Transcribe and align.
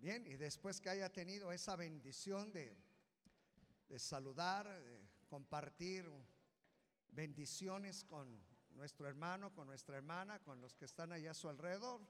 Bien, 0.00 0.26
y 0.26 0.36
después 0.36 0.80
que 0.80 0.88
haya 0.88 1.12
tenido 1.12 1.52
esa 1.52 1.76
bendición 1.76 2.50
de, 2.52 2.74
saludar, 3.98 4.66
de 4.66 5.06
compartir 5.28 6.10
bendiciones 7.08 8.02
con 8.04 8.42
nuestro 8.70 9.06
hermano, 9.06 9.52
con 9.52 9.66
nuestra 9.66 9.98
hermana, 9.98 10.38
con 10.38 10.58
los 10.58 10.74
que 10.74 10.86
están 10.86 11.12
allá 11.12 11.32
a 11.32 11.34
su 11.34 11.50
alrededor, 11.50 12.00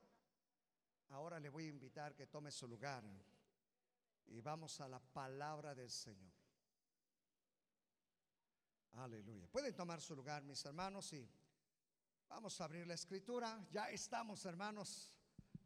ahora 1.09 1.41
le 1.41 1.49
voy 1.49 1.65
a 1.65 1.71
invitar 1.71 2.15
que 2.15 2.29
tome 2.29 2.53
su 2.53 2.69
lugar 2.69 3.03
y 4.27 4.41
vamos 4.41 4.81
a 4.81 4.88
la 4.88 5.01
palabra 5.01 5.75
del 5.75 5.91
Señor. 5.91 6.33
Aleluya. 8.93 9.49
Pueden 9.49 9.75
tomar 9.75 10.01
su 10.01 10.15
lugar, 10.15 10.45
mis 10.45 10.65
hermanos, 10.65 11.13
y 11.13 11.29
vamos 12.29 12.61
a 12.61 12.67
abrir 12.67 12.87
la 12.87 12.95
escritura. 12.95 13.67
Ya 13.72 13.91
estamos, 13.91 14.45
hermanos, 14.45 15.13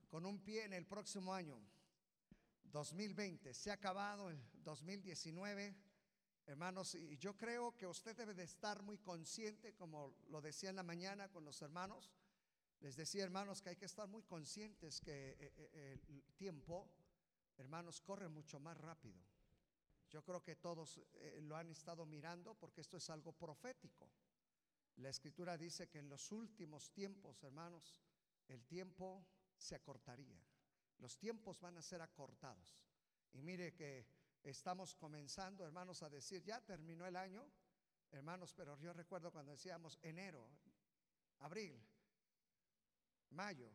con 0.09 0.25
un 0.25 0.43
pie 0.43 0.65
en 0.65 0.73
el 0.73 0.87
próximo 0.87 1.35
año. 1.35 1.61
2020. 2.75 3.55
Se 3.55 3.71
ha 3.71 3.75
acabado 3.75 4.31
el 4.31 4.39
2019. 4.65 5.77
Hermanos, 6.47 6.97
y 6.97 7.17
yo 7.19 7.37
creo 7.37 7.77
que 7.77 7.87
usted 7.87 8.17
debe 8.17 8.35
de 8.35 8.43
estar 8.43 8.83
muy 8.83 8.99
consciente, 8.99 9.75
como 9.75 10.17
lo 10.29 10.41
decía 10.43 10.71
en 10.71 10.77
la 10.77 10.83
mañana 10.83 11.31
con 11.31 11.45
los 11.45 11.63
hermanos. 11.63 12.11
Les 12.81 12.97
decía, 12.97 13.23
hermanos, 13.23 13.63
que 13.63 13.71
hay 13.71 13.77
que 13.77 13.87
estar 13.87 14.09
muy 14.09 14.25
conscientes 14.25 15.01
que 15.01 15.37
eh, 15.39 15.53
eh, 15.57 16.01
el 16.09 16.25
tiempo, 16.35 16.91
hermanos, 17.57 18.01
corre 18.01 18.29
mucho 18.29 18.59
más 18.59 18.77
rápido. 18.77 19.23
Yo 20.11 20.23
creo 20.25 20.43
que 20.43 20.57
todos 20.57 21.01
eh, 21.15 21.39
lo 21.43 21.57
han 21.57 21.71
estado 21.71 22.05
mirando 22.05 22.55
porque 22.55 22.81
esto 22.81 22.97
es 22.97 23.09
algo 23.09 23.33
profético. 23.33 24.11
La 24.97 25.11
escritura 25.11 25.57
dice 25.57 25.89
que 25.89 26.01
en 26.01 26.09
los 26.09 26.33
últimos 26.33 26.91
tiempos, 26.91 27.43
hermanos, 27.45 27.97
el 28.49 28.65
tiempo 28.67 29.25
se 29.57 29.77
acortaría. 29.77 30.45
Los 30.99 31.19
tiempos 31.19 31.61
van 31.61 31.77
a 31.77 31.83
ser 31.83 32.01
acortados. 32.01 32.77
Y 33.33 33.43
mire 33.43 33.75
que 33.75 34.07
estamos 34.43 34.95
comenzando, 34.95 35.65
hermanos, 35.65 36.03
a 36.03 36.09
decir, 36.09 36.43
ya 36.43 36.61
terminó 36.61 37.07
el 37.07 37.17
año, 37.17 37.51
hermanos, 38.11 38.53
pero 38.55 38.79
yo 38.79 38.93
recuerdo 38.93 39.33
cuando 39.33 39.53
decíamos 39.53 39.99
enero, 40.03 40.49
abril, 41.39 41.83
mayo, 43.31 43.71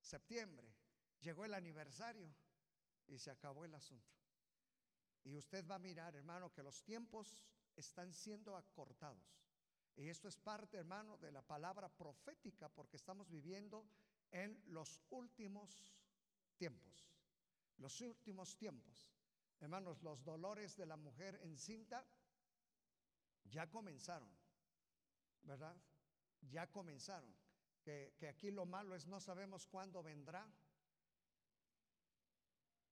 septiembre, 0.00 0.74
llegó 1.20 1.44
el 1.44 1.54
aniversario 1.54 2.34
y 3.06 3.18
se 3.18 3.30
acabó 3.30 3.64
el 3.64 3.74
asunto. 3.74 4.16
Y 5.24 5.36
usted 5.36 5.66
va 5.66 5.76
a 5.76 5.80
mirar, 5.80 6.14
hermano, 6.14 6.52
que 6.52 6.62
los 6.62 6.82
tiempos 6.82 7.44
están 7.74 8.12
siendo 8.12 8.56
acortados. 8.56 9.36
Y 9.96 10.08
esto 10.08 10.28
es 10.28 10.36
parte, 10.36 10.76
hermano, 10.76 11.16
de 11.18 11.32
la 11.32 11.42
palabra 11.42 11.88
profética, 11.88 12.68
porque 12.68 12.96
estamos 12.96 13.28
viviendo 13.28 13.86
en 14.30 14.60
los 14.66 15.00
últimos 15.10 15.94
tiempos. 16.56 17.12
Los 17.78 18.00
últimos 18.00 18.56
tiempos. 18.56 19.12
Hermanos, 19.60 20.02
los 20.02 20.22
dolores 20.24 20.76
de 20.76 20.86
la 20.86 20.96
mujer 20.96 21.38
encinta 21.42 22.06
ya 23.44 23.70
comenzaron, 23.70 24.30
¿verdad? 25.42 25.76
Ya 26.42 26.70
comenzaron. 26.70 27.34
Que, 27.82 28.14
que 28.18 28.28
aquí 28.28 28.50
lo 28.50 28.66
malo 28.66 28.96
es 28.96 29.06
no 29.06 29.20
sabemos 29.20 29.66
cuándo 29.66 30.02
vendrá, 30.02 30.50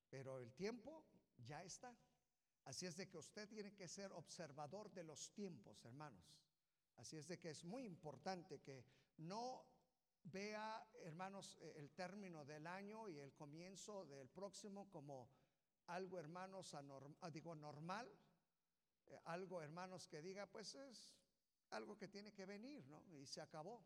pero 0.09 0.39
el 0.39 0.53
tiempo 0.53 1.05
ya 1.37 1.63
está. 1.63 1.95
Así 2.63 2.85
es 2.85 2.95
de 2.95 3.07
que 3.07 3.17
usted 3.17 3.47
tiene 3.47 3.75
que 3.75 3.87
ser 3.87 4.11
observador 4.13 4.91
de 4.91 5.03
los 5.03 5.31
tiempos, 5.33 5.83
hermanos. 5.85 6.25
Así 6.95 7.17
es 7.17 7.27
de 7.27 7.37
que 7.37 7.49
es 7.49 7.63
muy 7.63 7.85
importante 7.85 8.59
que 8.61 8.85
no 9.17 9.65
vea, 10.25 10.85
hermanos, 11.03 11.57
eh, 11.61 11.73
el 11.77 11.91
término 11.91 12.45
del 12.45 12.67
año 12.67 13.07
y 13.07 13.19
el 13.19 13.33
comienzo 13.33 14.05
del 14.05 14.29
próximo 14.29 14.89
como 14.89 15.29
algo, 15.87 16.19
hermanos, 16.19 16.73
ah, 16.73 17.29
digo, 17.29 17.55
normal, 17.55 18.11
eh, 19.05 19.19
algo, 19.25 19.61
hermanos, 19.61 20.07
que 20.07 20.21
diga, 20.21 20.47
pues 20.47 20.75
es 20.75 21.13
algo 21.69 21.97
que 21.97 22.07
tiene 22.07 22.33
que 22.33 22.45
venir, 22.45 22.85
¿no? 22.87 23.03
Y 23.07 23.25
se 23.25 23.41
acabó. 23.41 23.85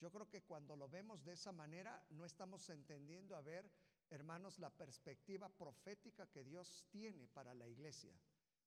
Yo 0.00 0.10
creo 0.10 0.28
que 0.28 0.42
cuando 0.42 0.76
lo 0.76 0.88
vemos 0.88 1.24
de 1.24 1.32
esa 1.32 1.52
manera, 1.52 2.04
no 2.10 2.24
estamos 2.24 2.68
entendiendo 2.70 3.36
a 3.36 3.40
ver, 3.40 3.70
hermanos, 4.10 4.58
la 4.58 4.70
perspectiva 4.70 5.48
profética 5.48 6.26
que 6.26 6.44
Dios 6.44 6.86
tiene 6.90 7.28
para 7.28 7.54
la 7.54 7.66
iglesia. 7.68 8.14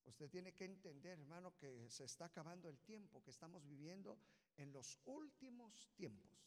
Usted 0.04 0.30
tiene 0.30 0.54
que 0.54 0.66
entender, 0.66 1.20
hermano, 1.20 1.56
que 1.58 1.90
se 1.90 2.06
está 2.06 2.26
acabando 2.26 2.70
el 2.70 2.80
tiempo, 2.80 3.22
que 3.24 3.32
estamos 3.32 3.66
viviendo 3.68 4.18
en 4.58 4.72
los 4.72 5.00
últimos 5.06 5.90
tiempos 5.96 6.42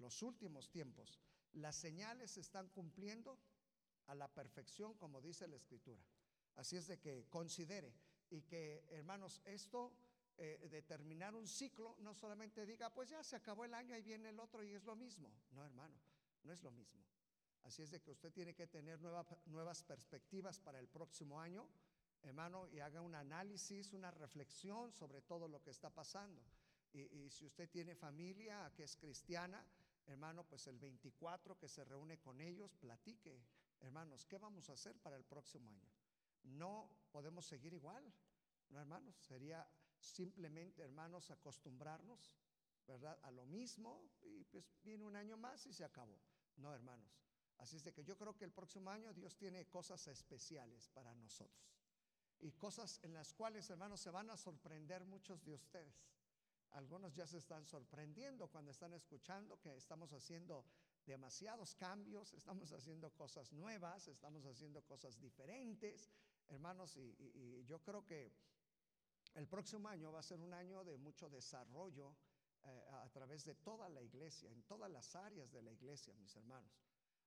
los 0.00 0.22
últimos 0.22 0.70
tiempos. 0.70 1.20
Las 1.52 1.76
señales 1.76 2.32
se 2.32 2.40
están 2.40 2.68
cumpliendo 2.68 3.38
a 4.06 4.14
la 4.14 4.28
perfección, 4.28 4.94
como 4.94 5.20
dice 5.20 5.46
la 5.46 5.56
Escritura. 5.56 6.02
Así 6.56 6.76
es 6.76 6.86
de 6.86 6.98
que 6.98 7.26
considere 7.28 7.94
y 8.30 8.42
que, 8.42 8.84
hermanos, 8.90 9.40
esto 9.44 9.92
eh, 10.36 10.68
de 10.70 10.82
terminar 10.82 11.34
un 11.34 11.46
ciclo 11.46 11.96
no 12.00 12.14
solamente 12.14 12.64
diga, 12.64 12.92
pues 12.92 13.10
ya 13.10 13.22
se 13.22 13.36
acabó 13.36 13.64
el 13.64 13.74
año, 13.74 13.94
ahí 13.94 14.02
viene 14.02 14.30
el 14.30 14.40
otro 14.40 14.62
y 14.62 14.72
es 14.72 14.84
lo 14.84 14.96
mismo. 14.96 15.30
No, 15.50 15.64
hermano, 15.64 15.94
no 16.44 16.52
es 16.52 16.62
lo 16.62 16.70
mismo. 16.70 17.00
Así 17.62 17.82
es 17.82 17.90
de 17.90 18.00
que 18.00 18.10
usted 18.10 18.32
tiene 18.32 18.54
que 18.54 18.66
tener 18.66 19.00
nuevas 19.00 19.82
perspectivas 19.82 20.58
para 20.58 20.80
el 20.80 20.88
próximo 20.88 21.40
año, 21.40 21.68
hermano, 22.22 22.66
y 22.68 22.80
haga 22.80 23.00
un 23.00 23.14
análisis, 23.14 23.92
una 23.92 24.10
reflexión 24.10 24.92
sobre 24.92 25.20
todo 25.20 25.46
lo 25.46 25.62
que 25.62 25.70
está 25.70 25.90
pasando. 25.90 26.42
Y, 26.92 27.00
y 27.00 27.30
si 27.30 27.44
usted 27.44 27.68
tiene 27.68 27.94
familia 27.94 28.72
que 28.74 28.84
es 28.84 28.96
cristiana, 28.96 29.64
hermano, 30.06 30.44
pues 30.44 30.66
el 30.66 30.78
24 30.78 31.58
que 31.58 31.68
se 31.68 31.84
reúne 31.84 32.18
con 32.18 32.40
ellos, 32.40 32.74
platique, 32.74 33.44
hermanos, 33.80 34.26
¿qué 34.26 34.38
vamos 34.38 34.68
a 34.68 34.74
hacer 34.74 34.98
para 34.98 35.16
el 35.16 35.24
próximo 35.24 35.70
año? 35.70 35.90
No 36.42 36.90
podemos 37.10 37.46
seguir 37.46 37.74
igual, 37.74 38.12
¿no, 38.70 38.80
hermanos? 38.80 39.16
Sería 39.16 39.68
simplemente, 39.98 40.82
hermanos, 40.82 41.30
acostumbrarnos, 41.30 42.36
¿verdad? 42.86 43.18
A 43.22 43.30
lo 43.30 43.46
mismo 43.46 44.10
y 44.22 44.44
pues 44.44 44.72
viene 44.82 45.04
un 45.04 45.16
año 45.16 45.36
más 45.36 45.66
y 45.66 45.72
se 45.72 45.84
acabó. 45.84 46.18
No, 46.56 46.74
hermanos. 46.74 47.20
Así 47.58 47.76
es 47.76 47.84
de 47.84 47.92
que 47.92 48.04
yo 48.04 48.16
creo 48.16 48.36
que 48.36 48.44
el 48.44 48.52
próximo 48.52 48.90
año 48.90 49.12
Dios 49.12 49.36
tiene 49.36 49.66
cosas 49.66 50.06
especiales 50.08 50.88
para 50.88 51.14
nosotros. 51.14 51.70
Y 52.38 52.52
cosas 52.52 52.98
en 53.02 53.12
las 53.12 53.34
cuales, 53.34 53.68
hermanos, 53.68 54.00
se 54.00 54.10
van 54.10 54.30
a 54.30 54.36
sorprender 54.36 55.04
muchos 55.04 55.44
de 55.44 55.52
ustedes. 55.52 55.94
Algunos 56.72 57.14
ya 57.14 57.26
se 57.26 57.38
están 57.38 57.66
sorprendiendo 57.66 58.48
cuando 58.48 58.70
están 58.70 58.92
escuchando 58.92 59.58
que 59.60 59.76
estamos 59.76 60.12
haciendo 60.12 60.64
demasiados 61.04 61.74
cambios, 61.74 62.32
estamos 62.34 62.72
haciendo 62.72 63.10
cosas 63.10 63.52
nuevas, 63.52 64.06
estamos 64.06 64.46
haciendo 64.46 64.82
cosas 64.82 65.18
diferentes, 65.18 66.10
hermanos, 66.48 66.96
y, 66.96 67.64
yo 67.64 67.82
creo 67.82 68.04
que 68.06 68.32
el 69.34 69.46
próximo 69.46 69.88
año 69.88 70.12
va 70.12 70.20
a 70.20 70.22
ser 70.22 70.40
un 70.40 70.52
año 70.52 70.84
de 70.84 70.98
mucho 70.98 71.28
desarrollo 71.28 72.16
eh, 72.62 72.86
a, 72.92 73.08
través 73.10 73.44
de 73.44 73.54
toda 73.54 73.88
la 73.88 74.02
iglesia, 74.02 74.50
en 74.50 74.62
todas 74.62 74.90
las 74.90 75.16
áreas 75.16 75.50
de 75.52 75.62
la 75.62 75.72
iglesia, 75.72 76.14
mis 76.16 76.34
hermanos. 76.36 76.72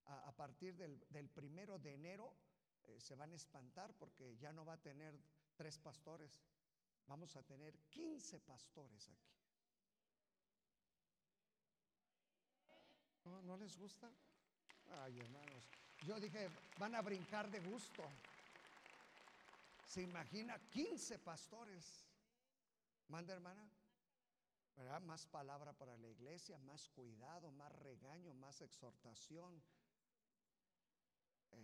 A, 0.05 0.33
partir 0.33 0.75
del, 0.75 1.29
primero 1.29 1.79
de 1.79 1.93
enero 1.93 2.35
eh, 2.83 2.99
se 2.99 3.15
van 3.15 3.31
a 3.31 3.35
espantar 3.35 3.93
porque 3.93 4.35
ya 4.37 4.51
no 4.51 4.65
va 4.65 4.73
a 4.73 4.81
tener 4.81 5.17
tres 5.55 5.77
pastores, 5.77 6.41
vamos 7.07 7.35
a 7.35 7.43
tener 7.43 7.77
15 7.89 8.39
pastores 8.39 9.09
aquí. 9.09 9.33
¿No, 13.25 13.41
¿No, 13.41 13.57
les 13.57 13.77
gusta? 13.77 14.11
Ay, 15.01 15.19
hermanos. 15.19 15.69
Yo 16.05 16.19
dije, 16.19 16.49
van 16.77 16.95
a 16.95 17.01
brincar 17.01 17.49
de 17.49 17.59
gusto. 17.61 18.03
Se 19.85 20.01
imagina 20.01 20.59
15 20.69 21.19
pastores. 21.19 22.05
Manda, 23.07 23.33
hermana. 23.33 23.69
¿Verdad? 24.75 25.01
Más 25.01 25.25
palabra 25.27 25.71
para 25.73 25.95
la 25.97 26.07
iglesia, 26.09 26.57
más 26.59 26.89
cuidado, 26.89 27.51
más 27.51 27.71
regaño, 27.79 28.33
más 28.33 28.59
exhortación. 28.61 29.61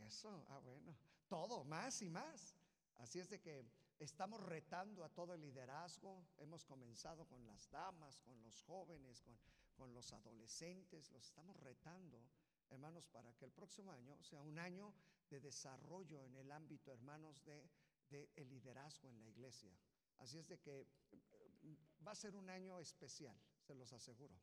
Eso, 0.05 0.45
ah, 0.49 0.59
bueno. 0.59 0.95
Todo, 1.27 1.63
más 1.63 2.01
y 2.01 2.09
más. 2.09 2.55
Así 2.97 3.19
es 3.19 3.29
de 3.29 3.39
que 3.39 3.65
estamos 3.99 4.41
retando 4.41 5.03
a 5.03 5.09
todo 5.09 5.33
el 5.33 5.41
liderazgo. 5.41 6.25
Hemos 6.37 6.65
comenzado 6.65 7.25
con 7.25 7.45
las 7.45 7.69
damas, 7.69 8.19
con 8.21 8.41
los 8.41 8.61
jóvenes, 8.63 9.21
con, 9.21 9.37
con 9.75 9.93
los 9.93 10.11
adolescentes. 10.13 11.11
Los 11.11 11.25
estamos 11.25 11.57
retando, 11.57 12.21
hermanos, 12.69 13.07
para 13.07 13.33
que 13.33 13.45
el 13.45 13.51
próximo 13.51 13.91
año 13.91 14.17
sea 14.21 14.41
un 14.41 14.57
año 14.57 14.93
de 15.29 15.39
desarrollo 15.39 16.23
en 16.23 16.35
el 16.35 16.51
ámbito, 16.51 16.91
hermanos, 16.91 17.43
de, 17.43 17.69
de 18.09 18.29
el 18.35 18.49
liderazgo 18.49 19.09
en 19.09 19.19
la 19.19 19.27
iglesia. 19.27 19.71
Así 20.17 20.37
es 20.37 20.47
de 20.47 20.59
que 20.59 20.87
eh, 21.11 21.77
va 22.05 22.13
a 22.13 22.15
ser 22.15 22.35
un 22.35 22.49
año 22.49 22.79
especial, 22.79 23.37
se 23.61 23.75
los 23.75 23.91
aseguro. 23.93 24.35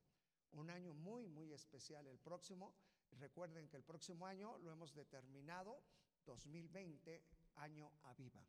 Un 0.53 0.71
año 0.71 0.95
muy, 0.95 1.27
muy 1.29 1.53
especial. 1.53 2.07
El 2.07 2.19
próximo, 2.19 2.75
recuerden 3.13 3.69
que 3.69 3.77
el 3.77 3.85
próximo 3.85 4.27
año 4.27 4.59
lo 4.59 4.71
hemos 4.71 4.95
determinado 4.95 5.83
2020 6.25 7.23
año 7.57 7.93
aviva. 8.03 8.43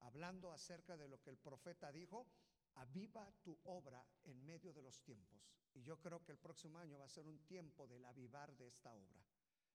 Hablando 0.00 0.52
acerca 0.52 0.96
de 0.96 1.08
lo 1.08 1.20
que 1.20 1.30
el 1.30 1.38
profeta 1.38 1.90
dijo, 1.92 2.26
aviva 2.74 3.30
tu 3.42 3.58
obra 3.64 4.04
en 4.24 4.44
medio 4.44 4.72
de 4.72 4.82
los 4.82 5.00
tiempos. 5.02 5.50
Y 5.74 5.82
yo 5.82 5.98
creo 6.00 6.22
que 6.22 6.32
el 6.32 6.38
próximo 6.38 6.78
año 6.78 6.98
va 6.98 7.04
a 7.04 7.08
ser 7.08 7.26
un 7.26 7.38
tiempo 7.46 7.86
del 7.86 8.04
avivar 8.04 8.54
de 8.56 8.66
esta 8.66 8.92
obra. 8.92 9.22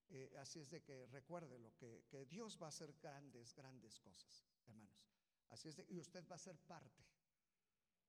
Eh, 0.09 0.35
así 0.39 0.59
es 0.59 0.69
de 0.69 0.81
que 0.81 1.05
recuerde 1.07 1.57
lo 1.57 1.73
que, 1.77 2.03
Dios 2.29 2.57
va 2.61 2.65
a 2.65 2.69
hacer 2.69 2.93
grandes, 3.01 3.53
grandes 3.55 3.99
cosas, 3.99 4.45
hermanos. 4.67 5.07
Así 5.49 5.69
es 5.69 5.75
de 5.75 5.85
y 5.89 5.99
usted 5.99 6.27
va 6.29 6.35
a 6.35 6.39
ser 6.39 6.57
parte 6.57 7.05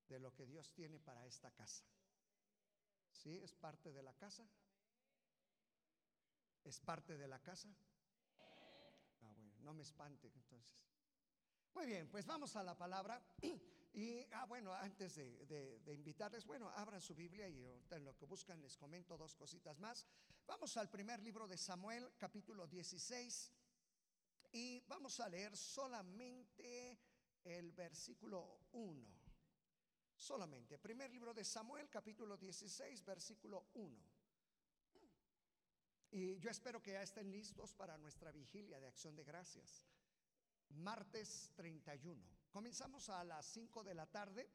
de 0.08 0.18
lo 0.18 0.34
que 0.34 0.46
Dios 0.46 0.72
tiene 0.72 0.98
para 0.98 1.24
esta 1.26 1.50
casa. 1.52 1.84
¿Sí? 3.12 3.38
¿Es 3.42 3.54
parte 3.54 3.92
de 3.92 4.02
la 4.02 4.14
casa? 4.14 4.48
¿Es 6.64 6.80
parte 6.80 7.16
de 7.16 7.28
la 7.28 7.38
casa? 7.40 7.72
Ah, 9.20 9.34
no 9.60 9.74
me 9.74 9.82
espante 9.82 10.28
entonces. 10.34 10.91
Muy 11.74 11.86
bien, 11.86 12.06
pues 12.08 12.26
vamos 12.26 12.54
a 12.56 12.62
la 12.62 12.76
palabra. 12.76 13.20
Y, 13.94 14.26
ah, 14.32 14.46
bueno, 14.46 14.72
antes 14.72 15.16
de, 15.16 15.82
invitarles, 15.88 16.46
bueno, 16.46 16.70
abran 16.70 17.02
su 17.02 17.14
Biblia 17.14 17.46
y 17.46 17.62
en 17.90 18.04
lo 18.06 18.16
que 18.16 18.24
buscan 18.24 18.58
les 18.62 18.74
comento 18.78 19.18
dos 19.18 19.34
cositas 19.34 19.78
más. 19.80 20.06
Vamos 20.46 20.78
al 20.78 20.88
primer 20.88 21.20
libro 21.22 21.46
de 21.46 21.58
Samuel, 21.58 22.10
capítulo 22.16 22.66
16, 22.66 23.52
y 24.52 24.80
vamos 24.88 25.20
a 25.20 25.28
leer 25.28 25.54
solamente 25.54 26.98
el 27.44 27.70
versículo 27.72 28.60
1. 28.72 29.06
Solamente, 30.16 30.78
primer 30.78 31.10
libro 31.10 31.34
de 31.34 31.44
Samuel, 31.44 31.90
capítulo 31.90 32.38
16, 32.38 33.04
versículo 33.04 33.66
1. 33.74 33.94
Y 36.12 36.38
yo 36.38 36.48
espero 36.48 36.80
que 36.80 36.92
ya 36.92 37.02
estén 37.02 37.30
listos 37.30 37.74
para 37.74 37.98
nuestra 37.98 38.32
vigilia 38.32 38.80
de 38.80 38.86
acción 38.86 39.14
de 39.14 39.24
gracias 39.24 39.84
martes 40.74 41.50
31. 41.54 42.20
Comenzamos 42.50 43.08
a 43.08 43.24
las 43.24 43.46
5 43.46 43.82
de 43.82 43.94
la 43.94 44.06
tarde 44.06 44.48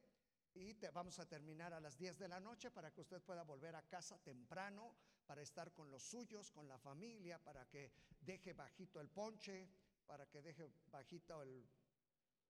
y 0.54 0.74
vamos 0.94 1.20
a 1.20 1.28
terminar 1.28 1.74
a 1.74 1.80
las 1.80 1.98
10 1.98 2.18
de 2.18 2.28
la 2.28 2.40
noche 2.40 2.72
para 2.72 2.92
que 2.92 3.02
usted 3.02 3.22
pueda 3.22 3.44
volver 3.44 3.76
a 3.76 3.84
casa 3.84 4.18
temprano, 4.20 4.96
para 5.26 5.42
estar 5.42 5.74
con 5.74 5.92
los 5.92 6.04
suyos, 6.04 6.52
con 6.52 6.68
la 6.68 6.78
familia, 6.78 7.38
para 7.40 7.66
que 7.68 7.92
deje 8.22 8.54
bajito 8.54 9.00
el 9.00 9.10
ponche, 9.10 9.70
para 10.06 10.26
que 10.28 10.42
deje 10.42 10.72
bajito 10.92 11.42
el, 11.44 11.68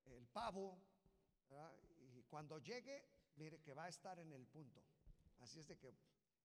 el 0.06 0.28
pavo. 0.28 0.80
Y 2.14 2.24
cuando 2.24 2.60
llegue, 2.60 3.04
mire 3.36 3.62
que 3.62 3.74
va 3.74 3.86
a 3.86 3.90
estar 3.90 4.19
en 4.19 4.31
el 4.31 4.46
punto. 4.48 4.84
Así 5.40 5.60
es 5.60 5.68
de 5.68 5.78
que 5.78 5.94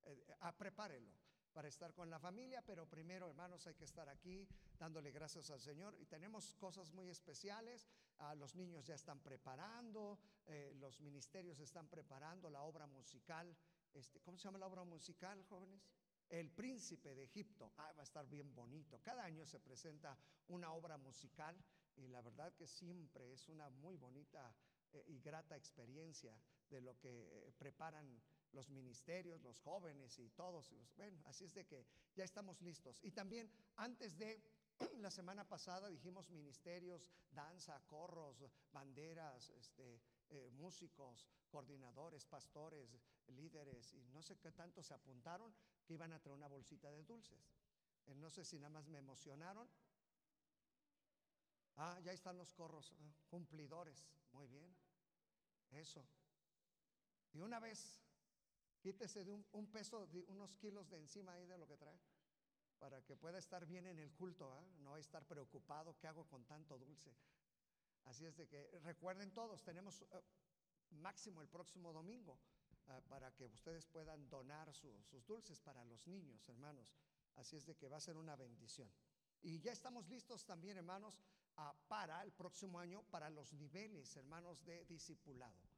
eh, 0.04 0.26
ah, 0.40 0.56
prepárelo 0.56 1.12
para 1.52 1.68
estar 1.68 1.92
con 1.94 2.08
la 2.10 2.18
familia, 2.18 2.62
pero 2.62 2.86
primero, 2.86 3.28
hermanos, 3.28 3.66
hay 3.66 3.74
que 3.74 3.84
estar 3.84 4.08
aquí 4.08 4.48
dándole 4.78 5.10
gracias 5.10 5.50
al 5.50 5.60
Señor. 5.60 5.94
Y 6.00 6.06
tenemos 6.06 6.54
cosas 6.54 6.92
muy 6.92 7.08
especiales. 7.08 7.86
Ah, 8.18 8.34
los 8.34 8.54
niños 8.54 8.86
ya 8.86 8.94
están 8.94 9.20
preparando, 9.20 10.18
eh, 10.46 10.72
los 10.76 11.00
ministerios 11.00 11.60
están 11.60 11.88
preparando 11.88 12.50
la 12.50 12.62
obra 12.62 12.86
musical. 12.86 13.56
Este, 13.92 14.20
¿Cómo 14.20 14.38
se 14.38 14.44
llama 14.44 14.58
la 14.58 14.66
obra 14.66 14.84
musical, 14.84 15.42
jóvenes? 15.44 15.86
El 16.28 16.50
príncipe 16.50 17.14
de 17.14 17.24
Egipto. 17.24 17.72
Ah, 17.76 17.92
va 17.92 18.00
a 18.00 18.04
estar 18.04 18.26
bien 18.26 18.54
bonito. 18.54 19.00
Cada 19.02 19.24
año 19.24 19.44
se 19.44 19.60
presenta 19.60 20.16
una 20.48 20.72
obra 20.72 20.96
musical 20.96 21.56
y 21.96 22.08
la 22.08 22.22
verdad 22.22 22.54
que 22.54 22.66
siempre 22.66 23.32
es 23.32 23.48
una 23.48 23.68
muy 23.68 23.96
bonita 23.96 24.54
eh, 24.92 25.04
y 25.08 25.20
grata 25.20 25.56
experiencia 25.56 26.34
de 26.70 26.80
lo 26.80 26.98
que 26.98 27.08
eh, 27.10 27.52
preparan 27.58 28.20
los 28.52 28.68
ministerios, 28.68 29.42
los 29.42 29.58
jóvenes 29.60 30.18
y 30.18 30.28
todos. 30.30 30.72
Bueno, 30.96 31.20
así 31.26 31.44
es 31.44 31.54
de 31.54 31.66
que 31.66 31.86
ya 32.14 32.24
estamos 32.24 32.60
listos. 32.60 32.98
Y 33.02 33.10
también 33.10 33.50
antes 33.76 34.16
de 34.18 34.42
la 34.98 35.10
semana 35.10 35.48
pasada 35.48 35.88
dijimos 35.88 36.30
ministerios, 36.30 37.10
danza, 37.30 37.80
corros, 37.86 38.44
banderas, 38.72 39.50
este, 39.50 40.00
eh, 40.28 40.50
músicos, 40.52 41.26
coordinadores, 41.50 42.24
pastores, 42.24 42.96
líderes 43.28 43.92
y 43.94 44.08
no 44.08 44.22
sé 44.22 44.38
qué 44.38 44.52
tanto 44.52 44.82
se 44.82 44.94
apuntaron 44.94 45.54
que 45.84 45.94
iban 45.94 46.12
a 46.12 46.20
traer 46.20 46.36
una 46.36 46.48
bolsita 46.48 46.90
de 46.90 47.04
dulces. 47.04 47.50
Eh, 48.06 48.14
no 48.14 48.30
sé 48.30 48.44
si 48.44 48.58
nada 48.58 48.70
más 48.70 48.88
me 48.88 48.98
emocionaron. 48.98 49.68
Ah, 51.76 51.98
ya 52.00 52.12
están 52.12 52.36
los 52.36 52.52
corros, 52.52 52.92
ah, 52.98 53.12
cumplidores. 53.28 54.04
Muy 54.32 54.46
bien. 54.46 54.74
Eso. 55.70 56.06
Y 57.32 57.40
una 57.40 57.58
vez 57.60 58.02
Quítese 58.82 59.24
de 59.24 59.30
un, 59.30 59.66
peso, 59.68 60.08
unos 60.26 60.56
kilos 60.56 60.90
de 60.90 60.98
encima 60.98 61.34
ahí 61.34 61.46
de 61.46 61.56
lo 61.56 61.68
que 61.68 61.76
trae, 61.76 62.00
para 62.80 63.00
que 63.02 63.16
pueda 63.16 63.38
estar 63.38 63.64
bien 63.64 63.86
en 63.86 64.00
el 64.00 64.12
culto, 64.12 64.52
¿ah? 64.52 64.66
no 64.80 64.96
estar 64.96 65.24
preocupado, 65.24 65.96
¿qué 65.98 66.08
hago 66.08 66.26
con 66.26 66.44
tanto 66.44 66.76
dulce? 66.76 67.14
Así 68.06 68.26
es 68.26 68.36
de 68.36 68.48
que 68.48 68.80
recuerden 68.80 69.32
todos, 69.32 69.62
tenemos 69.62 70.02
eh, 70.02 70.06
máximo 70.90 71.42
el 71.42 71.48
próximo 71.48 71.92
domingo 71.92 72.40
ah, 72.88 73.00
para 73.08 73.32
que 73.32 73.46
ustedes 73.46 73.86
puedan 73.86 74.28
donar 74.28 74.74
sus 74.74 75.24
dulces 75.28 75.60
para 75.60 75.84
los 75.84 76.04
niños, 76.08 76.48
hermanos. 76.48 76.92
Así 77.36 77.54
es 77.54 77.64
de 77.64 77.76
que 77.76 77.88
va 77.88 77.98
a 77.98 78.00
ser 78.00 78.16
una 78.16 78.34
bendición. 78.34 78.92
Y 79.42 79.60
ya 79.60 79.70
estamos 79.70 80.08
listos 80.08 80.44
también, 80.44 80.76
hermanos, 80.76 81.22
ah, 81.56 81.72
para 81.86 82.24
el 82.24 82.32
próximo 82.32 82.80
año, 82.80 83.04
para 83.12 83.30
los 83.30 83.52
niveles, 83.52 84.16
hermanos, 84.16 84.64
de 84.64 84.84
discipulado. 84.86 85.71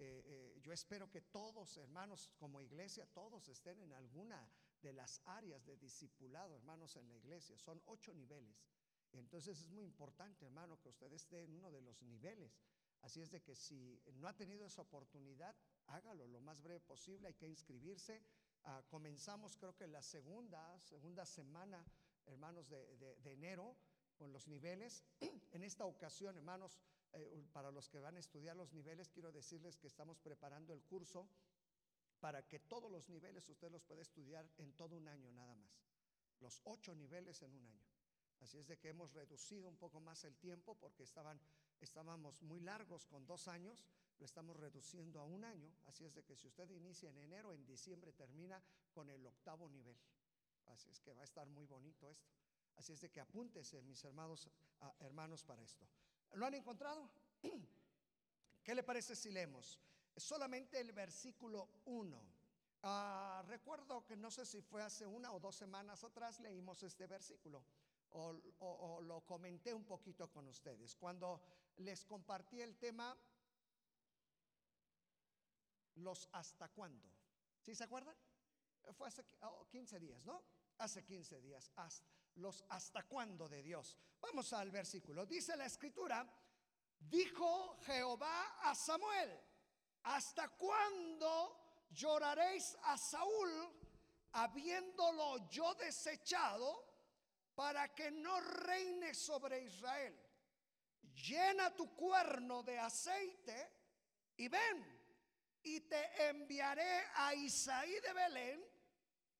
Eh, 0.00 0.22
eh, 0.26 0.60
yo 0.60 0.72
espero 0.72 1.10
que 1.10 1.22
todos, 1.22 1.76
hermanos, 1.76 2.30
como 2.36 2.60
iglesia, 2.60 3.04
todos 3.06 3.48
estén 3.48 3.80
en 3.80 3.92
alguna 3.92 4.48
de 4.80 4.92
las 4.92 5.20
áreas 5.24 5.66
de 5.66 5.76
discipulado, 5.76 6.54
hermanos, 6.54 6.94
en 6.96 7.08
la 7.08 7.16
iglesia. 7.16 7.58
Son 7.58 7.82
ocho 7.86 8.14
niveles. 8.14 8.64
Entonces 9.12 9.60
es 9.60 9.70
muy 9.70 9.84
importante, 9.84 10.44
hermano, 10.44 10.80
que 10.80 10.88
usted 10.88 11.12
esté 11.12 11.42
en 11.42 11.52
uno 11.52 11.72
de 11.72 11.80
los 11.80 12.00
niveles. 12.02 12.60
Así 13.00 13.20
es 13.20 13.30
de 13.30 13.42
que 13.42 13.56
si 13.56 14.00
no 14.14 14.28
ha 14.28 14.36
tenido 14.36 14.66
esa 14.66 14.82
oportunidad, 14.82 15.56
hágalo 15.86 16.28
lo 16.28 16.40
más 16.40 16.62
breve 16.62 16.80
posible. 16.80 17.26
Hay 17.26 17.34
que 17.34 17.48
inscribirse. 17.48 18.22
Ah, 18.64 18.84
comenzamos, 18.88 19.56
creo 19.56 19.74
que 19.74 19.88
la 19.88 20.02
segunda, 20.02 20.78
segunda 20.80 21.26
semana, 21.26 21.84
hermanos, 22.26 22.68
de, 22.68 22.96
de 22.96 23.32
enero 23.32 23.76
con 24.16 24.32
los 24.32 24.46
niveles. 24.46 25.02
en 25.52 25.64
esta 25.64 25.86
ocasión, 25.86 26.36
hermanos, 26.36 26.78
eh, 27.12 27.44
para 27.52 27.70
los 27.70 27.88
que 27.88 28.00
van 28.00 28.16
a 28.16 28.20
estudiar 28.20 28.56
los 28.56 28.72
niveles, 28.72 29.08
quiero 29.08 29.32
decirles 29.32 29.76
que 29.76 29.86
estamos 29.86 30.18
preparando 30.18 30.72
el 30.72 30.82
curso 30.82 31.28
para 32.20 32.42
que 32.46 32.58
todos 32.58 32.90
los 32.90 33.08
niveles 33.08 33.48
usted 33.48 33.70
los 33.70 33.84
pueda 33.84 34.02
estudiar 34.02 34.48
en 34.58 34.72
todo 34.74 34.96
un 34.96 35.08
año 35.08 35.30
nada 35.32 35.54
más. 35.54 35.84
Los 36.40 36.60
ocho 36.64 36.94
niveles 36.94 37.42
en 37.42 37.54
un 37.54 37.66
año. 37.66 37.86
Así 38.40 38.58
es 38.58 38.68
de 38.68 38.78
que 38.78 38.88
hemos 38.88 39.12
reducido 39.14 39.68
un 39.68 39.76
poco 39.76 40.00
más 40.00 40.24
el 40.24 40.36
tiempo 40.36 40.76
porque 40.76 41.02
estaban, 41.02 41.40
estábamos 41.80 42.40
muy 42.42 42.60
largos 42.60 43.06
con 43.06 43.26
dos 43.26 43.48
años, 43.48 43.84
lo 44.18 44.24
estamos 44.24 44.56
reduciendo 44.56 45.20
a 45.20 45.24
un 45.24 45.44
año. 45.44 45.72
Así 45.86 46.04
es 46.04 46.14
de 46.14 46.24
que 46.24 46.36
si 46.36 46.46
usted 46.46 46.70
inicia 46.70 47.10
en 47.10 47.18
enero, 47.18 47.52
en 47.52 47.64
diciembre 47.66 48.12
termina 48.12 48.62
con 48.92 49.10
el 49.10 49.26
octavo 49.26 49.68
nivel. 49.68 49.98
Así 50.66 50.90
es 50.90 51.00
que 51.00 51.14
va 51.14 51.22
a 51.22 51.24
estar 51.24 51.48
muy 51.48 51.66
bonito 51.66 52.08
esto. 52.08 52.30
Así 52.76 52.92
es 52.92 53.00
de 53.00 53.10
que 53.10 53.20
apúntese, 53.20 53.82
mis 53.82 54.04
hermanos, 54.04 54.48
hermanos, 55.00 55.42
para 55.42 55.62
esto. 55.62 55.86
¿Lo 56.32 56.46
han 56.46 56.54
encontrado? 56.54 57.10
¿Qué 58.64 58.74
le 58.74 58.82
parece 58.82 59.16
si 59.16 59.30
leemos? 59.30 59.78
Solamente 60.16 60.80
el 60.80 60.92
versículo 60.92 61.68
1. 61.86 62.22
Ah, 62.82 63.42
recuerdo 63.46 64.04
que 64.06 64.16
no 64.16 64.30
sé 64.30 64.46
si 64.46 64.60
fue 64.60 64.82
hace 64.82 65.06
una 65.06 65.32
o 65.32 65.40
dos 65.40 65.56
semanas 65.56 66.04
atrás 66.04 66.38
leímos 66.40 66.82
este 66.82 67.06
versículo 67.06 67.64
o, 68.10 68.34
o 68.60 69.00
lo 69.02 69.20
comenté 69.22 69.74
un 69.74 69.84
poquito 69.84 70.30
con 70.30 70.46
ustedes. 70.48 70.94
Cuando 70.94 71.40
les 71.78 72.04
compartí 72.04 72.60
el 72.60 72.76
tema, 72.76 73.16
los 75.96 76.28
hasta 76.32 76.68
cuándo. 76.68 77.08
¿Sí 77.60 77.74
se 77.74 77.84
acuerdan? 77.84 78.14
Fue 78.92 79.08
hace 79.08 79.24
15 79.70 80.00
días, 80.00 80.24
¿no? 80.24 80.42
Hace 80.78 81.04
15 81.04 81.40
días. 81.40 81.70
Hasta 81.76 82.17
los 82.38 82.64
hasta 82.68 83.02
cuándo 83.04 83.48
de 83.48 83.62
Dios. 83.62 83.96
Vamos 84.20 84.52
al 84.52 84.70
versículo. 84.70 85.26
Dice 85.26 85.56
la 85.56 85.66
escritura, 85.66 86.26
dijo 86.98 87.78
Jehová 87.84 88.58
a 88.62 88.74
Samuel, 88.74 89.38
¿hasta 90.04 90.48
cuándo 90.50 91.86
lloraréis 91.90 92.76
a 92.84 92.96
Saúl 92.96 93.50
habiéndolo 94.32 95.48
yo 95.48 95.74
desechado 95.74 96.84
para 97.54 97.94
que 97.94 98.10
no 98.10 98.40
reine 98.40 99.14
sobre 99.14 99.64
Israel? 99.64 100.18
Llena 101.14 101.74
tu 101.74 101.94
cuerno 101.94 102.62
de 102.62 102.78
aceite 102.78 103.72
y 104.36 104.48
ven 104.48 104.98
y 105.62 105.80
te 105.80 106.28
enviaré 106.28 107.04
a 107.14 107.34
Isaí 107.34 107.98
de 108.00 108.12
Belén 108.12 108.64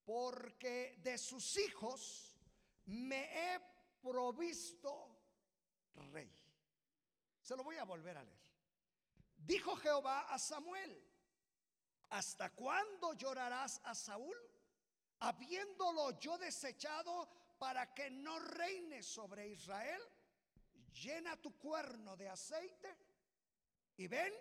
porque 0.04 0.98
de 1.02 1.16
sus 1.18 1.56
hijos 1.58 2.27
me 2.88 3.20
he 3.20 3.60
provisto 4.00 5.16
rey. 6.12 6.30
Se 7.40 7.56
lo 7.56 7.64
voy 7.64 7.76
a 7.76 7.84
volver 7.84 8.16
a 8.16 8.22
leer. 8.22 8.38
Dijo 9.36 9.76
Jehová 9.76 10.32
a 10.32 10.38
Samuel, 10.38 11.02
¿hasta 12.10 12.54
cuándo 12.54 13.12
llorarás 13.14 13.80
a 13.84 13.94
Saúl? 13.94 14.36
Habiéndolo 15.20 16.18
yo 16.18 16.38
desechado 16.38 17.28
para 17.58 17.92
que 17.92 18.10
no 18.10 18.38
reine 18.38 19.02
sobre 19.02 19.48
Israel, 19.48 20.00
llena 20.92 21.36
tu 21.36 21.56
cuerno 21.58 22.16
de 22.16 22.28
aceite 22.28 22.96
y 23.96 24.06
ven 24.06 24.32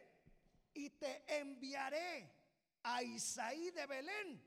y 0.74 0.92
te 0.92 1.40
enviaré 1.40 2.32
a 2.84 3.04
Isaí 3.04 3.72
de 3.72 3.86
Belén, 3.88 4.44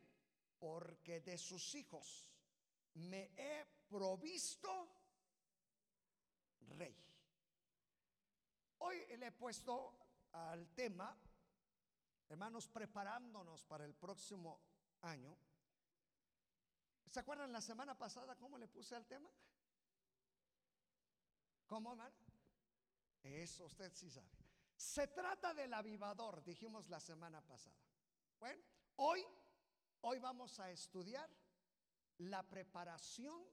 porque 0.59 1.21
de 1.21 1.37
sus 1.37 1.75
hijos 1.75 2.31
me 2.95 3.33
he 3.37 3.80
provisto 3.91 4.89
rey. 6.79 6.97
Hoy 8.79 9.05
le 9.19 9.27
he 9.27 9.33
puesto 9.33 9.99
al 10.33 10.73
tema, 10.75 11.15
hermanos, 12.29 12.69
preparándonos 12.69 13.65
para 13.65 13.85
el 13.85 13.95
próximo 13.95 14.61
año. 15.03 15.37
¿Se 17.11 17.19
acuerdan 17.19 17.53
la 17.53 17.61
semana 17.61 17.99
pasada 17.99 18.37
cómo 18.37 18.57
le 18.57 18.69
puse 18.69 18.95
al 18.95 19.07
tema? 19.07 19.29
¿Cómo, 21.67 21.91
hermano? 21.91 22.15
Eso 23.23 23.67
usted 23.67 23.93
sí 23.95 24.09
sabe. 24.09 24.31
Se 24.77 25.09
trata 25.09 25.53
del 25.53 25.75
avivador, 25.75 26.43
dijimos 26.45 26.89
la 26.89 27.01
semana 27.01 27.43
pasada. 27.43 27.77
Bueno, 28.39 28.63
hoy, 28.97 29.27
hoy 30.03 30.19
vamos 30.21 30.59
a 30.61 30.71
estudiar 30.71 31.29
la 32.19 32.49
preparación 32.49 33.45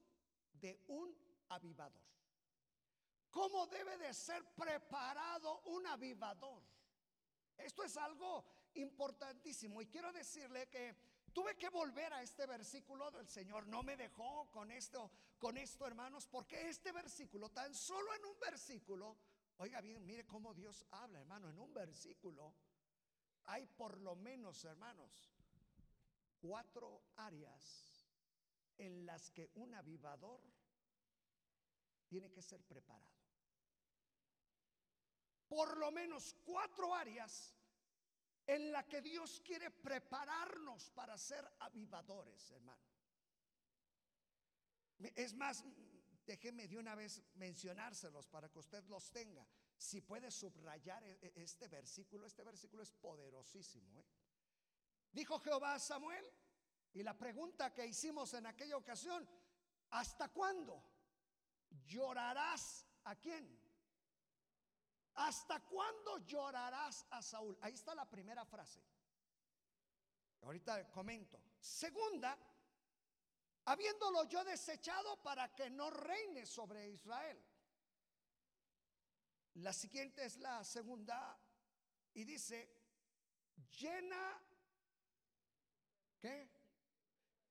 de 0.60 0.84
un 0.88 1.14
avivador. 1.48 2.02
¿Cómo 3.30 3.66
debe 3.66 3.98
de 3.98 4.14
ser 4.14 4.44
preparado 4.54 5.60
un 5.66 5.86
avivador? 5.86 6.62
Esto 7.56 7.84
es 7.84 7.96
algo 7.96 8.44
importantísimo 8.74 9.82
y 9.82 9.86
quiero 9.86 10.12
decirle 10.12 10.68
que 10.68 10.96
tuve 11.32 11.56
que 11.56 11.68
volver 11.68 12.12
a 12.12 12.22
este 12.22 12.46
versículo 12.46 13.10
del 13.10 13.28
Señor. 13.28 13.66
No 13.66 13.82
me 13.82 13.96
dejó 13.96 14.50
con 14.50 14.70
esto, 14.70 15.10
con 15.38 15.56
esto, 15.56 15.86
hermanos, 15.86 16.26
porque 16.26 16.68
este 16.68 16.92
versículo, 16.92 17.50
tan 17.50 17.74
solo 17.74 18.14
en 18.14 18.24
un 18.24 18.38
versículo, 18.40 19.16
oiga 19.58 19.80
bien, 19.80 20.06
mire 20.06 20.26
cómo 20.26 20.54
Dios 20.54 20.84
habla, 20.90 21.20
hermano, 21.20 21.50
en 21.50 21.58
un 21.58 21.74
versículo 21.74 22.54
hay 23.48 23.66
por 23.66 23.98
lo 24.00 24.14
menos, 24.14 24.62
hermanos, 24.64 25.32
cuatro 26.40 27.02
áreas 27.16 27.97
en 28.78 29.04
las 29.04 29.30
que 29.30 29.50
un 29.54 29.74
avivador 29.74 30.40
tiene 32.06 32.30
que 32.30 32.42
ser 32.42 32.64
preparado. 32.64 33.18
Por 35.48 35.76
lo 35.78 35.90
menos 35.90 36.34
cuatro 36.44 36.94
áreas 36.94 37.54
en 38.46 38.72
las 38.72 38.86
que 38.86 39.02
Dios 39.02 39.40
quiere 39.44 39.70
prepararnos 39.70 40.90
para 40.90 41.18
ser 41.18 41.46
avivadores, 41.60 42.50
hermano. 42.50 42.82
Es 45.14 45.34
más, 45.34 45.64
déjeme 46.26 46.66
de 46.66 46.76
una 46.76 46.94
vez 46.94 47.22
mencionárselos 47.34 48.26
para 48.26 48.48
que 48.50 48.58
usted 48.58 48.84
los 48.86 49.10
tenga. 49.10 49.46
Si 49.76 50.00
puede 50.00 50.30
subrayar 50.30 51.04
e, 51.04 51.18
e, 51.22 51.42
este 51.42 51.68
versículo, 51.68 52.26
este 52.26 52.42
versículo 52.42 52.82
es 52.82 52.90
poderosísimo. 52.90 53.96
¿eh? 53.98 54.04
Dijo 55.12 55.38
Jehová 55.38 55.74
a 55.74 55.78
Samuel, 55.78 56.24
y 56.94 57.02
la 57.02 57.16
pregunta 57.16 57.72
que 57.72 57.86
hicimos 57.86 58.34
en 58.34 58.46
aquella 58.46 58.76
ocasión, 58.76 59.28
¿hasta 59.90 60.28
cuándo 60.28 60.82
llorarás 61.86 62.86
a 63.04 63.14
quién? 63.16 63.58
¿Hasta 65.14 65.60
cuándo 65.60 66.18
llorarás 66.18 67.06
a 67.10 67.22
Saúl? 67.22 67.58
Ahí 67.60 67.74
está 67.74 67.94
la 67.94 68.08
primera 68.08 68.44
frase. 68.44 68.80
Ahorita 70.42 70.90
comento. 70.90 71.40
Segunda, 71.58 72.38
habiéndolo 73.64 74.24
yo 74.24 74.44
desechado 74.44 75.20
para 75.22 75.54
que 75.54 75.70
no 75.70 75.90
reine 75.90 76.46
sobre 76.46 76.88
Israel. 76.88 77.44
La 79.54 79.72
siguiente 79.72 80.24
es 80.24 80.36
la 80.36 80.62
segunda 80.62 81.36
y 82.14 82.24
dice, 82.24 82.70
llena, 83.78 84.40
¿qué? 86.20 86.57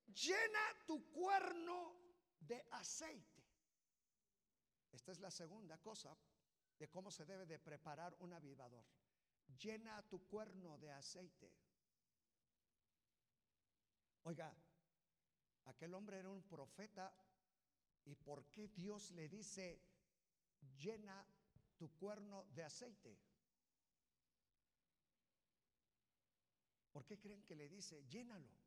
Llena 0.08 0.86
tu 0.86 1.12
cuerno 1.12 1.96
de 2.40 2.66
aceite. 2.72 3.44
Esta 4.92 5.12
es 5.12 5.20
la 5.20 5.32
segunda 5.32 5.78
cosa 5.78 6.18
de 6.80 6.90
cómo 6.90 7.12
se 7.12 7.26
debe 7.26 7.46
de 7.46 7.60
preparar 7.60 8.16
un 8.20 8.34
avivador. 8.34 8.86
Llena 9.60 10.02
tu 10.08 10.26
cuerno 10.28 10.78
de 10.78 10.92
aceite. 10.92 11.52
Oiga, 14.24 14.54
aquel 15.66 15.94
hombre 15.94 16.20
era 16.20 16.30
un 16.30 16.44
profeta 16.44 17.14
y 18.06 18.16
¿por 18.16 18.46
qué 18.50 18.68
Dios 18.70 19.12
le 19.12 19.30
dice 19.30 19.82
llena 20.78 21.26
tu 21.78 21.90
cuerno 21.96 22.46
de 22.46 22.64
aceite? 22.64 23.18
¿Por 26.92 27.06
qué 27.06 27.20
creen 27.20 27.44
que 27.44 27.56
le 27.56 27.70
dice 27.70 28.04
llénalo? 28.06 28.67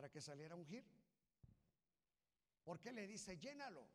Para 0.00 0.10
que 0.10 0.22
saliera 0.22 0.54
a 0.54 0.56
ungir. 0.56 0.82
¿Por 2.64 2.80
qué 2.80 2.90
le 2.90 3.06
dice 3.06 3.36
llénalo? 3.36 3.86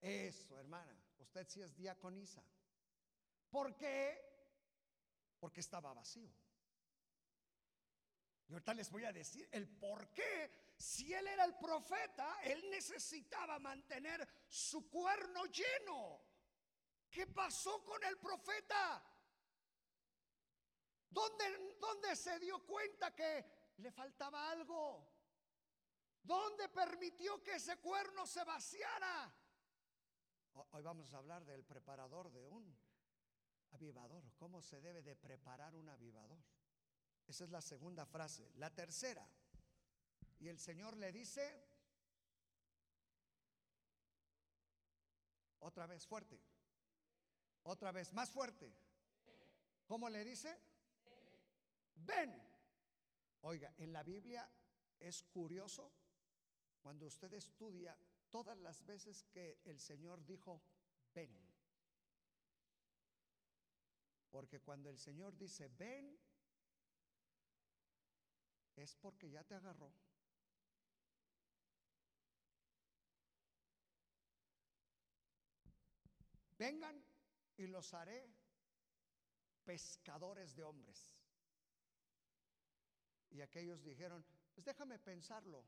Eso, 0.00 0.58
hermana, 0.58 0.98
usted 1.18 1.46
sí 1.46 1.60
es 1.60 1.76
diaconisa. 1.76 2.42
¿Por 3.50 3.76
qué? 3.76 4.18
Porque 5.38 5.60
estaba 5.60 5.92
vacío. 5.92 6.34
Y 8.48 8.54
ahorita 8.54 8.72
les 8.72 8.90
voy 8.90 9.04
a 9.04 9.12
decir 9.12 9.46
el 9.52 9.68
por 9.68 10.10
qué. 10.14 10.72
Si 10.78 11.12
él 11.12 11.26
era 11.26 11.44
el 11.44 11.58
profeta, 11.58 12.40
él 12.44 12.70
necesitaba 12.70 13.58
mantener 13.58 14.26
su 14.48 14.88
cuerno 14.88 15.44
lleno. 15.44 16.24
¿Qué 17.10 17.26
pasó 17.26 17.84
con 17.84 18.02
el 18.04 18.16
profeta? 18.16 19.04
¿Dónde, 21.10 21.76
dónde 21.78 22.16
se 22.16 22.38
dio 22.38 22.64
cuenta 22.64 23.14
que 23.14 23.53
le 23.78 23.90
faltaba 23.90 24.50
algo? 24.50 25.06
¿Dónde 26.22 26.68
permitió 26.68 27.42
que 27.42 27.56
ese 27.56 27.76
cuerno 27.78 28.26
se 28.26 28.44
vaciara? 28.44 29.34
Hoy 30.70 30.82
vamos 30.82 31.12
a 31.12 31.18
hablar 31.18 31.44
del 31.44 31.64
preparador 31.64 32.30
de 32.30 32.46
un 32.46 32.76
avivador. 33.72 34.24
¿Cómo 34.36 34.62
se 34.62 34.80
debe 34.80 35.02
de 35.02 35.16
preparar 35.16 35.74
un 35.74 35.88
avivador? 35.88 36.38
Esa 37.26 37.44
es 37.44 37.50
la 37.50 37.60
segunda 37.60 38.06
frase. 38.06 38.50
La 38.56 38.72
tercera. 38.72 39.28
Y 40.38 40.48
el 40.48 40.58
Señor 40.58 40.96
le 40.96 41.10
dice, 41.12 41.66
otra 45.60 45.86
vez 45.86 46.06
fuerte, 46.06 46.40
otra 47.62 47.92
vez 47.92 48.12
más 48.12 48.30
fuerte. 48.30 48.72
¿Cómo 49.86 50.08
le 50.08 50.24
dice? 50.24 50.58
Ven. 51.96 52.53
Oiga, 53.46 53.74
en 53.76 53.92
la 53.92 54.02
Biblia 54.02 54.50
es 54.98 55.22
curioso 55.22 55.92
cuando 56.80 57.04
usted 57.04 57.30
estudia 57.34 57.94
todas 58.30 58.56
las 58.56 58.82
veces 58.86 59.22
que 59.24 59.60
el 59.64 59.78
Señor 59.80 60.24
dijo, 60.24 60.62
ven. 61.12 61.30
Porque 64.30 64.60
cuando 64.60 64.88
el 64.88 64.98
Señor 64.98 65.36
dice, 65.36 65.68
ven, 65.68 66.18
es 68.76 68.96
porque 68.96 69.30
ya 69.30 69.44
te 69.44 69.54
agarró. 69.54 69.92
Vengan 76.56 77.04
y 77.58 77.66
los 77.66 77.92
haré 77.92 78.26
pescadores 79.64 80.56
de 80.56 80.62
hombres. 80.62 81.14
Y 83.34 83.42
aquellos 83.42 83.84
dijeron, 83.84 84.24
pues 84.54 84.64
déjame 84.64 84.98
pensarlo 84.98 85.66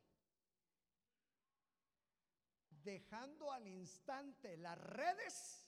dejando 2.86 3.50
al 3.50 3.66
instante 3.66 4.56
las 4.56 4.78
redes, 4.78 5.66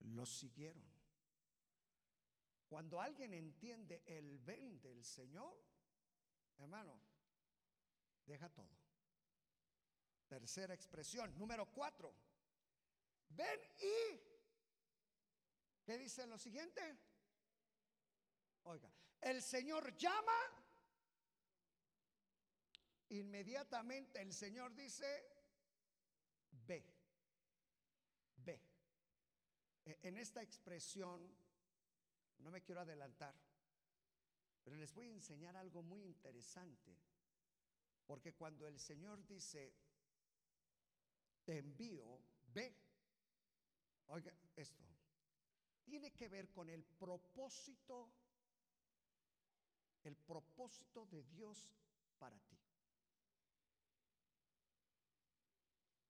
los 0.00 0.28
siguieron. 0.28 0.84
Cuando 2.68 3.00
alguien 3.00 3.32
entiende 3.32 4.02
el 4.04 4.40
ven 4.40 4.80
del 4.82 5.04
Señor, 5.04 5.56
hermano, 6.58 7.00
deja 8.26 8.48
todo. 8.48 8.76
Tercera 10.26 10.74
expresión, 10.74 11.38
número 11.38 11.66
cuatro. 11.66 12.12
Ven 13.28 13.60
y, 13.78 14.20
¿qué 15.84 15.96
dice 15.96 16.26
lo 16.26 16.36
siguiente? 16.36 16.98
Oiga, 18.64 18.92
el 19.20 19.40
Señor 19.42 19.96
llama, 19.96 20.63
inmediatamente 23.10 24.20
el 24.20 24.32
Señor 24.32 24.74
dice, 24.74 25.06
ve, 26.66 26.84
ve. 28.36 28.60
E, 29.84 29.98
en 30.02 30.18
esta 30.18 30.42
expresión, 30.42 31.34
no 32.38 32.50
me 32.50 32.62
quiero 32.62 32.80
adelantar, 32.80 33.34
pero 34.62 34.76
les 34.76 34.92
voy 34.92 35.08
a 35.08 35.12
enseñar 35.12 35.56
algo 35.56 35.82
muy 35.82 36.02
interesante, 36.02 36.96
porque 38.06 38.34
cuando 38.34 38.66
el 38.66 38.78
Señor 38.78 39.26
dice, 39.26 39.74
te 41.44 41.58
envío, 41.58 42.20
ve, 42.52 42.74
oiga 44.06 44.34
esto, 44.56 44.84
tiene 45.84 46.12
que 46.12 46.28
ver 46.28 46.50
con 46.50 46.70
el 46.70 46.84
propósito 46.84 48.10
el 50.04 50.16
propósito 50.16 51.06
de 51.06 51.22
Dios 51.24 51.66
para 52.18 52.38
ti. 52.38 52.58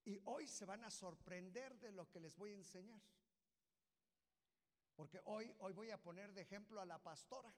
Y 0.05 0.21
hoy 0.25 0.47
se 0.47 0.65
van 0.65 0.85
a 0.85 0.91
sorprender 0.91 1.79
de 1.79 1.93
lo 1.93 2.11
que 2.11 2.21
les 2.21 2.37
voy 2.37 2.53
a 2.53 2.57
enseñar. 2.57 3.01
Porque 4.95 5.21
hoy, 5.25 5.53
hoy 5.61 5.73
voy 5.73 5.91
a 5.91 6.01
poner 6.01 6.33
de 6.33 6.43
ejemplo 6.43 6.81
a 6.81 6.87
la 6.87 7.03
pastora. 7.03 7.53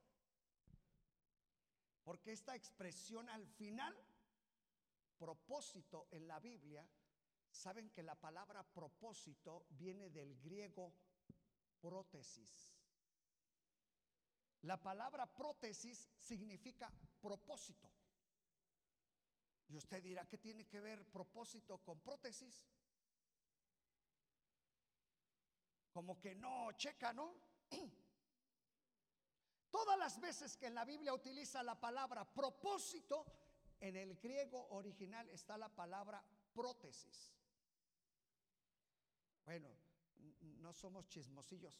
Porque 2.04 2.32
esta 2.32 2.54
expresión 2.54 3.28
al 3.28 3.46
final, 3.46 3.94
propósito 5.18 6.06
en 6.12 6.28
la 6.28 6.38
Biblia, 6.38 6.88
saben 7.50 7.90
que 7.90 8.02
la 8.02 8.14
palabra 8.14 8.62
propósito 8.62 9.66
viene 9.70 10.10
del 10.10 10.38
griego 10.40 10.94
prótesis. 11.80 12.70
La 14.62 14.80
palabra 14.80 15.26
prótesis 15.26 16.08
significa 16.16 16.92
propósito. 17.20 17.90
Y 19.68 19.76
usted 19.76 20.02
dirá, 20.02 20.28
¿qué 20.28 20.38
tiene 20.38 20.66
que 20.66 20.80
ver 20.80 21.04
propósito 21.06 21.78
con 21.78 22.00
prótesis? 22.00 22.66
Como 25.90 26.20
que 26.20 26.34
no 26.34 26.72
checa, 26.72 27.12
¿no? 27.12 27.34
Todas 29.70 29.98
las 29.98 30.20
veces 30.20 30.56
que 30.56 30.66
en 30.66 30.74
la 30.74 30.84
Biblia 30.84 31.12
utiliza 31.12 31.62
la 31.62 31.78
palabra 31.78 32.24
propósito, 32.24 33.26
en 33.80 33.96
el 33.96 34.16
griego 34.16 34.68
original 34.70 35.28
está 35.30 35.58
la 35.58 35.68
palabra 35.68 36.24
prótesis. 36.54 37.32
Bueno, 39.44 39.68
no 40.40 40.72
somos 40.72 41.06
chismosillos, 41.08 41.78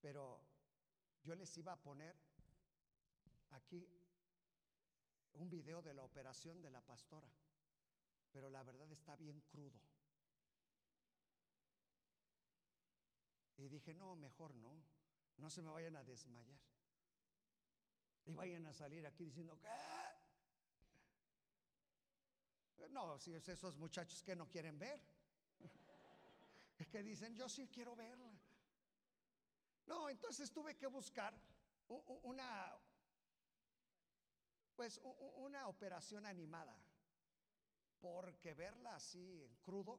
pero 0.00 0.40
yo 1.22 1.34
les 1.34 1.56
iba 1.58 1.72
a 1.72 1.80
poner 1.80 2.16
aquí 3.50 3.86
un 5.34 5.48
video 5.48 5.82
de 5.82 5.94
la 5.94 6.04
operación 6.04 6.60
de 6.60 6.70
la 6.70 6.80
pastora, 6.80 7.28
pero 8.32 8.50
la 8.50 8.62
verdad 8.62 8.90
está 8.92 9.16
bien 9.16 9.40
crudo. 9.42 9.80
Y 13.56 13.68
dije, 13.68 13.92
no, 13.94 14.14
mejor 14.16 14.54
no, 14.54 14.82
no 15.38 15.50
se 15.50 15.62
me 15.62 15.70
vayan 15.70 15.96
a 15.96 16.04
desmayar. 16.04 16.60
Y 18.24 18.34
vayan 18.34 18.66
a 18.66 18.72
salir 18.72 19.06
aquí 19.06 19.24
diciendo, 19.24 19.58
¿qué? 19.58 19.68
No, 22.90 23.18
si 23.18 23.34
es 23.34 23.48
esos 23.48 23.76
muchachos 23.76 24.22
que 24.22 24.36
no 24.36 24.48
quieren 24.48 24.78
ver. 24.78 25.00
Que 26.92 27.02
dicen, 27.02 27.34
yo 27.34 27.48
sí 27.48 27.68
quiero 27.68 27.96
verla. 27.96 28.32
No, 29.86 30.08
entonces 30.08 30.52
tuve 30.52 30.76
que 30.76 30.86
buscar 30.86 31.34
una, 32.22 32.72
pues 34.78 35.00
una 35.38 35.66
operación 35.66 36.24
animada, 36.24 36.80
porque 37.98 38.54
verla 38.54 38.94
así 38.94 39.42
en 39.42 39.56
crudo, 39.56 39.98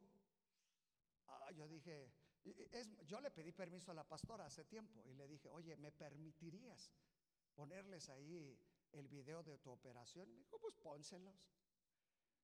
ah, 1.28 1.52
yo 1.52 1.68
dije, 1.68 2.10
yo 3.06 3.20
le 3.20 3.30
pedí 3.30 3.52
permiso 3.52 3.92
a 3.92 3.94
la 3.94 4.08
pastora 4.08 4.46
hace 4.46 4.64
tiempo 4.64 5.04
y 5.06 5.16
le 5.16 5.28
dije, 5.28 5.50
oye, 5.50 5.76
¿me 5.76 5.92
permitirías 5.92 6.94
ponerles 7.54 8.08
ahí 8.08 8.58
el 8.94 9.10
video 9.10 9.44
de 9.44 9.58
tu 9.58 9.70
operación? 9.70 10.32
Me 10.32 10.38
dijo, 10.38 10.58
pues 10.60 10.76
pónselos. 10.76 11.52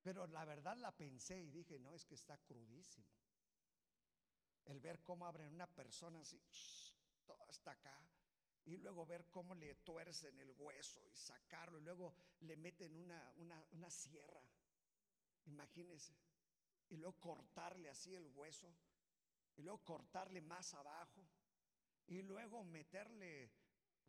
Pero 0.01 0.27
la 0.27 0.43
verdad 0.43 0.75
la 0.75 0.91
pensé 0.91 1.39
y 1.41 1.49
dije, 1.51 1.79
no, 1.79 1.93
es 1.93 2.03
que 2.03 2.15
está 2.15 2.37
crudísimo. 2.39 3.07
El 4.65 4.81
ver 4.81 5.01
cómo 5.03 5.25
abren 5.25 5.53
una 5.53 5.67
persona 5.67 6.19
así, 6.19 6.37
todo 7.25 7.41
hasta 7.47 7.71
acá, 7.71 7.97
y 8.65 8.77
luego 8.77 9.05
ver 9.05 9.29
cómo 9.29 9.53
le 9.53 9.75
tuercen 9.75 10.39
el 10.39 10.51
hueso 10.57 11.05
y 11.07 11.15
sacarlo, 11.15 11.77
y 11.77 11.83
luego 11.83 12.15
le 12.41 12.57
meten 12.57 12.95
una, 12.95 13.33
una, 13.71 13.89
sierra, 13.89 14.41
imagínense, 15.45 16.15
y 16.89 16.97
luego 16.97 17.19
cortarle 17.19 17.89
así 17.89 18.15
el 18.15 18.27
hueso, 18.35 18.73
y 19.55 19.61
luego 19.61 19.83
cortarle 19.83 20.41
más 20.41 20.73
abajo, 20.73 21.25
y 22.07 22.21
luego 22.23 22.63
meterle, 22.63 23.51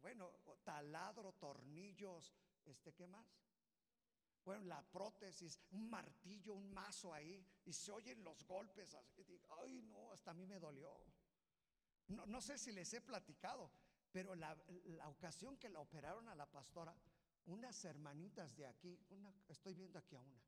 bueno, 0.01 0.31
taladro, 0.65 1.33
tornillos, 1.35 2.35
este, 2.65 2.95
¿qué 2.95 3.07
más? 3.07 3.27
Bueno, 4.45 4.65
la 4.67 4.81
prótesis, 4.81 5.61
un 5.73 5.91
martillo, 5.91 6.55
un 6.55 6.73
mazo 6.73 7.13
ahí, 7.13 7.45
y 7.65 7.73
se 7.73 7.91
oyen 7.91 8.23
los 8.23 8.45
golpes. 8.47 8.95
Así, 8.95 9.25
Ay, 9.61 9.83
no, 9.83 10.13
hasta 10.13 10.31
a 10.31 10.35
mí 10.35 10.47
me 10.47 10.61
dolió. 10.61 10.97
No, 12.07 12.25
no 12.27 12.41
sé 12.41 12.57
si 12.57 12.71
les 12.71 12.95
he 12.95 13.01
platicado, 13.01 13.73
pero 14.13 14.35
la, 14.35 14.57
ocasión 15.07 15.57
que 15.57 15.69
la 15.69 15.81
operaron 15.81 16.29
a 16.29 16.35
la 16.35 16.47
pastora, 16.47 16.95
unas 17.47 17.85
hermanitas 17.85 18.57
de 18.57 18.67
aquí, 18.67 18.99
una, 19.11 19.33
estoy 19.49 19.75
viendo 19.75 19.99
aquí 19.99 20.17
a 20.17 20.21
una, 20.21 20.43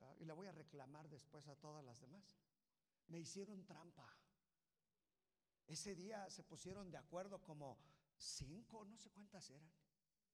ah, 0.00 0.14
y 0.18 0.24
la 0.24 0.34
voy 0.34 0.46
a 0.46 0.52
reclamar 0.52 1.08
después 1.08 1.48
a 1.48 1.56
todas 1.56 1.84
las 1.84 2.00
demás, 2.00 2.38
me 3.08 3.18
hicieron 3.18 3.64
trampa. 3.64 4.06
Ese 5.66 5.94
día 5.94 6.28
se 6.30 6.42
pusieron 6.42 6.90
de 6.90 6.98
acuerdo 6.98 7.40
como 7.42 7.78
cinco, 8.16 8.84
no 8.84 8.98
sé 8.98 9.10
cuántas 9.10 9.48
eran, 9.50 9.70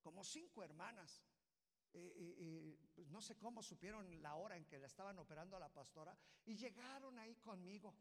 como 0.00 0.24
cinco 0.24 0.62
hermanas 0.62 1.22
y, 1.92 2.76
pues, 2.94 3.08
no 3.08 3.22
sé 3.22 3.36
cómo 3.36 3.62
supieron 3.62 4.22
la 4.22 4.34
hora 4.34 4.56
en 4.56 4.66
que 4.66 4.78
la 4.78 4.86
estaban 4.86 5.18
operando 5.18 5.56
a 5.56 5.60
la 5.60 5.72
pastora 5.72 6.16
y 6.44 6.56
llegaron 6.56 7.18
ahí 7.18 7.36
conmigo. 7.36 7.94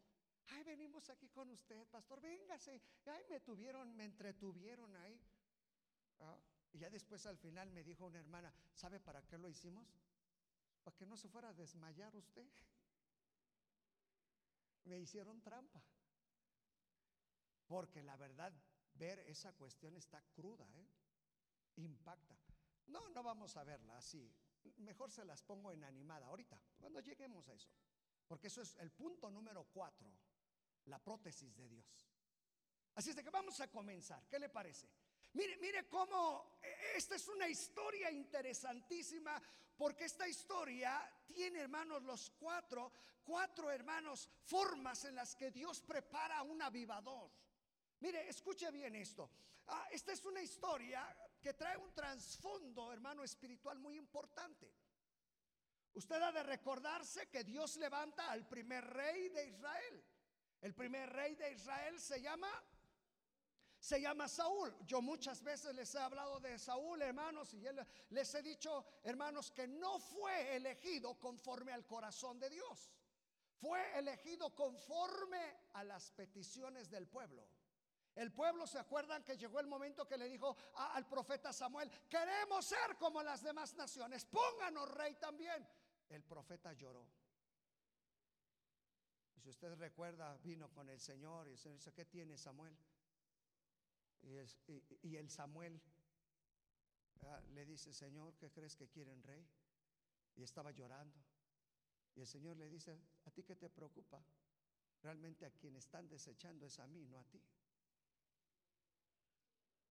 Ay, 0.48 0.64
venimos 0.64 1.10
aquí 1.10 1.30
con 1.30 1.50
usted, 1.50 1.88
pastor, 1.88 2.22
véngase. 2.22 2.82
Ay, 3.06 3.24
me 3.30 3.40
tuvieron, 3.40 3.96
me 3.96 4.06
entretuvieron 4.06 4.96
ahí. 4.98 5.20
Ah, 6.20 6.40
y 6.72 6.80
ya 6.80 6.90
después 6.90 7.26
al 7.26 7.38
final 7.38 7.72
me 7.72 7.84
dijo 7.84 8.06
una 8.06 8.20
hermana, 8.20 8.54
¿sabe 8.74 9.00
para 9.00 9.26
qué 9.26 9.38
lo 9.38 9.50
hicimos? 9.50 9.88
Para 10.84 10.96
que 10.96 11.06
no 11.06 11.18
se 11.18 11.30
fuera 11.30 11.50
a 11.50 11.54
desmayar 11.54 12.16
usted. 12.16 12.48
Me 14.84 15.00
hicieron 15.00 15.42
trampa. 15.42 15.82
Porque 17.68 18.04
la 18.04 18.16
verdad, 18.16 18.54
ver 18.94 19.20
esa 19.22 19.54
cuestión 19.54 19.98
está 19.98 20.22
cruda, 20.34 20.68
¿eh? 20.76 20.88
impacta. 21.78 22.38
No, 22.88 23.10
no 23.10 23.24
vamos 23.24 23.58
a 23.58 23.64
verla 23.64 23.98
así. 23.98 24.32
Mejor 24.78 25.12
se 25.12 25.26
las 25.26 25.42
pongo 25.42 25.72
en 25.72 25.84
animada 25.84 26.28
ahorita, 26.28 26.60
cuando 26.78 27.00
lleguemos 27.00 27.48
a 27.50 27.54
eso. 27.54 27.70
Porque 28.28 28.48
eso 28.48 28.62
es 28.62 28.76
el 28.78 28.92
punto 28.92 29.30
número 29.30 29.66
cuatro, 29.66 30.12
la 30.86 31.00
prótesis 31.00 31.56
de 31.56 31.68
Dios. 31.68 32.10
Así 32.96 33.10
es 33.10 33.16
de 33.16 33.24
que 33.24 33.30
vamos 33.30 33.60
a 33.60 33.70
comenzar. 33.70 34.26
¿Qué 34.30 34.40
le 34.40 34.50
parece? 34.50 34.88
Mire, 35.34 35.58
mire 35.58 35.88
cómo 35.88 36.60
e, 36.62 36.98
esta 36.98 37.16
es 37.16 37.28
una 37.28 37.48
historia 37.48 38.10
interesantísima, 38.10 39.42
porque 39.76 40.06
esta 40.06 40.28
historia 40.28 41.02
tiene, 41.26 41.60
hermanos, 41.60 42.04
los 42.04 42.30
cuatro, 42.32 42.94
cuatro 43.24 43.70
hermanos, 43.70 44.30
formas 44.46 45.04
en 45.06 45.16
las 45.16 45.36
que 45.36 45.52
Dios 45.52 45.82
prepara 45.82 46.42
un 46.44 46.62
avivador. 46.62 47.30
Mire, 48.00 48.30
escuche 48.30 48.72
bien 48.72 48.96
esto. 48.96 49.30
Ah, 49.68 49.88
esta 49.92 50.14
es 50.14 50.24
una 50.26 50.42
historia 50.42 51.06
que 51.42 51.54
trae 51.54 51.76
un 51.78 51.94
trasfondo, 51.94 52.94
hermano, 52.94 53.24
espiritual 53.24 53.80
muy 53.80 53.98
importante. 53.98 54.72
Usted 55.94 56.22
ha 56.22 56.32
de 56.32 56.44
recordarse 56.44 57.30
que 57.30 57.44
Dios 57.44 57.78
levanta 57.78 58.32
al 58.32 58.48
primer 58.48 58.86
rey 58.86 59.30
de 59.30 59.48
Israel. 59.48 60.04
El 60.62 60.74
primer 60.74 61.10
rey 61.12 61.36
de 61.36 61.52
Israel 61.52 62.00
se 62.00 62.22
llama 62.22 62.50
se 63.86 64.02
llama 64.02 64.28
Saúl. 64.28 64.76
Yo 64.88 65.00
muchas 65.00 65.44
veces 65.44 65.76
les 65.76 65.94
he 65.94 66.00
hablado 66.00 66.40
de 66.40 66.58
Saúl, 66.58 67.00
hermanos, 67.04 67.54
y 67.54 67.64
les 68.10 68.34
he 68.34 68.42
dicho, 68.42 68.84
hermanos, 69.04 69.52
que 69.52 69.68
no 69.68 70.00
fue 70.00 70.56
elegido 70.56 71.20
conforme 71.20 71.72
al 71.72 71.86
corazón 71.86 72.40
de 72.40 72.50
Dios. 72.50 72.92
Fue 73.60 73.98
elegido 74.00 74.56
conforme 74.56 75.40
a 75.74 75.84
las 75.84 76.12
peticiones 76.12 76.90
del 76.90 77.08
pueblo. 77.08 77.48
El 78.16 78.32
pueblo 78.32 78.66
se 78.66 78.80
acuerdan 78.80 79.24
que 79.24 79.38
llegó 79.38 79.60
el 79.60 79.68
momento 79.68 80.08
que 80.08 80.18
le 80.18 80.30
dijo 80.30 80.56
al 80.74 81.06
profeta 81.08 81.54
Samuel, 81.54 81.92
queremos 82.10 82.66
ser 82.66 82.98
como 82.98 83.22
las 83.22 83.44
demás 83.44 83.76
naciones, 83.76 84.26
pónganos 84.26 84.90
rey 84.96 85.14
también. 85.16 85.68
El 86.10 86.24
profeta 86.24 86.74
lloró. 86.74 87.06
Si 89.46 89.52
usted 89.52 89.76
recuerda, 89.76 90.36
vino 90.38 90.72
con 90.72 90.90
el 90.90 91.00
Señor 91.00 91.48
y 91.48 91.52
el 91.52 91.58
Señor 91.60 91.78
dice, 91.78 91.94
¿qué 91.94 92.06
tiene 92.06 92.36
Samuel? 92.36 92.76
Y, 94.24 95.16
el 95.16 95.30
Samuel 95.30 95.80
ah, 97.22 97.40
le 97.54 97.64
dice, 97.64 97.94
Señor, 97.94 98.36
¿qué 98.38 98.52
crees 98.52 98.76
que 98.76 98.90
quieren 98.90 99.22
rey? 99.22 99.48
Y 100.36 100.42
estaba 100.42 100.72
llorando. 100.72 101.24
Y 102.16 102.22
el 102.22 102.28
Señor 102.28 102.58
le 102.58 102.68
dice, 102.70 103.00
¿a 103.26 103.30
ti 103.30 103.44
qué 103.44 103.56
te 103.56 103.70
preocupa? 103.70 104.26
Realmente 105.04 105.46
a 105.46 105.52
quien 105.52 105.76
están 105.76 106.10
desechando 106.10 106.66
es 106.66 106.80
a 106.80 106.88
mí, 106.88 107.06
no 107.06 107.20
a 107.20 107.24
ti 107.26 107.40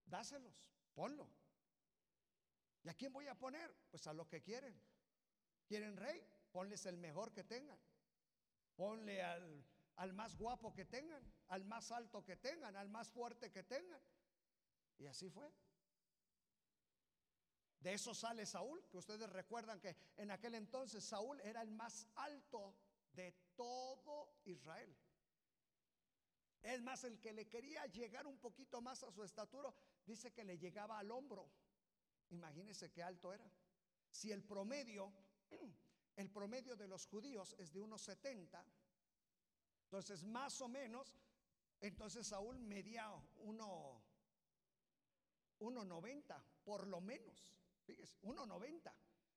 dáselos, 0.05 0.71
ponlo. 0.93 1.27
¿Y 2.83 2.89
a 2.89 2.93
quién 2.93 3.11
voy 3.11 3.27
a 3.27 3.35
poner? 3.35 3.73
Pues 3.89 4.05
a 4.07 4.13
lo 4.13 4.27
que 4.27 4.41
quieren. 4.41 4.79
¿Quieren 5.67 5.97
rey? 5.97 6.21
Ponles 6.51 6.85
el 6.85 6.97
mejor 6.97 7.33
que 7.33 7.43
tengan. 7.43 7.79
Ponle 8.75 9.21
al, 9.23 9.65
al 9.97 10.13
más 10.13 10.35
guapo 10.35 10.73
que 10.73 10.85
tengan, 10.85 11.23
al 11.47 11.65
más 11.65 11.91
alto 11.91 12.23
que 12.23 12.37
tengan, 12.37 12.75
al 12.75 12.89
más 12.89 13.09
fuerte 13.09 13.51
que 13.51 13.63
tengan. 13.63 14.01
Y 14.97 15.05
así 15.05 15.29
fue. 15.29 15.51
De 17.79 17.93
eso 17.93 18.15
sale 18.15 18.45
Saúl, 18.45 18.83
que 18.89 18.97
ustedes 18.97 19.29
recuerdan 19.29 19.79
que 19.79 19.95
en 20.17 20.31
aquel 20.31 20.55
entonces 20.55 21.03
Saúl 21.03 21.39
era 21.41 21.61
el 21.61 21.71
más 21.71 22.07
alto 22.15 22.75
de 23.11 23.31
todo 23.55 24.39
Israel. 24.45 24.97
Es 26.63 26.81
más, 26.81 27.03
el 27.03 27.19
que 27.19 27.31
le 27.31 27.47
quería 27.47 27.85
llegar 27.85 28.25
un 28.25 28.39
poquito 28.39 28.81
más 28.81 29.03
a 29.03 29.11
su 29.11 29.23
estatura, 29.23 29.71
dice 30.03 30.33
que 30.33 30.43
le 30.43 30.57
llegaba 30.57 30.97
al 30.97 31.11
hombro. 31.11 31.47
Imagínense 32.31 32.91
qué 32.91 33.03
alto 33.03 33.31
era. 33.31 33.47
Si 34.09 34.31
el 34.31 34.43
promedio, 34.43 35.13
el 36.15 36.29
promedio 36.29 36.75
de 36.75 36.87
los 36.87 37.07
judíos 37.07 37.55
es 37.57 37.71
de 37.73 37.81
unos 37.81 38.01
70, 38.01 38.63
entonces 39.83 40.23
más 40.23 40.59
o 40.61 40.67
menos, 40.67 41.15
entonces 41.79 42.27
Saúl 42.27 42.59
medía 42.59 43.11
uno, 43.37 44.01
1.90, 45.59 46.43
por 46.63 46.87
lo 46.87 47.01
menos. 47.01 47.55
Fíjese, 47.83 48.19
1.90. 48.23 48.91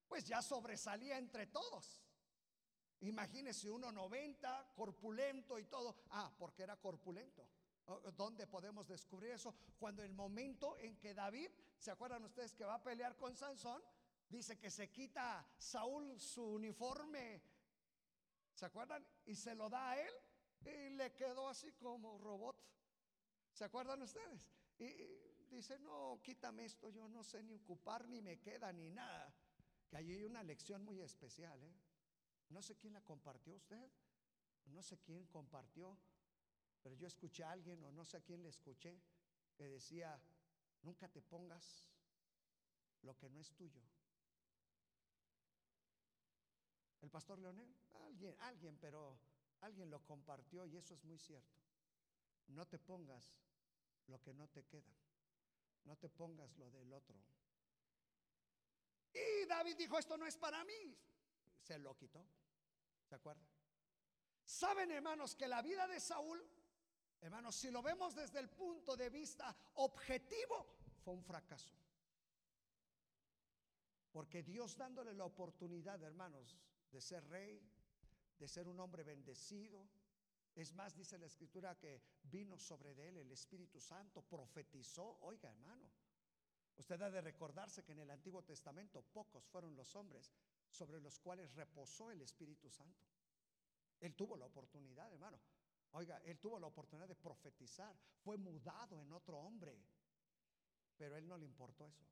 Pues 0.08 0.26
ya 0.26 0.40
sobresalía 0.40 1.18
entre 1.18 1.46
todos. 1.46 2.02
Imagínese 3.00 3.70
1.90, 3.70 4.74
corpulento 4.74 5.58
y 5.58 5.66
todo. 5.66 5.96
Ah, 6.10 6.32
porque 6.38 6.62
era 6.62 6.76
corpulento. 6.76 7.46
¿Dónde 8.16 8.46
podemos 8.46 8.86
descubrir 8.86 9.32
eso? 9.32 9.54
Cuando 9.78 10.02
el 10.02 10.12
momento 10.12 10.76
en 10.78 10.98
que 10.98 11.14
David, 11.14 11.50
¿se 11.78 11.90
acuerdan 11.90 12.24
ustedes 12.24 12.52
que 12.52 12.64
va 12.64 12.74
a 12.74 12.82
pelear 12.82 13.16
con 13.16 13.34
Sansón? 13.36 13.82
Dice 14.28 14.58
que 14.58 14.70
se 14.70 14.90
quita 14.90 15.46
Saúl 15.56 16.20
su 16.20 16.44
uniforme, 16.44 17.42
¿se 18.54 18.66
acuerdan? 18.66 19.06
Y 19.24 19.34
se 19.34 19.54
lo 19.54 19.70
da 19.70 19.90
a 19.90 20.00
él 20.00 20.12
y 20.64 20.90
le 20.90 21.14
quedó 21.14 21.48
así 21.48 21.72
como 21.72 22.18
robot. 22.18 22.62
¿Se 23.52 23.64
acuerdan 23.64 24.02
ustedes? 24.02 24.46
Y, 24.78 24.92
dice, 25.50 25.78
no, 25.78 26.20
quítame 26.22 26.66
esto, 26.66 26.90
yo 26.90 27.08
no 27.08 27.24
sé 27.24 27.42
ni 27.42 27.54
ocupar, 27.54 28.06
ni 28.08 28.20
me 28.20 28.38
queda, 28.38 28.72
ni 28.72 28.90
nada. 28.90 29.34
Que 29.88 29.96
allí 29.96 30.14
hay 30.14 30.24
una 30.24 30.42
lección 30.42 30.84
muy 30.84 31.00
especial. 31.00 31.62
¿eh? 31.62 31.74
No 32.50 32.60
sé 32.62 32.76
quién 32.76 32.92
la 32.92 33.00
compartió 33.00 33.54
usted, 33.54 33.90
no 34.66 34.82
sé 34.82 34.98
quién 34.98 35.26
compartió, 35.26 35.98
pero 36.82 36.94
yo 36.94 37.06
escuché 37.06 37.44
a 37.44 37.52
alguien 37.52 37.82
o 37.82 37.90
no 37.92 38.04
sé 38.04 38.18
a 38.18 38.20
quién 38.20 38.42
le 38.42 38.50
escuché 38.50 39.00
que 39.56 39.68
decía, 39.68 40.20
nunca 40.82 41.08
te 41.08 41.20
pongas 41.22 41.88
lo 43.02 43.16
que 43.16 43.28
no 43.28 43.40
es 43.40 43.52
tuyo. 43.54 43.82
El 47.00 47.10
pastor 47.10 47.38
Leonel, 47.38 47.72
alguien, 48.04 48.34
alguien, 48.40 48.76
pero 48.78 49.18
alguien 49.60 49.90
lo 49.90 50.04
compartió 50.04 50.66
y 50.66 50.76
eso 50.76 50.94
es 50.94 51.04
muy 51.04 51.18
cierto. 51.18 51.58
No 52.48 52.66
te 52.66 52.78
pongas 52.78 53.32
lo 54.06 54.20
que 54.20 54.34
no 54.34 54.48
te 54.48 54.64
queda. 54.64 54.92
No 55.84 55.96
te 55.96 56.08
pongas 56.08 56.56
lo 56.58 56.70
del 56.70 56.92
otro. 56.92 57.16
Y 59.12 59.46
David 59.46 59.76
dijo, 59.76 59.98
esto 59.98 60.16
no 60.16 60.26
es 60.26 60.36
para 60.36 60.64
mí. 60.64 60.96
Se 61.60 61.78
lo 61.78 61.96
quitó. 61.96 62.24
¿Se 63.08 63.14
acuerdan? 63.14 63.46
Saben, 64.44 64.90
hermanos, 64.90 65.34
que 65.34 65.46
la 65.46 65.62
vida 65.62 65.86
de 65.86 66.00
Saúl, 66.00 66.42
hermanos, 67.20 67.54
si 67.56 67.70
lo 67.70 67.82
vemos 67.82 68.14
desde 68.14 68.38
el 68.38 68.48
punto 68.48 68.96
de 68.96 69.10
vista 69.10 69.54
objetivo, 69.74 70.66
fue 71.04 71.14
un 71.14 71.22
fracaso. 71.22 71.74
Porque 74.10 74.42
Dios 74.42 74.76
dándole 74.76 75.12
la 75.12 75.24
oportunidad, 75.24 76.02
hermanos, 76.02 76.58
de 76.90 77.00
ser 77.00 77.26
rey, 77.28 77.60
de 78.38 78.48
ser 78.48 78.68
un 78.68 78.80
hombre 78.80 79.02
bendecido. 79.02 79.88
Es 80.54 80.72
más, 80.72 80.94
dice 80.94 81.18
la 81.18 81.26
escritura 81.26 81.78
que 81.78 82.02
vino 82.22 82.58
sobre 82.58 82.90
él 83.08 83.16
el 83.18 83.30
Espíritu 83.30 83.80
Santo, 83.80 84.22
profetizó. 84.22 85.18
Oiga, 85.20 85.50
hermano, 85.50 85.90
usted 86.76 87.00
ha 87.02 87.10
de 87.10 87.20
recordarse 87.20 87.84
que 87.84 87.92
en 87.92 88.00
el 88.00 88.10
Antiguo 88.10 88.42
Testamento 88.42 89.02
pocos 89.02 89.46
fueron 89.46 89.76
los 89.76 89.94
hombres 89.94 90.32
sobre 90.70 91.00
los 91.00 91.18
cuales 91.18 91.54
reposó 91.54 92.10
el 92.10 92.22
Espíritu 92.22 92.70
Santo. 92.70 93.06
Él 94.00 94.14
tuvo 94.14 94.36
la 94.36 94.46
oportunidad, 94.46 95.12
hermano. 95.12 95.40
Oiga, 95.92 96.20
él 96.24 96.38
tuvo 96.38 96.58
la 96.58 96.66
oportunidad 96.66 97.08
de 97.08 97.14
profetizar. 97.14 97.96
Fue 98.22 98.36
mudado 98.36 99.00
en 99.00 99.12
otro 99.12 99.38
hombre. 99.38 99.80
Pero 100.96 101.16
él 101.16 101.26
no 101.26 101.36
le 101.36 101.46
importó 101.46 101.86
eso. 101.86 102.04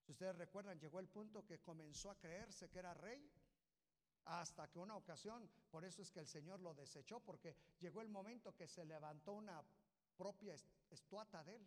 Si 0.00 0.12
ustedes 0.12 0.36
recuerdan, 0.36 0.78
llegó 0.78 1.00
el 1.00 1.08
punto 1.08 1.44
que 1.44 1.60
comenzó 1.60 2.10
a 2.10 2.18
creerse 2.18 2.70
que 2.70 2.78
era 2.78 2.94
rey 2.94 3.30
hasta 4.28 4.68
que 4.68 4.78
una 4.78 4.96
ocasión, 4.96 5.48
por 5.70 5.84
eso 5.84 6.02
es 6.02 6.10
que 6.10 6.20
el 6.20 6.26
Señor 6.26 6.60
lo 6.60 6.74
desechó, 6.74 7.20
porque 7.20 7.56
llegó 7.80 8.02
el 8.02 8.08
momento 8.08 8.54
que 8.54 8.68
se 8.68 8.84
levantó 8.84 9.32
una 9.32 9.62
propia 10.16 10.54
estuata 10.90 11.42
de 11.44 11.56
él. 11.56 11.66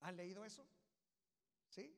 ¿Han 0.00 0.16
leído 0.16 0.44
eso? 0.44 0.66
¿Sí? 1.68 1.96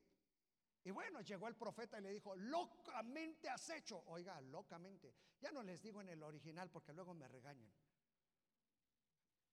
Y 0.83 0.91
bueno, 0.91 1.21
llegó 1.21 1.47
el 1.47 1.55
profeta 1.55 1.99
y 1.99 2.01
le 2.01 2.11
dijo, 2.11 2.35
locamente 2.35 3.49
has 3.49 3.69
hecho. 3.69 4.03
Oiga, 4.07 4.39
locamente. 4.41 5.13
Ya 5.39 5.51
no 5.51 5.63
les 5.63 5.81
digo 5.81 6.01
en 6.01 6.09
el 6.09 6.21
original 6.23 6.69
porque 6.69 6.93
luego 6.93 7.13
me 7.13 7.27
regañan. 7.27 7.71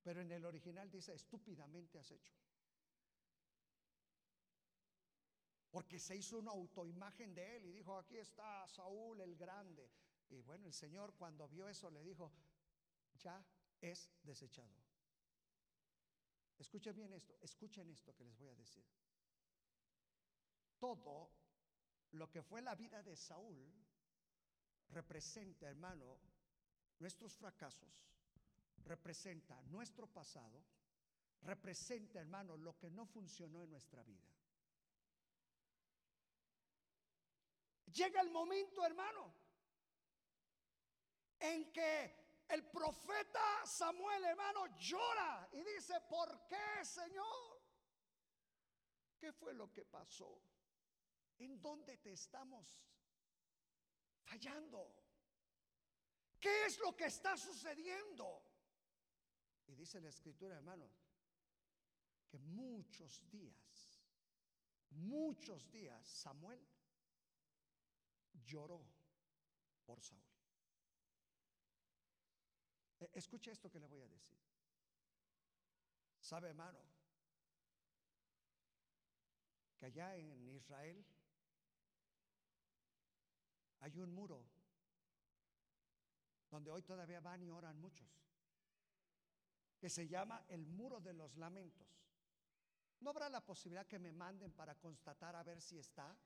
Pero 0.03 0.21
en 0.21 0.33
el 0.33 0.45
original 0.45 0.91
dice, 0.91 1.15
estúpidamente 1.15 1.99
has 1.99 2.11
hecho. 2.11 2.35
Porque 5.71 5.99
se 5.99 6.17
hizo 6.17 6.39
una 6.39 6.51
autoimagen 6.51 7.35
de 7.35 7.57
él 7.57 7.67
y 7.67 7.73
dijo, 7.73 7.97
aquí 7.97 8.17
está 8.17 8.67
Saúl 8.69 9.21
el 9.21 9.37
grande. 9.37 9.91
Y 10.31 10.41
bueno, 10.43 10.67
el 10.67 10.73
Señor 10.73 11.15
cuando 11.15 11.49
vio 11.49 11.69
eso 11.69 11.91
le 11.91 12.03
dijo, 12.03 12.33
ya 13.17 13.45
es 13.81 14.11
desechado. 14.23 14.75
Escuchen 16.59 16.97
bien 16.97 17.13
esto, 17.13 17.37
escuchen 17.41 17.89
esto 17.91 18.15
que 18.15 18.25
les 18.25 18.37
voy 18.39 18.49
a 18.49 18.55
decir. 18.55 18.85
Todo 20.79 21.31
lo 22.13 22.31
que 22.31 22.43
fue 22.43 22.63
la 22.63 22.75
vida 22.75 23.03
de 23.03 23.17
Saúl 23.17 23.73
representa, 24.89 25.69
hermano, 25.69 26.19
nuestros 26.99 27.37
fracasos, 27.37 27.89
representa 28.85 29.61
nuestro 29.63 30.07
pasado, 30.07 30.65
representa, 31.43 32.21
hermano, 32.21 32.57
lo 32.57 32.77
que 32.77 32.91
no 32.91 33.07
funcionó 33.07 33.63
en 33.63 33.71
nuestra 33.71 34.03
vida. 34.03 34.27
Llega 37.93 38.21
el 38.21 38.31
momento, 38.31 38.85
hermano, 38.85 39.35
en 41.41 41.73
que 41.73 42.45
el 42.49 42.65
profeta 42.71 43.65
Samuel, 43.65 44.25
hermano, 44.25 44.67
llora 44.79 45.49
y 45.53 45.63
dice, 45.63 46.01
¿por 46.09 46.47
qué, 46.47 46.85
Señor? 46.85 47.63
¿Qué 49.19 49.33
fue 49.33 49.55
lo 49.55 49.73
que 49.73 49.85
pasó? 49.85 50.43
¿En 51.39 51.61
dónde 51.61 51.97
te 51.99 52.13
estamos 52.13 52.67
fallando? 54.25 54.95
¿Qué 56.41 56.67
es 56.67 56.79
lo 56.79 56.97
que 56.97 57.07
está 57.07 57.37
sucediendo? 57.37 58.43
Y 59.67 59.75
dice 59.75 60.01
la 60.01 60.09
escritura, 60.09 60.57
hermano, 60.57 60.89
que 62.29 62.39
muchos 62.39 63.29
días, 63.31 64.03
muchos 64.91 65.71
días 65.71 66.07
Samuel 66.07 66.61
lloró 68.45 68.85
por 69.85 70.01
Saúl. 70.01 70.23
E, 73.01 73.11
escuche 73.15 73.51
esto 73.51 73.71
que 73.71 73.81
le 73.81 73.87
voy 73.87 74.01
a 74.01 74.09
decir. 74.09 74.39
¿Sabe, 76.21 76.49
hermano? 76.49 76.79
Que 79.79 79.87
allá 79.87 80.17
en 80.17 80.49
Israel 80.51 81.05
hay 83.81 83.99
un 83.99 84.13
muro 84.13 84.45
donde 86.51 86.71
hoy 86.71 86.83
todavía 86.83 87.21
van 87.21 87.43
y 87.43 87.51
oran 87.51 87.79
muchos, 87.79 88.09
que 89.79 89.89
se 89.89 90.09
llama 90.09 90.45
el 90.49 90.67
muro 90.67 91.01
de 91.01 91.13
los 91.13 91.37
lamentos. 91.37 91.87
¿No 93.01 93.11
habrá 93.11 93.29
la 93.29 93.45
posibilidad 93.45 93.87
que 93.87 93.99
me 93.99 94.13
manden 94.13 94.53
para 94.53 94.75
constatar 94.75 95.37
a 95.37 95.43
ver 95.45 95.61
si 95.61 95.79
está? 95.79 96.17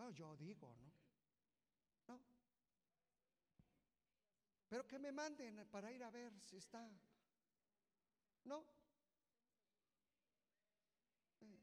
Bueno, 0.00 0.16
yo 0.16 0.34
digo, 0.34 0.74
¿no? 0.76 0.92
No. 2.08 2.20
Pero 4.66 4.86
que 4.86 4.98
me 4.98 5.12
manden 5.12 5.68
para 5.68 5.92
ir 5.92 6.02
a 6.02 6.10
ver 6.10 6.32
si 6.40 6.56
está. 6.56 6.90
No. 8.44 8.64
Eh, 11.42 11.60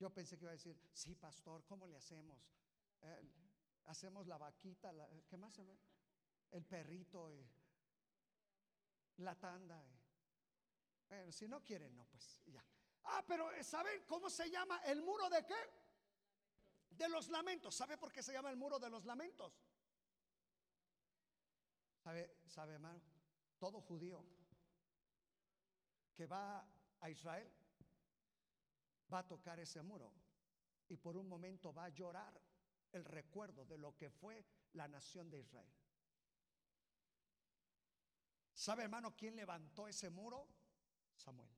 yo 0.00 0.12
pensé 0.12 0.36
que 0.36 0.46
iba 0.46 0.50
a 0.50 0.54
decir, 0.54 0.76
sí, 0.92 1.14
pastor, 1.14 1.64
¿cómo 1.64 1.86
le 1.86 1.96
hacemos? 1.96 2.40
Eh, 3.02 3.22
hacemos 3.84 4.26
la 4.26 4.36
vaquita, 4.36 4.92
¿qué 5.28 5.36
más? 5.36 5.56
El 6.50 6.64
perrito, 6.64 7.30
y 7.30 7.48
la 9.18 9.38
tanda. 9.38 9.80
Bueno, 11.08 11.30
si 11.30 11.46
no 11.46 11.62
quieren, 11.62 11.94
no, 11.94 12.04
pues 12.06 12.42
ya. 12.46 12.64
Ah, 13.04 13.24
pero 13.24 13.52
eh, 13.52 13.62
¿saben 13.62 14.02
cómo 14.08 14.28
se 14.28 14.50
llama 14.50 14.82
el 14.86 15.02
muro 15.02 15.30
de 15.30 15.46
qué? 15.46 15.85
De 16.96 17.08
los 17.08 17.28
lamentos. 17.28 17.74
¿Sabe 17.74 17.98
por 17.98 18.12
qué 18.12 18.22
se 18.22 18.32
llama 18.32 18.50
el 18.50 18.56
muro 18.56 18.78
de 18.78 18.90
los 18.90 19.04
lamentos? 19.04 19.52
¿Sabe, 22.02 22.38
sabe 22.46 22.74
hermano? 22.74 23.00
Todo 23.58 23.80
judío 23.80 24.24
que 26.14 26.26
va 26.26 26.66
a 27.00 27.10
Israel, 27.10 27.50
va 29.12 29.20
a 29.20 29.26
tocar 29.26 29.60
ese 29.60 29.82
muro 29.82 30.12
y 30.88 30.96
por 30.96 31.16
un 31.16 31.28
momento 31.28 31.72
va 31.72 31.84
a 31.84 31.88
llorar 31.90 32.40
el 32.92 33.04
recuerdo 33.04 33.64
de 33.64 33.78
lo 33.78 33.96
que 33.96 34.10
fue 34.10 34.44
la 34.72 34.88
nación 34.88 35.30
de 35.30 35.40
Israel. 35.40 35.72
¿Sabe, 38.54 38.84
hermano, 38.84 39.14
quién 39.14 39.36
levantó 39.36 39.86
ese 39.86 40.08
muro? 40.08 40.48
Samuel. 41.14 41.50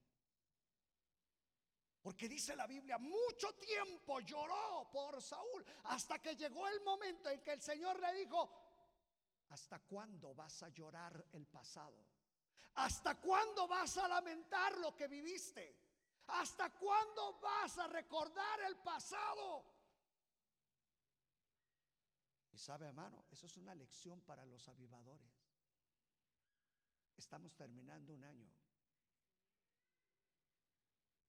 Porque 2.03 2.29
dice 2.29 2.55
la 2.55 2.67
Biblia, 2.67 2.99
mucho 2.99 3.55
tiempo 3.55 4.21
lloró 4.21 4.89
por 4.91 5.21
Saúl 5.21 5.65
hasta 5.85 6.21
que 6.21 6.37
llegó 6.37 6.69
el 6.69 6.81
momento 6.83 7.29
en 7.29 7.43
que 7.43 7.53
el 7.53 7.61
Señor 7.61 8.01
le 8.01 8.15
dijo, 8.15 8.49
¿hasta 9.49 9.81
cuándo 9.81 10.35
vas 10.35 10.63
a 10.63 10.69
llorar 10.69 11.27
el 11.33 11.47
pasado? 11.47 12.07
¿Hasta 12.75 13.21
cuándo 13.21 13.67
vas 13.67 13.99
a 13.99 14.07
lamentar 14.07 14.79
lo 14.79 14.95
que 14.95 15.09
viviste? 15.09 15.77
¿Hasta 16.29 16.71
cuándo 16.71 17.41
vas 17.41 17.77
a 17.79 17.89
recordar 17.89 18.61
el 18.63 18.77
pasado? 18.77 19.65
Y 22.53 22.59
sabe, 22.59 22.87
hermano, 22.87 23.25
eso 23.31 23.47
es 23.47 23.57
una 23.57 23.75
lección 23.75 24.21
para 24.21 24.45
los 24.45 24.69
avivadores. 24.69 25.33
Estamos 27.17 27.55
terminando 27.57 28.15
un 28.15 28.25
año. 28.25 28.49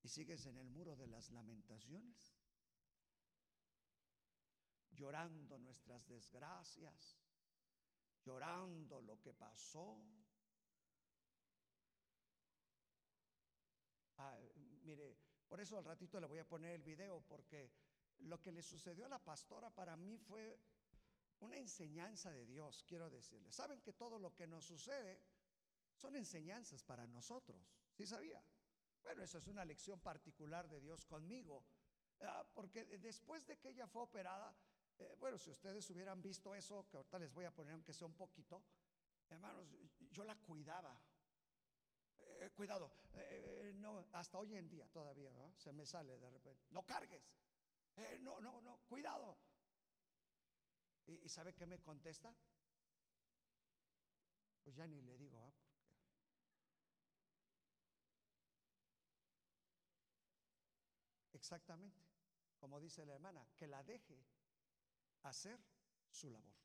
Sigues 0.09 0.47
en 0.47 0.57
el 0.57 0.67
muro 0.71 0.95
de 0.95 1.05
las 1.05 1.29
lamentaciones, 1.29 2.33
llorando 4.89 5.59
nuestras 5.59 6.07
desgracias, 6.07 7.19
llorando 8.23 9.01
lo 9.01 9.21
que 9.21 9.35
pasó. 9.35 10.01
Mire, 14.81 15.15
por 15.47 15.61
eso 15.61 15.77
al 15.77 15.85
ratito 15.85 16.19
le 16.19 16.25
voy 16.25 16.39
a 16.39 16.47
poner 16.47 16.71
el 16.71 16.81
video, 16.83 17.21
porque 17.21 17.71
lo 18.21 18.41
que 18.41 18.51
le 18.51 18.63
sucedió 18.63 19.05
a 19.05 19.09
la 19.09 19.23
pastora 19.23 19.69
para 19.69 19.95
mí 19.95 20.17
fue 20.17 20.59
una 21.41 21.57
enseñanza 21.57 22.31
de 22.31 22.47
Dios, 22.47 22.83
quiero 22.87 23.11
decirle. 23.11 23.51
Saben 23.51 23.79
que 23.81 23.93
todo 23.93 24.17
lo 24.17 24.33
que 24.33 24.47
nos 24.47 24.65
sucede 24.65 25.21
son 25.93 26.15
enseñanzas 26.15 26.83
para 26.83 27.05
nosotros. 27.05 27.75
¿Sí 27.93 28.07
sabía? 28.07 28.43
Bueno, 29.03 29.23
eso 29.23 29.37
es 29.37 29.47
una 29.47 29.65
lección 29.65 29.99
particular 29.99 30.67
de 30.69 30.79
Dios 30.79 31.05
conmigo. 31.05 31.63
Ah, 32.21 32.45
porque 32.53 32.85
después 32.97 33.45
de 33.47 33.57
que 33.57 33.69
ella 33.69 33.87
fue 33.87 34.03
operada, 34.03 34.53
eh, 34.97 35.15
bueno, 35.19 35.37
si 35.37 35.49
ustedes 35.49 35.89
hubieran 35.89 36.21
visto 36.21 36.53
eso, 36.53 36.87
que 36.89 36.97
ahorita 36.97 37.19
les 37.19 37.33
voy 37.33 37.45
a 37.45 37.51
poner 37.51 37.73
aunque 37.73 37.93
sea 37.93 38.07
un 38.07 38.15
poquito, 38.15 38.61
hermanos, 39.29 39.67
yo 40.11 40.23
la 40.23 40.35
cuidaba. 40.35 41.01
Eh, 42.17 42.51
cuidado, 42.53 42.91
eh, 43.13 43.71
no, 43.75 44.05
hasta 44.13 44.37
hoy 44.37 44.55
en 44.55 44.69
día 44.69 44.87
todavía 44.87 45.31
se 45.55 45.71
me 45.71 45.85
sale 45.85 46.17
de 46.17 46.29
repente. 46.29 46.67
No 46.71 46.85
cargues, 46.85 47.23
no, 48.19 48.39
no, 48.41 48.61
no, 48.61 48.79
cuidado. 48.87 49.37
¿Y, 51.07 51.13
¿Y, 51.25 51.29
sabe 51.29 51.53
qué 51.53 51.65
me 51.65 51.79
contesta? 51.79 52.33
Pues 54.63 54.75
ya 54.75 54.87
ni 54.87 55.01
le 55.01 55.17
digo. 55.17 55.53
Exactamente, 61.39 62.01
como 62.57 62.81
dice 62.81 63.05
la 63.05 63.13
hermana, 63.13 63.47
que 63.55 63.65
la 63.65 63.81
deje 63.81 64.21
hacer 65.23 65.57
su 66.11 66.29
labor. 66.29 66.59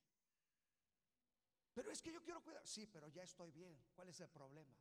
Pero 1.72 1.92
es 1.92 2.02
que 2.02 2.12
yo 2.12 2.20
quiero 2.22 2.42
cuidar. 2.42 2.66
Sí, 2.66 2.86
pero 2.86 3.08
ya 3.08 3.22
estoy 3.22 3.52
bien. 3.52 3.76
¿Cuál 3.94 4.08
es 4.08 4.20
el 4.20 4.28
problema? 4.28 4.74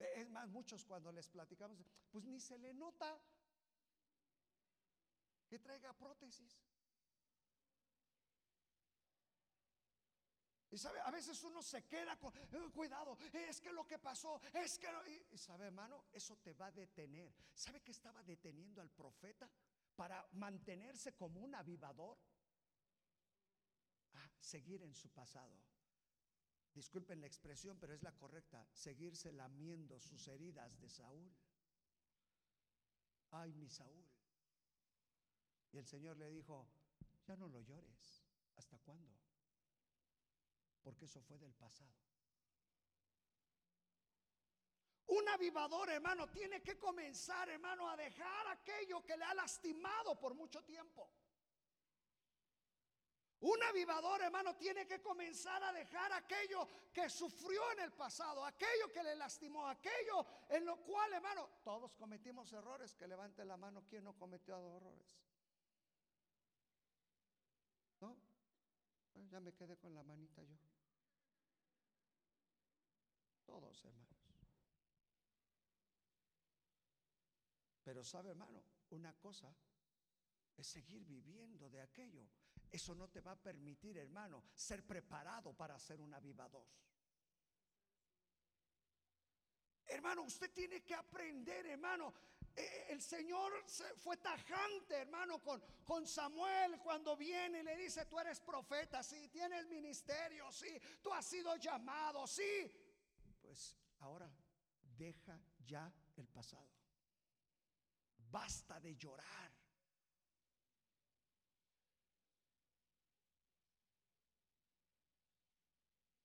E, 0.00 0.20
es 0.20 0.28
más, 0.28 0.48
muchos 0.48 0.84
cuando 0.84 1.12
les 1.12 1.28
platicamos, 1.28 1.78
pues 2.10 2.24
ni 2.24 2.40
se 2.40 2.58
le 2.58 2.74
nota 2.74 3.16
que 5.48 5.60
traiga 5.60 5.92
prótesis. 5.92 6.58
Y 10.74 10.78
sabe, 10.78 10.98
a 11.04 11.10
veces 11.12 11.40
uno 11.44 11.62
se 11.62 11.84
queda 11.86 12.18
con, 12.18 12.36
eh, 12.36 12.70
cuidado, 12.74 13.16
es 13.32 13.60
que 13.60 13.72
lo 13.72 13.86
que 13.86 14.00
pasó, 14.00 14.40
es 14.54 14.76
que, 14.76 14.88
y, 15.30 15.38
sabe 15.38 15.66
hermano, 15.66 16.06
eso 16.12 16.36
te 16.38 16.52
va 16.52 16.66
a 16.66 16.72
detener. 16.72 17.32
¿Sabe 17.54 17.80
que 17.80 17.92
estaba 17.92 18.24
deteniendo 18.24 18.82
al 18.82 18.90
profeta 18.90 19.48
para 19.94 20.26
mantenerse 20.32 21.14
como 21.14 21.40
un 21.40 21.54
avivador? 21.54 22.18
A 24.14 24.28
seguir 24.40 24.82
en 24.82 24.92
su 24.96 25.10
pasado. 25.10 25.56
Disculpen 26.74 27.20
la 27.20 27.28
expresión, 27.28 27.78
pero 27.78 27.94
es 27.94 28.02
la 28.02 28.16
correcta. 28.16 28.66
Seguirse 28.72 29.30
lamiendo 29.30 30.00
sus 30.00 30.26
heridas 30.26 30.76
de 30.80 30.90
Saúl. 30.90 31.32
Ay, 33.30 33.52
mi 33.52 33.70
Saúl. 33.70 34.04
Y 35.70 35.78
el 35.78 35.86
Señor 35.86 36.16
le 36.16 36.30
dijo, 36.30 36.66
ya 37.28 37.36
no 37.36 37.46
lo 37.46 37.60
llores. 37.60 38.26
¿Hasta 38.56 38.76
cuándo? 38.80 39.23
Porque 40.84 41.06
eso 41.06 41.20
fue 41.22 41.38
del 41.38 41.54
pasado. 41.54 41.90
Un 45.06 45.28
avivador, 45.28 45.90
hermano, 45.90 46.30
tiene 46.30 46.62
que 46.62 46.78
comenzar, 46.78 47.48
hermano, 47.48 47.88
a 47.88 47.96
dejar 47.96 48.48
aquello 48.48 49.04
que 49.04 49.16
le 49.16 49.24
ha 49.24 49.34
lastimado 49.34 50.18
por 50.18 50.34
mucho 50.34 50.62
tiempo. 50.64 51.10
Un 53.40 53.62
avivador, 53.62 54.22
hermano, 54.22 54.56
tiene 54.56 54.86
que 54.86 55.02
comenzar 55.02 55.62
a 55.62 55.72
dejar 55.72 56.12
aquello 56.12 56.66
que 56.92 57.10
sufrió 57.10 57.72
en 57.72 57.80
el 57.80 57.92
pasado, 57.92 58.44
aquello 58.44 58.90
que 58.90 59.02
le 59.02 59.16
lastimó, 59.16 59.68
aquello 59.68 60.24
en 60.48 60.64
lo 60.64 60.82
cual, 60.82 61.12
hermano, 61.12 61.50
todos 61.62 61.94
cometimos 61.94 62.50
errores. 62.52 62.94
Que 62.94 63.06
levante 63.06 63.44
la 63.44 63.58
mano 63.58 63.84
quien 63.86 64.04
no 64.04 64.14
cometió 64.16 64.56
errores. 64.76 65.18
¿No? 68.00 68.16
Ya 69.30 69.40
me 69.40 69.52
quedé 69.52 69.76
con 69.76 69.94
la 69.94 70.02
manita 70.02 70.42
yo. 70.42 70.56
Todos, 73.44 73.84
hermanos. 73.84 74.14
Pero 77.84 78.02
sabe, 78.02 78.30
hermano, 78.30 78.62
una 78.90 79.12
cosa 79.14 79.54
es 80.56 80.66
seguir 80.66 81.04
viviendo 81.04 81.68
de 81.68 81.82
aquello. 81.82 82.26
Eso 82.70 82.94
no 82.94 83.08
te 83.08 83.20
va 83.20 83.32
a 83.32 83.42
permitir, 83.42 83.98
hermano, 83.98 84.42
ser 84.54 84.86
preparado 84.86 85.52
para 85.52 85.78
ser 85.78 86.00
un 86.00 86.14
avivador. 86.14 86.66
Hermano, 89.86 90.22
usted 90.22 90.50
tiene 90.52 90.82
que 90.82 90.94
aprender, 90.94 91.66
hermano. 91.66 92.12
Eh, 92.56 92.86
el 92.90 93.02
Señor 93.02 93.52
fue 93.98 94.16
tajante, 94.16 94.94
hermano, 94.94 95.42
con, 95.42 95.62
con 95.84 96.06
Samuel 96.06 96.78
cuando 96.80 97.16
viene 97.16 97.60
y 97.60 97.62
le 97.64 97.76
dice, 97.76 98.06
tú 98.06 98.18
eres 98.18 98.40
profeta, 98.40 99.02
sí, 99.02 99.28
tienes 99.28 99.66
ministerio, 99.66 100.50
sí, 100.52 100.80
tú 101.02 101.12
has 101.12 101.26
sido 101.26 101.56
llamado, 101.56 102.26
sí, 102.26 102.72
pues 103.54 103.76
ahora 104.00 104.28
deja 104.98 105.40
ya 105.64 105.94
el 106.16 106.26
pasado. 106.26 106.68
Basta 108.32 108.80
de 108.80 108.96
llorar. 108.96 109.52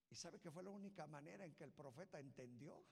¿Y 0.10 0.16
sabe 0.16 0.40
que 0.40 0.50
fue 0.50 0.64
la 0.64 0.72
única 0.72 1.06
manera 1.06 1.46
en 1.46 1.54
que 1.54 1.66
el 1.66 1.72
profeta 1.72 2.20
entendió? 2.20 2.84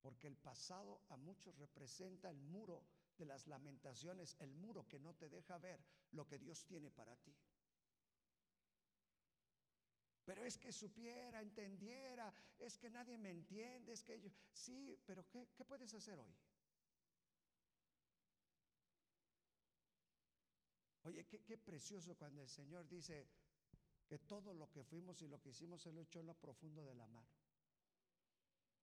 Porque 0.00 0.28
el 0.28 0.38
pasado 0.38 1.02
a 1.10 1.16
muchos 1.18 1.54
representa 1.58 2.30
el 2.30 2.40
muro 2.40 2.86
de 3.18 3.26
las 3.26 3.46
lamentaciones, 3.48 4.34
el 4.38 4.54
muro 4.54 4.88
que 4.88 4.98
no 4.98 5.12
te 5.14 5.28
deja 5.28 5.58
ver 5.58 5.84
lo 6.12 6.26
que 6.26 6.38
Dios 6.38 6.64
tiene 6.64 6.90
para 6.90 7.16
ti. 7.16 7.36
Pero 10.24 10.44
es 10.44 10.56
que 10.56 10.72
supiera, 10.72 11.40
entendiera, 11.40 12.32
es 12.58 12.78
que 12.78 12.90
nadie 12.90 13.18
me 13.18 13.30
entiende, 13.30 13.92
es 13.92 14.04
que 14.04 14.20
yo... 14.20 14.30
Sí, 14.52 14.96
pero 15.04 15.28
¿qué, 15.28 15.64
puedes 15.64 15.92
hacer 15.94 16.18
hoy? 16.18 16.32
Oye, 21.04 21.26
qué, 21.26 21.42
qué, 21.42 21.58
precioso 21.58 22.14
cuando 22.14 22.42
el 22.42 22.48
Señor 22.48 22.88
dice 22.88 23.28
que 24.06 24.20
todo 24.20 24.54
lo 24.54 24.70
que 24.70 24.84
fuimos 24.84 25.20
y 25.22 25.26
lo 25.26 25.40
que 25.40 25.50
hicimos 25.50 25.82
se 25.82 25.92
lo 25.92 26.00
echó 26.00 26.20
en 26.20 26.26
lo 26.26 26.34
profundo 26.34 26.84
de 26.84 26.94
la 26.94 27.08
mar. 27.08 27.26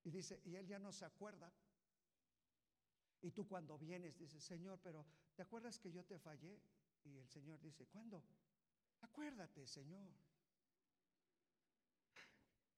Y 0.04 0.12
dice, 0.12 0.42
y 0.44 0.56
Él 0.56 0.68
ya 0.68 0.80
no 0.80 0.92
se 0.92 1.06
acuerda. 1.06 1.54
Y 3.22 3.32
tú 3.32 3.48
cuando 3.48 3.78
vienes 3.78 4.18
dices, 4.18 4.44
Señor, 4.44 4.80
pero 4.82 5.06
¿te 5.36 5.42
acuerdas 5.42 5.80
que 5.80 5.92
yo 5.92 6.04
te 6.04 6.20
fallé? 6.20 6.62
Y 7.04 7.18
el 7.18 7.28
Señor 7.30 7.62
dice, 7.62 7.86
¿cuándo? 7.88 8.24
Acuérdate, 9.02 9.66
Señor. 9.68 10.10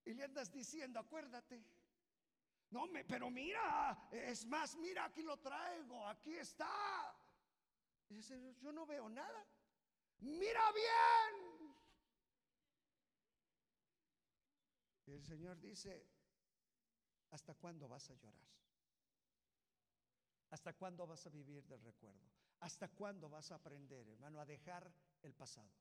Y 0.05 0.13
le 0.13 0.23
andas 0.23 0.51
diciendo, 0.51 0.99
acuérdate. 0.99 1.63
No, 2.71 2.87
me, 2.87 3.03
pero 3.03 3.29
mira, 3.29 4.07
es 4.11 4.45
más, 4.45 4.75
mira, 4.77 5.05
aquí 5.05 5.21
lo 5.21 5.37
traigo, 5.37 6.07
aquí 6.07 6.37
está. 6.37 7.13
Y 8.09 8.15
dice, 8.15 8.55
yo 8.61 8.71
no 8.71 8.85
veo 8.85 9.09
nada. 9.09 9.45
Mira 10.19 10.71
bien. 10.71 11.75
Y 15.07 15.11
el 15.13 15.23
Señor 15.23 15.59
dice, 15.59 16.07
¿hasta 17.31 17.53
cuándo 17.55 17.87
vas 17.87 18.09
a 18.09 18.15
llorar? 18.15 18.47
¿Hasta 20.51 20.73
cuándo 20.73 21.07
vas 21.07 21.25
a 21.25 21.29
vivir 21.29 21.65
del 21.67 21.81
recuerdo? 21.81 22.29
¿Hasta 22.59 22.89
cuándo 22.89 23.29
vas 23.29 23.51
a 23.51 23.55
aprender, 23.55 24.07
hermano, 24.07 24.39
a 24.39 24.45
dejar 24.45 24.93
el 25.23 25.33
pasado? 25.33 25.71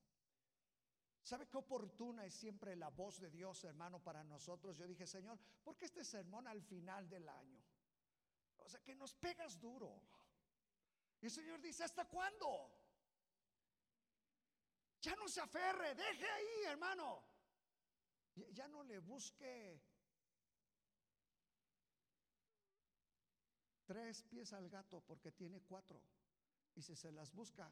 ¿Sabe 1.22 1.46
qué 1.46 1.58
oportuna 1.58 2.24
es 2.24 2.34
siempre 2.34 2.74
la 2.76 2.88
voz 2.88 3.20
de 3.20 3.30
Dios, 3.30 3.62
hermano, 3.64 4.02
para 4.02 4.24
nosotros? 4.24 4.76
Yo 4.76 4.86
dije, 4.86 5.06
Señor, 5.06 5.38
¿por 5.62 5.76
qué 5.76 5.84
este 5.84 6.04
sermón 6.04 6.48
al 6.48 6.62
final 6.62 7.08
del 7.08 7.28
año? 7.28 7.62
O 8.58 8.68
sea, 8.68 8.80
que 8.80 8.94
nos 8.94 9.14
pegas 9.14 9.60
duro. 9.60 10.02
Y 11.20 11.26
el 11.26 11.30
Señor 11.30 11.60
dice, 11.60 11.84
¿hasta 11.84 12.06
cuándo? 12.06 12.72
Ya 15.02 15.14
no 15.16 15.28
se 15.28 15.40
aferre, 15.40 15.94
deje 15.94 16.26
ahí, 16.26 16.64
hermano. 16.66 17.24
Ya 18.52 18.68
no 18.68 18.82
le 18.82 18.98
busque 18.98 19.80
tres 23.86 24.22
pies 24.22 24.52
al 24.52 24.68
gato 24.68 25.00
porque 25.00 25.32
tiene 25.32 25.60
cuatro. 25.62 26.00
Y 26.74 26.82
si 26.82 26.94
se 26.94 27.12
las 27.12 27.32
busca, 27.32 27.70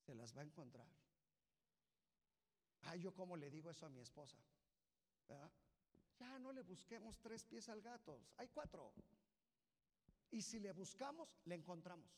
se 0.00 0.14
las 0.14 0.36
va 0.36 0.42
a 0.42 0.44
encontrar. 0.44 0.86
Ay, 2.86 3.00
yo 3.00 3.12
como 3.12 3.36
le 3.36 3.50
digo 3.50 3.70
eso 3.70 3.86
a 3.86 3.88
mi 3.88 4.00
esposa. 4.00 4.38
Ya 6.18 6.38
no 6.38 6.52
le 6.52 6.62
busquemos 6.62 7.18
tres 7.20 7.44
pies 7.44 7.68
al 7.68 7.82
gato, 7.82 8.20
hay 8.36 8.48
cuatro. 8.48 8.92
Y 10.30 10.40
si 10.40 10.58
le 10.58 10.72
buscamos, 10.72 11.28
le 11.44 11.54
encontramos. 11.56 12.10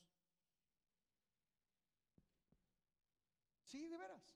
Sí, 3.65 3.87
de 3.87 3.97
veras. 3.97 4.35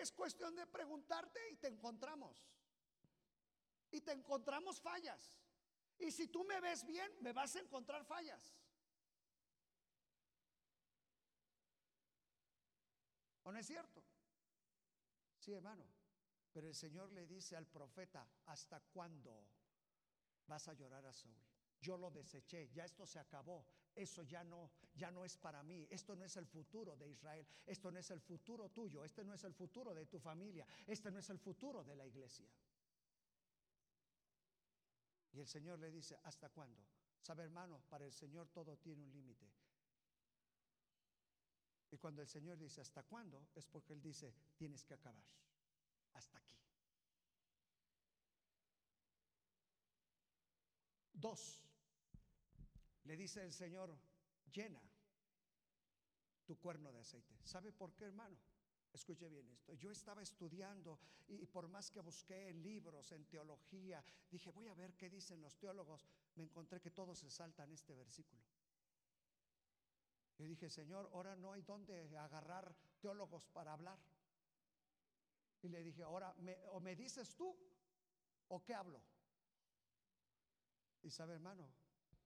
Es 0.00 0.12
cuestión 0.12 0.54
de 0.54 0.66
preguntarte 0.66 1.40
y 1.52 1.56
te 1.56 1.68
encontramos. 1.68 2.44
Y 3.90 4.00
te 4.00 4.12
encontramos 4.12 4.80
fallas. 4.80 5.32
Y 5.98 6.10
si 6.10 6.28
tú 6.28 6.44
me 6.44 6.60
ves 6.60 6.84
bien, 6.86 7.10
me 7.20 7.32
vas 7.32 7.54
a 7.56 7.60
encontrar 7.60 8.04
fallas. 8.04 8.54
¿O 13.44 13.52
no 13.52 13.58
es 13.58 13.66
cierto? 13.66 13.93
Sí, 15.44 15.52
hermano. 15.52 15.84
Pero 16.52 16.68
el 16.68 16.74
Señor 16.74 17.12
le 17.12 17.26
dice 17.26 17.54
al 17.54 17.66
profeta, 17.66 18.26
¿hasta 18.46 18.80
cuándo 18.80 19.46
vas 20.46 20.68
a 20.68 20.72
llorar 20.72 21.04
a 21.04 21.12
Saúl? 21.12 21.44
Yo 21.80 21.98
lo 21.98 22.10
deseché, 22.10 22.70
ya 22.72 22.86
esto 22.86 23.04
se 23.04 23.18
acabó. 23.18 23.66
Eso 23.94 24.22
ya 24.22 24.42
no, 24.42 24.70
ya 24.94 25.10
no 25.10 25.22
es 25.22 25.36
para 25.36 25.62
mí. 25.62 25.86
Esto 25.90 26.16
no 26.16 26.24
es 26.24 26.34
el 26.38 26.46
futuro 26.46 26.96
de 26.96 27.10
Israel. 27.10 27.46
Esto 27.66 27.90
no 27.90 27.98
es 27.98 28.10
el 28.10 28.20
futuro 28.20 28.70
tuyo. 28.70 29.04
Este 29.04 29.22
no 29.22 29.34
es 29.34 29.44
el 29.44 29.52
futuro 29.52 29.92
de 29.92 30.06
tu 30.06 30.18
familia. 30.18 30.66
Este 30.86 31.10
no 31.10 31.18
es 31.18 31.28
el 31.28 31.38
futuro 31.38 31.84
de 31.84 31.94
la 31.94 32.06
iglesia. 32.06 32.48
Y 35.32 35.40
el 35.40 35.46
Señor 35.46 35.78
le 35.78 35.90
dice, 35.90 36.18
¿hasta 36.22 36.48
cuándo? 36.48 36.82
Sabe, 37.20 37.42
hermano, 37.42 37.82
para 37.90 38.06
el 38.06 38.12
Señor 38.12 38.48
todo 38.48 38.78
tiene 38.78 39.02
un 39.02 39.12
límite. 39.12 39.52
Y 41.94 41.96
cuando 41.96 42.22
el 42.22 42.26
Señor 42.26 42.58
dice, 42.58 42.80
¿hasta 42.80 43.04
cuándo? 43.04 43.46
Es 43.54 43.68
porque 43.68 43.92
Él 43.92 44.02
dice, 44.02 44.34
tienes 44.56 44.82
que 44.82 44.94
acabar. 44.94 45.24
Hasta 46.14 46.38
aquí. 46.38 46.58
Dos, 51.12 51.62
le 53.04 53.16
dice 53.16 53.44
el 53.44 53.52
Señor, 53.52 53.96
llena 54.52 54.82
tu 56.44 56.58
cuerno 56.58 56.90
de 56.90 56.98
aceite. 56.98 57.38
¿Sabe 57.44 57.70
por 57.70 57.94
qué, 57.94 58.06
hermano? 58.06 58.36
Escuche 58.92 59.28
bien 59.28 59.48
esto. 59.50 59.72
Yo 59.74 59.92
estaba 59.92 60.20
estudiando 60.20 60.98
y, 61.28 61.46
por 61.46 61.68
más 61.68 61.92
que 61.92 62.00
busqué 62.00 62.48
en 62.48 62.60
libros, 62.60 63.12
en 63.12 63.24
teología, 63.26 64.04
dije, 64.32 64.50
voy 64.50 64.66
a 64.66 64.74
ver 64.74 64.96
qué 64.96 65.08
dicen 65.08 65.40
los 65.40 65.56
teólogos. 65.58 66.08
Me 66.34 66.42
encontré 66.42 66.80
que 66.80 66.90
todos 66.90 67.20
se 67.20 67.30
saltan 67.30 67.70
este 67.70 67.94
versículo. 67.94 68.42
Y 70.38 70.46
dije, 70.46 70.68
Señor, 70.68 71.08
ahora 71.12 71.36
no 71.36 71.52
hay 71.52 71.62
dónde 71.62 72.16
agarrar 72.16 72.74
teólogos 73.00 73.46
para 73.48 73.72
hablar. 73.72 73.98
Y 75.62 75.68
le 75.68 75.82
dije, 75.82 76.02
ahora, 76.02 76.34
o 76.72 76.80
me 76.80 76.96
dices 76.96 77.36
tú 77.36 77.56
o 78.48 78.62
qué 78.62 78.74
hablo. 78.74 79.02
Y 81.02 81.10
sabe, 81.10 81.34
hermano, 81.34 81.70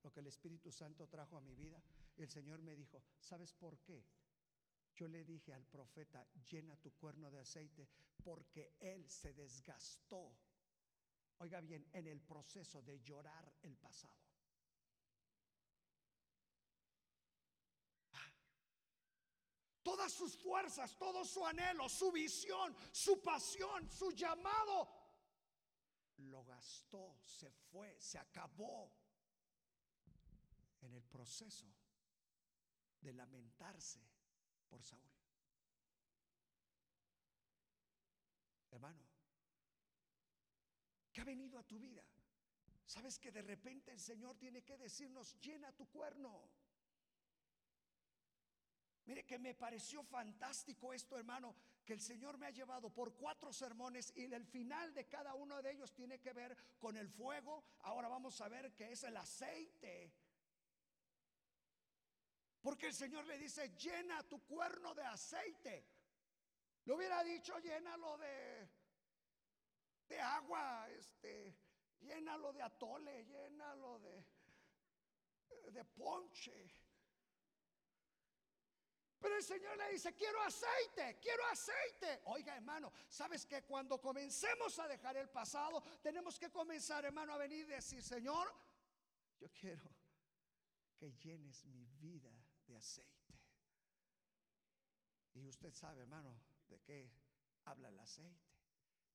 lo 0.03 0.12
que 0.12 0.21
el 0.21 0.27
Espíritu 0.27 0.73
Santo 0.73 1.07
trajo 1.09 1.37
a 1.37 1.40
mi 1.40 1.55
vida, 1.55 1.83
el 2.16 2.29
Señor 2.29 2.61
me 2.62 2.75
dijo, 2.75 3.03
¿sabes 3.21 3.53
por 3.53 3.79
qué? 3.81 4.05
Yo 4.94 5.07
le 5.07 5.25
dije 5.25 5.53
al 5.53 5.64
profeta, 5.64 6.27
llena 6.51 6.77
tu 6.77 6.92
cuerno 6.92 7.31
de 7.31 7.38
aceite, 7.38 7.88
porque 8.25 8.75
él 8.81 9.09
se 9.09 9.33
desgastó. 9.33 10.37
Oiga 11.38 11.61
bien, 11.61 11.87
en 11.92 12.07
el 12.09 12.21
proceso 12.21 12.83
de 12.83 13.01
llorar 13.01 13.53
el 13.62 13.77
pasado. 13.77 14.14
Sus 20.09 20.37
fuerzas, 20.37 20.97
todo 20.97 21.25
su 21.25 21.44
anhelo, 21.47 21.88
su 21.88 22.11
visión, 22.12 22.75
su 22.92 23.21
pasión, 23.21 23.90
su 23.90 24.11
llamado, 24.12 24.88
lo 26.18 26.44
gastó, 26.44 27.21
se 27.25 27.51
fue, 27.51 27.97
se 28.01 28.18
acabó 28.18 28.92
en 30.81 30.94
el 30.94 31.05
proceso 31.05 31.66
de 33.01 33.12
lamentarse 33.12 34.01
por 34.68 34.83
Saúl. 34.83 35.03
Hermano, 38.71 39.03
¿qué 41.12 41.21
ha 41.21 41.25
venido 41.25 41.59
a 41.59 41.64
tu 41.64 41.79
vida? 41.79 42.05
¿Sabes 42.85 43.18
que 43.18 43.31
de 43.31 43.42
repente 43.42 43.92
el 43.92 44.01
Señor 44.01 44.37
tiene 44.38 44.62
que 44.62 44.77
decirnos, 44.77 45.38
llena 45.40 45.73
tu 45.73 45.87
cuerno? 45.88 46.51
Mire 49.09 49.25
que 49.25 49.38
me 49.38 49.55
pareció 49.55 50.03
fantástico 50.03 50.92
esto, 50.92 51.16
hermano, 51.16 51.57
que 51.83 51.94
el 51.94 52.01
Señor 52.01 52.37
me 52.37 52.47
ha 52.47 52.51
llevado 52.51 52.92
por 52.92 53.14
cuatro 53.14 53.55
sermones 53.55 54.12
y 54.14 54.25
el 54.25 54.44
final 54.44 54.92
de 54.92 55.09
cada 55.09 55.33
uno 55.33 55.62
de 55.62 55.71
ellos 55.71 55.94
tiene 55.94 56.21
que 56.21 56.35
ver 56.35 56.55
con 56.79 56.94
el 56.94 57.09
fuego. 57.09 57.64
Ahora 57.81 58.09
vamos 58.09 58.38
a 58.42 58.49
ver 58.49 58.75
que 58.75 58.92
es 58.92 59.05
el 59.05 59.16
aceite. 59.16 60.12
Porque 62.61 62.88
el 62.88 62.92
Señor 62.92 63.25
le 63.25 63.38
dice, 63.38 63.75
llena 63.79 64.29
tu 64.29 64.44
cuerno 64.44 64.94
de 64.94 65.05
aceite. 65.05 65.87
Le 66.85 66.92
hubiera 66.92 67.25
dicho, 67.25 67.59
llénalo 67.61 68.18
de, 68.18 68.68
de 70.07 70.21
agua, 70.21 70.87
este, 70.90 71.57
llénalo 72.01 72.53
de 72.53 72.61
atole, 72.61 73.25
llénalo 73.25 74.01
de, 74.01 74.23
de 75.73 75.85
ponche. 75.87 76.88
Pero 79.21 79.37
el 79.37 79.43
Señor 79.43 79.77
le 79.77 79.93
dice, 79.93 80.15
quiero 80.15 80.41
aceite, 80.43 81.19
quiero 81.21 81.45
aceite. 81.47 82.23
Oiga, 82.27 82.57
hermano, 82.57 82.93
sabes 83.09 83.45
que 83.47 83.65
cuando 83.65 84.01
comencemos 84.01 84.79
a 84.79 84.87
dejar 84.87 85.17
el 85.17 85.29
pasado, 85.29 85.83
tenemos 86.01 86.39
que 86.39 86.51
comenzar, 86.51 87.05
hermano, 87.05 87.33
a 87.33 87.39
venir 87.39 87.67
y 87.67 87.71
decir, 87.71 88.03
Señor, 88.03 88.55
yo 89.41 89.49
quiero 89.53 89.91
que 90.97 91.13
llenes 91.15 91.65
mi 91.65 91.85
vida 92.01 92.33
de 92.67 92.77
aceite. 92.77 93.35
Y 95.35 95.49
usted 95.49 95.73
sabe, 95.73 96.03
hermano, 96.03 96.41
de 96.69 96.81
qué 96.81 97.11
habla 97.65 97.89
el 97.89 97.99
aceite. 97.99 98.47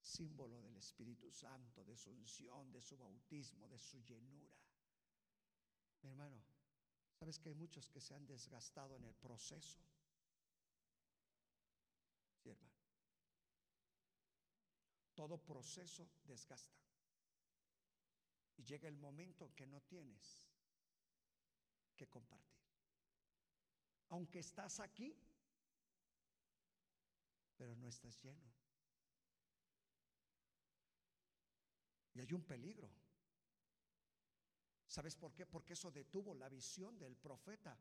Símbolo 0.02 0.62
del 0.62 0.76
Espíritu 0.76 1.32
Santo, 1.32 1.86
de 1.86 1.96
su 1.96 2.12
unción, 2.12 2.74
de 2.74 2.82
su 2.82 2.98
bautismo, 2.98 3.70
de 3.70 3.80
su 3.80 4.02
llenura. 4.02 4.52
Mi 6.02 6.10
hermano, 6.10 6.44
sabes 7.14 7.40
que 7.40 7.50
hay 7.50 7.56
muchos 7.56 7.88
que 7.88 8.02
se 8.02 8.14
han 8.14 8.26
desgastado 8.26 8.98
en 8.98 9.06
el 9.06 9.16
proceso 9.16 9.80
hermano. 12.50 12.74
Todo 15.14 15.38
proceso 15.38 16.10
desgasta. 16.24 16.82
Y 18.58 18.64
llega 18.64 18.88
el 18.88 18.98
momento 18.98 19.54
que 19.56 19.66
no 19.66 19.82
tienes 19.82 20.48
que 21.96 22.08
compartir. 22.08 22.62
Aunque 24.10 24.40
estás 24.40 24.80
aquí, 24.80 25.16
pero 27.58 27.76
no 27.76 27.88
estás 27.88 28.20
lleno. 28.22 28.54
Y 32.14 32.20
hay 32.20 32.34
un 32.34 32.44
peligro. 32.44 32.90
¿Sabes 34.88 35.16
por 35.16 35.34
qué? 35.34 35.46
Porque 35.48 35.74
eso 35.74 35.90
detuvo 35.92 36.36
la 36.36 36.50
visión 36.50 37.00
del 37.00 37.16
profeta 37.16 37.76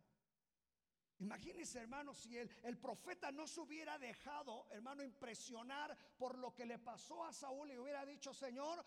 Imagínense, 1.18 1.78
hermano, 1.78 2.14
si 2.14 2.36
el, 2.36 2.50
el, 2.64 2.78
profeta 2.78 3.30
no 3.30 3.46
se 3.46 3.60
hubiera 3.60 3.98
dejado, 3.98 4.66
hermano, 4.70 5.02
impresionar 5.02 5.96
por 6.16 6.36
lo 6.38 6.54
que 6.54 6.66
le 6.66 6.78
pasó 6.78 7.24
a 7.24 7.32
Saúl 7.32 7.70
y 7.70 7.78
hubiera 7.78 8.04
dicho, 8.04 8.34
Señor, 8.34 8.84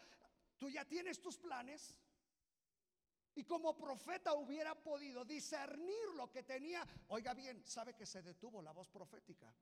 tú 0.57 0.69
ya 0.69 0.85
tienes 0.85 1.21
tus 1.21 1.37
planes. 1.37 1.95
Y 3.35 3.43
como 3.43 3.77
profeta 3.77 4.33
hubiera 4.33 4.75
podido 4.75 5.25
discernir 5.25 6.07
lo 6.15 6.31
que 6.31 6.43
tenía. 6.43 6.85
Oiga 7.09 7.33
bien, 7.33 7.65
sabe 7.65 7.93
que 7.93 8.05
se 8.05 8.21
detuvo 8.21 8.61
la 8.61 8.71
voz 8.71 8.89
profética. 8.89 9.53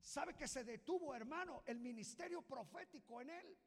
Sabe 0.00 0.34
que 0.34 0.48
se 0.48 0.64
detuvo, 0.64 1.14
hermano, 1.14 1.62
el 1.66 1.78
ministerio 1.78 2.42
profético 2.42 3.20
en 3.20 3.30
él. 3.30 3.58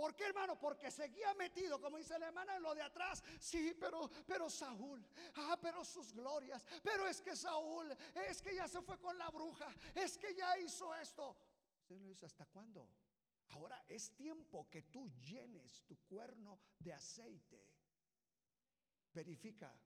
¿Por 0.00 0.16
qué, 0.16 0.24
hermano? 0.24 0.58
Porque 0.58 0.90
seguía 0.90 1.34
metido, 1.34 1.78
como 1.78 1.98
dice 1.98 2.18
la 2.18 2.28
hermana, 2.28 2.56
en 2.56 2.62
lo 2.62 2.74
de 2.74 2.80
atrás. 2.80 3.22
Sí, 3.38 3.76
pero, 3.78 4.08
pero 4.26 4.48
Saúl, 4.48 5.06
ah, 5.34 5.58
pero 5.60 5.84
sus 5.84 6.14
glorias, 6.14 6.64
pero 6.82 7.06
es 7.06 7.20
que 7.20 7.36
Saúl, 7.36 7.94
es 8.14 8.40
que 8.40 8.54
ya 8.54 8.66
se 8.66 8.80
fue 8.80 8.98
con 8.98 9.18
la 9.18 9.28
bruja, 9.28 9.68
es 9.94 10.16
que 10.16 10.34
ya 10.34 10.56
hizo 10.58 10.94
esto. 10.94 11.36
Usted 11.82 12.00
le 12.00 12.08
dice, 12.08 12.24
¿hasta 12.24 12.46
cuándo? 12.46 12.88
Ahora 13.48 13.84
es 13.88 14.12
tiempo 14.12 14.70
que 14.70 14.84
tú 14.84 15.06
llenes 15.28 15.84
tu 15.84 15.98
cuerno 16.06 16.58
de 16.78 16.94
aceite. 16.94 17.62
Verifica, 19.12 19.78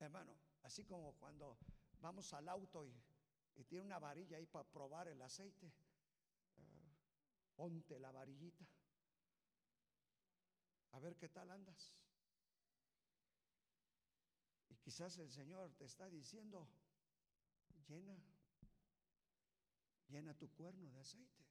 hermano, 0.00 0.36
así 0.64 0.84
como 0.84 1.12
cuando 1.12 1.58
vamos 2.00 2.32
al 2.32 2.48
auto 2.48 2.84
y, 2.84 3.00
tiene 3.68 3.84
una 3.84 4.00
varilla 4.00 4.36
ahí 4.36 4.46
para 4.46 4.68
probar 4.68 5.06
el 5.06 5.22
aceite. 5.22 5.72
Eh, 6.56 6.96
ponte 7.54 8.00
la 8.00 8.10
varillita 8.10 8.66
a 10.94 10.98
ver 11.00 11.16
qué 11.16 11.28
tal 11.28 11.50
andas. 11.50 11.92
Y 14.68 14.76
quizás 14.76 15.18
el 15.18 15.30
Señor 15.30 15.72
te 15.74 15.84
está 15.84 16.08
diciendo, 16.08 16.68
llena, 17.88 18.16
llena 20.08 20.34
tu 20.34 20.48
cuerno 20.52 20.88
de 20.90 21.00
aceite. 21.00 21.44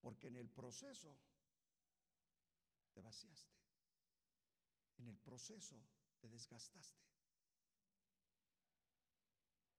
Porque 0.00 0.28
en 0.28 0.36
el 0.36 0.48
proceso 0.48 1.14
te 2.94 3.02
vaciaste. 3.02 3.54
En 4.98 5.08
el 5.08 5.18
proceso 5.18 5.76
te 6.20 6.28
desgastaste. 6.28 6.98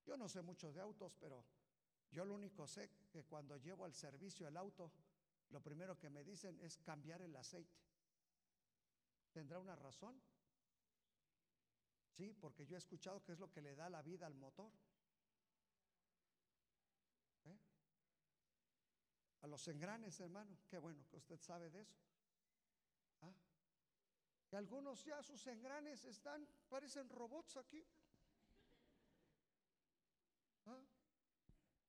Yo 0.05 0.15
no 0.15 0.29
sé 0.29 0.41
mucho 0.41 0.71
de 0.71 0.81
autos, 0.81 1.15
pero 1.19 1.43
yo 2.11 2.23
lo 2.23 2.35
único 2.35 2.67
sé 2.67 2.91
que 3.11 3.23
cuando 3.23 3.57
llevo 3.57 3.85
al 3.85 3.93
servicio 3.93 4.47
el 4.47 4.57
auto, 4.57 4.91
lo 5.50 5.62
primero 5.62 5.97
que 5.97 6.10
me 6.10 6.24
dicen 6.24 6.60
es 6.62 6.78
cambiar 6.78 7.22
el 7.22 7.36
aceite. 7.36 7.80
¿Tendrá 9.32 9.60
una 9.60 9.76
razón? 9.76 10.22
Sí, 12.12 12.34
porque 12.34 12.66
yo 12.66 12.76
he 12.76 12.80
escuchado 12.80 13.24
que 13.24 13.32
es 13.32 13.39
lo 13.39 13.52
que 13.52 13.62
le 13.62 13.76
da 13.76 13.89
la 13.89 14.02
vida 14.02 14.28
al 14.28 14.36
motor. 14.36 14.72
¿Eh? 17.45 17.58
A 19.41 19.47
los 19.47 19.68
engranes, 19.68 20.20
hermano, 20.20 20.58
qué 20.68 20.78
bueno 20.78 21.08
que 21.08 21.18
usted 21.18 21.39
sabe 21.39 21.70
de 21.70 21.82
eso. 21.82 21.97
¿Ah? 23.22 23.34
Y 24.52 24.56
algunos 24.56 25.04
ya 25.06 25.24
sus 25.24 25.45
engranes 25.47 26.04
están, 26.06 26.47
parecen 26.68 27.10
robots 27.10 27.58
aquí. 27.58 27.86
¿Ah? 30.66 30.82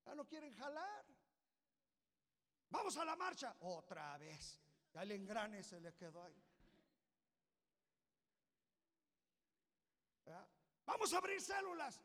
Ya 0.07 0.15
no 0.15 0.27
quieren 0.27 0.53
jalar. 0.55 1.20
Vamos 2.71 2.97
a 2.97 3.05
la 3.05 3.17
marcha. 3.17 3.57
Otra 3.61 4.17
vez. 4.19 4.59
Ya 4.93 5.03
el 5.03 5.13
engrane 5.13 5.63
se 5.63 5.81
le 5.81 5.95
quedó 5.95 6.23
ahí. 6.23 6.43
Vamos 10.87 11.13
a 11.13 11.19
abrir 11.19 11.41
células. 11.41 12.01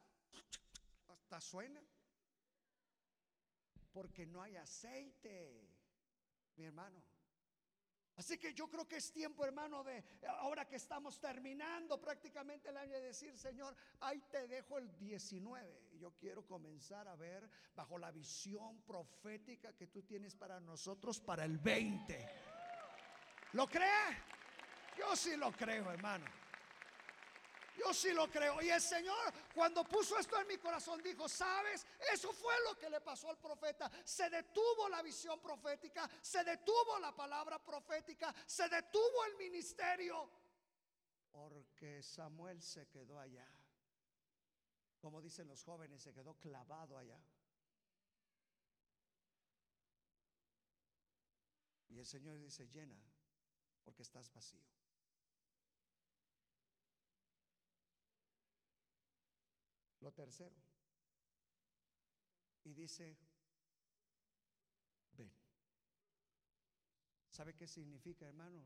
Hasta 1.07 1.41
suena. 1.41 1.81
Porque 3.91 4.25
no 4.25 4.41
hay 4.41 4.57
aceite, 4.57 5.67
mi 6.55 6.65
hermano. 6.65 7.01
Así 8.17 8.37
que 8.37 8.53
yo 8.53 8.69
creo 8.69 8.87
que 8.87 8.95
es 8.97 9.11
tiempo, 9.11 9.43
hermano, 9.43 9.83
de 9.83 10.03
ahora 10.39 10.65
que 10.65 10.77
estamos 10.77 11.19
terminando 11.19 11.99
prácticamente 11.99 12.69
el 12.69 12.77
año, 12.77 12.93
de 12.93 13.01
decir, 13.01 13.37
Señor, 13.37 13.75
ahí 13.99 14.21
te 14.31 14.47
dejo 14.47 14.77
el 14.77 14.95
19. 14.97 15.97
Yo 15.99 16.13
quiero 16.13 16.45
comenzar 16.45 17.07
a 17.09 17.15
ver 17.15 17.49
bajo 17.75 17.97
la 17.97 18.11
visión 18.11 18.81
profética 18.83 19.73
que 19.73 19.87
tú 19.87 20.03
tienes 20.03 20.33
para 20.33 20.61
nosotros 20.61 21.19
para 21.19 21.43
el 21.43 21.57
20. 21.57 22.29
¿Lo 23.53 23.67
cree? 23.67 24.17
Yo 24.97 25.15
sí 25.15 25.35
lo 25.35 25.51
creo, 25.51 25.91
hermano. 25.91 26.25
Yo 27.77 27.93
sí 27.93 28.11
lo 28.13 28.29
creo. 28.29 28.61
Y 28.61 28.69
el 28.69 28.81
Señor, 28.81 29.33
cuando 29.53 29.83
puso 29.83 30.17
esto 30.17 30.39
en 30.39 30.47
mi 30.47 30.57
corazón, 30.57 31.01
dijo, 31.01 31.27
¿sabes? 31.27 31.85
Eso 32.13 32.31
fue 32.33 32.53
lo 32.63 32.77
que 32.77 32.89
le 32.89 33.01
pasó 33.01 33.29
al 33.29 33.37
profeta. 33.37 33.91
Se 34.03 34.29
detuvo 34.29 34.89
la 34.89 35.01
visión 35.01 35.39
profética, 35.39 36.09
se 36.21 36.43
detuvo 36.43 36.99
la 36.99 37.15
palabra 37.15 37.59
profética, 37.63 38.33
se 38.45 38.67
detuvo 38.69 39.25
el 39.25 39.37
ministerio. 39.37 40.29
Porque 41.31 42.01
Samuel 42.01 42.61
se 42.61 42.87
quedó 42.87 43.19
allá. 43.19 43.47
Como 44.99 45.21
dicen 45.21 45.47
los 45.47 45.63
jóvenes, 45.63 46.01
se 46.01 46.13
quedó 46.13 46.33
clavado 46.35 46.97
allá. 46.97 47.19
Y 51.89 51.99
el 51.99 52.05
Señor 52.05 52.37
dice, 52.39 52.67
llena, 52.67 53.01
porque 53.83 54.01
estás 54.01 54.31
vacío. 54.33 54.65
Lo 60.05 60.11
tercero. 60.11 60.55
Y 62.63 62.75
dice, 62.75 63.17
ven. 65.17 65.33
¿Sabe 67.31 67.55
qué 67.55 67.67
significa, 67.67 68.27
hermano? 68.27 68.63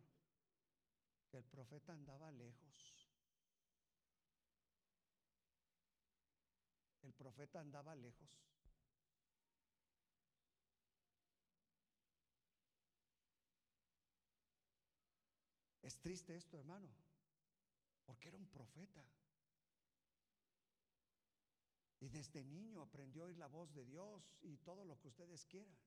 Que 1.29 1.37
el 1.37 1.45
profeta 1.45 1.93
andaba 1.93 2.29
lejos. 2.33 3.07
El 7.03 7.13
profeta 7.13 7.61
andaba 7.61 7.95
lejos. 7.95 8.43
Es 15.83 15.97
triste 16.01 16.35
esto, 16.35 16.57
hermano, 16.57 16.89
porque 18.05 18.27
era 18.27 18.37
un 18.37 18.47
profeta. 18.47 19.05
Y 22.01 22.09
desde 22.09 22.43
niño 22.43 22.81
aprendió 22.81 23.23
a 23.23 23.25
oír 23.27 23.37
la 23.37 23.47
voz 23.47 23.73
de 23.73 23.83
Dios 23.83 24.37
y 24.41 24.57
todo 24.57 24.85
lo 24.85 24.97
que 24.99 25.09
ustedes 25.09 25.45
quieran. 25.45 25.77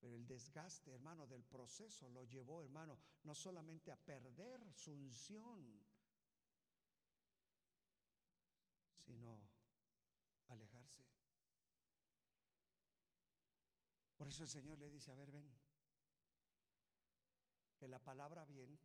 Pero 0.00 0.16
el 0.16 0.26
desgaste, 0.26 0.92
hermano, 0.92 1.26
del 1.26 1.42
proceso 1.44 2.08
lo 2.10 2.24
llevó, 2.24 2.62
hermano, 2.62 2.98
no 3.22 3.34
solamente 3.34 3.90
a 3.90 3.96
perder 3.96 4.60
su 4.74 4.92
unción, 4.92 5.82
sino 9.00 9.40
alejarse. 10.48 11.02
Por 14.16 14.28
eso 14.28 14.42
el 14.42 14.48
Señor 14.48 14.78
le 14.78 14.90
dice, 14.90 15.10
a 15.10 15.14
ver, 15.14 15.30
ven, 15.30 15.50
que 17.78 17.88
la 17.88 17.98
palabra 17.98 18.44
bien 18.44 18.78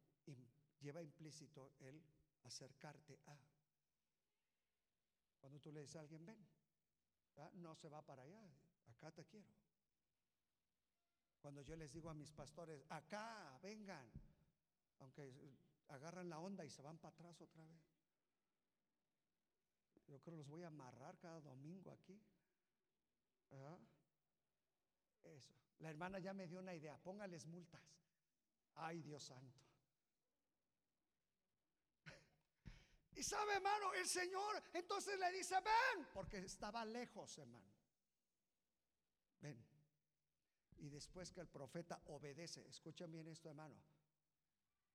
lleva 0.79 1.03
implícito 1.03 1.73
el 1.79 2.01
acercarte 2.43 3.19
a. 3.27 3.58
Cuando 5.39 5.59
tú 5.59 5.71
le 5.71 5.81
dices 5.81 5.95
a 5.95 6.01
alguien, 6.01 6.25
ven, 6.25 6.47
no 7.53 7.75
se 7.75 7.89
va 7.89 8.01
para 8.01 8.23
allá, 8.23 8.41
acá 8.87 9.11
te 9.11 9.25
quiero. 9.25 9.53
Cuando 11.41 11.61
yo 11.61 11.75
les 11.75 11.93
digo 11.93 12.09
a 12.09 12.13
mis 12.13 12.31
pastores, 12.31 12.85
acá, 12.89 13.57
vengan, 13.61 14.11
aunque 14.99 15.33
agarran 15.87 16.29
la 16.29 16.39
onda 16.39 16.65
y 16.65 16.69
se 16.69 16.81
van 16.81 16.97
para 16.97 17.13
atrás 17.13 17.39
otra 17.41 17.63
vez. 17.63 17.81
Yo 19.93 20.03
creo 20.05 20.21
que 20.21 20.31
los 20.31 20.47
voy 20.49 20.63
a 20.63 20.67
amarrar 20.67 21.17
cada 21.19 21.39
domingo 21.39 21.91
aquí. 21.91 22.21
Eso. 25.23 25.53
La 25.79 25.89
hermana 25.89 26.19
ya 26.19 26.33
me 26.33 26.47
dio 26.47 26.59
una 26.59 26.73
idea, 26.73 26.97
póngales 26.97 27.45
multas. 27.45 27.81
Ay, 28.75 29.01
Dios 29.01 29.23
santo. 29.23 29.68
Y 33.19 33.23
sabe, 33.23 33.55
hermano, 33.55 33.93
el 33.95 34.07
Señor 34.07 34.63
entonces 34.71 35.19
le 35.19 35.29
dice, 35.33 35.55
ven, 35.55 36.07
porque 36.13 36.37
estaba 36.37 36.85
lejos, 36.85 37.37
hermano. 37.37 37.69
Ven. 39.41 39.61
Y 40.77 40.87
después 40.87 41.33
que 41.33 41.41
el 41.41 41.49
profeta 41.49 42.01
obedece, 42.05 42.65
escuchen 42.69 43.11
bien 43.11 43.27
esto, 43.27 43.49
hermano, 43.49 43.75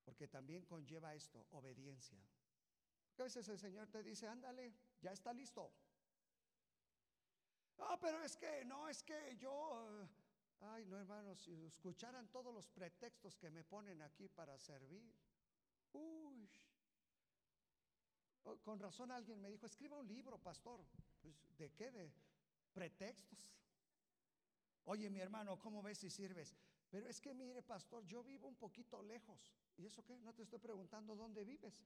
porque 0.06 0.26
también 0.26 0.64
conlleva 0.64 1.14
esto, 1.14 1.46
obediencia. 1.50 2.18
Porque 3.08 3.20
a 3.20 3.24
veces 3.24 3.46
el 3.46 3.58
Señor 3.58 3.88
te 3.88 4.02
dice, 4.02 4.26
ándale, 4.26 4.72
ya 5.02 5.12
está 5.12 5.34
listo. 5.34 5.70
No, 7.76 8.00
pero 8.00 8.22
es 8.22 8.38
que, 8.38 8.64
no, 8.64 8.88
es 8.88 9.02
que 9.02 9.36
yo, 9.36 10.08
ay, 10.60 10.86
no, 10.86 10.98
hermano, 10.98 11.36
si 11.36 11.66
escucharan 11.66 12.26
todos 12.28 12.54
los 12.54 12.70
pretextos 12.70 13.36
que 13.36 13.50
me 13.50 13.64
ponen 13.64 14.00
aquí 14.00 14.30
para 14.30 14.58
servir. 14.58 15.14
Uy, 15.92 16.48
con 18.62 18.78
razón 18.78 19.10
alguien 19.10 19.40
me 19.40 19.50
dijo, 19.50 19.66
escriba 19.66 19.96
un 19.96 20.06
libro, 20.06 20.38
pastor. 20.38 20.84
Pues, 21.22 21.34
¿De 21.56 21.70
qué? 21.72 21.90
De 21.90 22.12
pretextos. 22.72 23.50
Oye, 24.84 25.08
mi 25.08 25.20
hermano, 25.20 25.58
¿cómo 25.58 25.82
ves 25.82 25.98
si 25.98 26.10
sirves? 26.10 26.54
Pero 26.90 27.08
es 27.08 27.20
que 27.20 27.32
mire, 27.34 27.62
pastor, 27.62 28.04
yo 28.04 28.22
vivo 28.22 28.46
un 28.46 28.56
poquito 28.56 29.02
lejos. 29.02 29.52
¿Y 29.76 29.86
eso 29.86 30.04
qué? 30.04 30.16
No 30.18 30.34
te 30.34 30.42
estoy 30.42 30.58
preguntando 30.58 31.16
dónde 31.16 31.44
vives. 31.44 31.82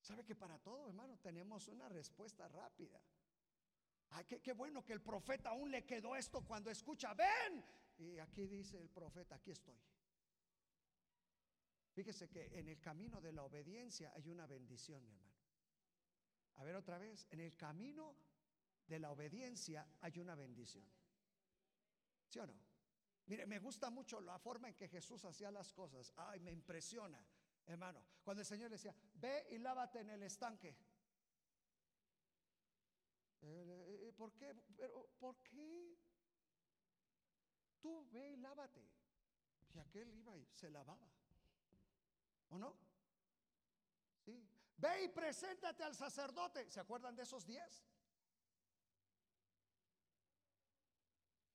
¿Sabe 0.00 0.24
que 0.24 0.34
para 0.34 0.58
todo, 0.58 0.86
hermano, 0.86 1.18
tenemos 1.18 1.68
una 1.68 1.88
respuesta 1.88 2.48
rápida? 2.48 2.98
Ay, 4.10 4.24
qué, 4.24 4.40
qué 4.40 4.52
bueno 4.52 4.84
que 4.84 4.94
el 4.94 5.02
profeta 5.02 5.50
aún 5.50 5.70
le 5.70 5.84
quedó 5.84 6.16
esto 6.16 6.42
cuando 6.42 6.70
escucha, 6.70 7.12
ven. 7.12 7.62
Y 7.98 8.18
aquí 8.18 8.46
dice 8.46 8.78
el 8.78 8.88
profeta, 8.88 9.34
aquí 9.34 9.50
estoy. 9.50 9.76
Fíjese 11.98 12.28
que 12.28 12.56
en 12.56 12.68
el 12.68 12.80
camino 12.80 13.20
de 13.20 13.32
la 13.32 13.42
obediencia 13.42 14.12
hay 14.14 14.28
una 14.28 14.46
bendición, 14.46 15.04
mi 15.04 15.10
hermano. 15.10 15.34
A 16.54 16.62
ver 16.62 16.76
otra 16.76 16.96
vez, 16.96 17.26
en 17.28 17.40
el 17.40 17.56
camino 17.56 18.14
de 18.86 19.00
la 19.00 19.10
obediencia 19.10 19.84
hay 20.00 20.20
una 20.20 20.36
bendición. 20.36 20.88
¿Sí 22.28 22.38
o 22.38 22.46
no? 22.46 22.54
Mire, 23.26 23.46
me 23.46 23.58
gusta 23.58 23.90
mucho 23.90 24.20
la 24.20 24.38
forma 24.38 24.68
en 24.68 24.76
que 24.76 24.86
Jesús 24.86 25.24
hacía 25.24 25.50
las 25.50 25.72
cosas. 25.72 26.12
Ay, 26.14 26.38
me 26.38 26.52
impresiona, 26.52 27.20
hermano. 27.66 28.00
Cuando 28.22 28.42
el 28.42 28.46
Señor 28.46 28.70
le 28.70 28.76
decía, 28.76 28.94
ve 29.14 29.48
y 29.50 29.58
lávate 29.58 29.98
en 29.98 30.10
el 30.10 30.22
estanque. 30.22 30.76
Eh, 33.40 34.12
¿Por 34.16 34.32
qué? 34.36 34.54
¿Pero 34.76 35.10
por 35.18 35.42
qué? 35.42 35.98
Tú 37.80 38.08
ve 38.12 38.34
y 38.34 38.36
lávate. 38.36 38.88
Y 39.74 39.80
aquel 39.80 40.14
iba 40.14 40.36
y 40.36 40.46
se 40.52 40.70
lavaba. 40.70 41.17
¿O 42.50 42.58
no? 42.58 42.76
Sí. 44.24 44.48
Ve 44.76 45.04
y 45.04 45.08
preséntate 45.08 45.82
al 45.82 45.94
sacerdote. 45.94 46.70
¿Se 46.70 46.80
acuerdan 46.80 47.14
de 47.16 47.22
esos 47.22 47.44
diez? 47.46 47.84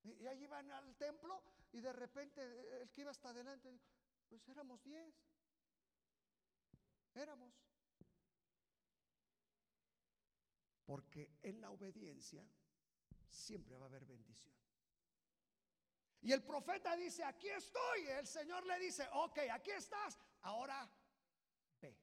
Y 0.04 0.28
ahí 0.28 0.44
iban 0.44 0.70
al 0.72 0.96
templo 0.98 1.42
y 1.72 1.80
de 1.80 1.94
repente 1.94 2.42
eh, 2.42 2.82
el 2.82 2.92
que 2.92 3.02
iba 3.02 3.12
hasta 3.12 3.30
adelante, 3.30 3.80
pues 4.28 4.48
éramos 4.50 4.84
diez. 4.84 5.16
Éramos. 7.16 7.54
Porque 10.86 11.32
en 11.42 11.62
la 11.62 11.70
obediencia 11.72 12.46
siempre 13.30 13.78
va 13.78 13.86
a 13.86 13.88
haber 13.88 14.06
bendición. 14.06 14.54
Y 16.22 16.32
el 16.32 16.44
profeta 16.44 16.96
dice, 16.96 17.24
aquí 17.24 17.50
estoy. 17.50 18.08
El 18.08 18.28
Señor 18.28 18.66
le 18.66 18.80
dice, 18.80 19.08
ok, 19.14 19.40
aquí 19.52 19.72
estás. 19.72 20.18
Ahora 20.44 20.90
ve. 21.82 21.98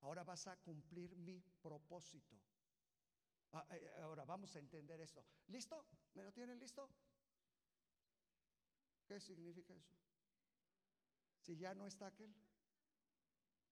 Ahora 0.00 0.24
vas 0.24 0.46
a 0.46 0.56
cumplir 0.56 1.16
mi 1.16 1.40
propósito. 1.62 2.36
Ah, 3.52 3.66
eh, 3.70 3.76
eh, 3.76 4.00
ahora 4.02 4.24
vamos 4.24 4.54
a 4.54 4.58
entender 4.58 5.00
esto. 5.00 5.24
¿Listo? 5.48 5.84
¿Me 6.14 6.22
lo 6.22 6.32
tienen 6.32 6.58
listo? 6.58 6.88
¿Qué 9.06 9.20
significa 9.20 9.74
eso? 9.74 9.94
Si 11.40 11.56
ya 11.56 11.74
no 11.74 11.86
está 11.86 12.06
aquel. 12.06 12.32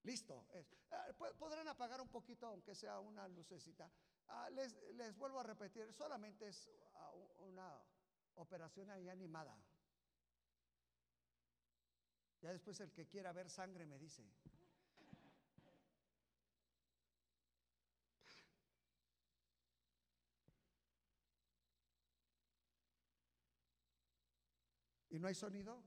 Listo. 0.02 0.46
Ah, 0.90 1.12
podrán 1.38 1.68
apagar 1.68 2.00
un 2.00 2.08
poquito, 2.08 2.46
aunque 2.46 2.74
sea 2.74 2.98
una 2.98 3.28
lucecita. 3.28 3.90
Ah, 4.26 4.50
les, 4.50 4.74
les, 4.94 5.16
vuelvo 5.16 5.40
a 5.40 5.44
repetir, 5.44 5.92
solamente 5.92 6.48
es 6.48 6.68
una 7.38 7.80
operación 8.34 8.90
ahí 8.90 9.08
animada. 9.08 9.56
Ya 12.40 12.52
después 12.52 12.78
el 12.80 12.92
que 12.92 13.06
quiera 13.06 13.32
ver 13.32 13.50
sangre 13.50 13.84
me 13.84 13.98
dice. 13.98 14.24
¿Y 25.10 25.18
no 25.18 25.26
hay 25.26 25.34
sonido? 25.34 25.82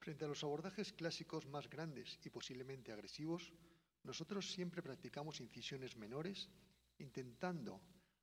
Frente 0.00 0.24
a 0.24 0.28
los 0.28 0.42
abordajes 0.42 0.94
clásicos 0.94 1.46
más 1.46 1.68
grandes 1.68 2.18
y 2.24 2.30
posiblemente 2.30 2.90
agresivos, 2.90 3.52
nosotros 4.02 4.50
siempre 4.50 4.82
practicamos 4.82 5.40
incisiones 5.40 5.96
menores, 5.96 6.48
intentando 6.98 7.80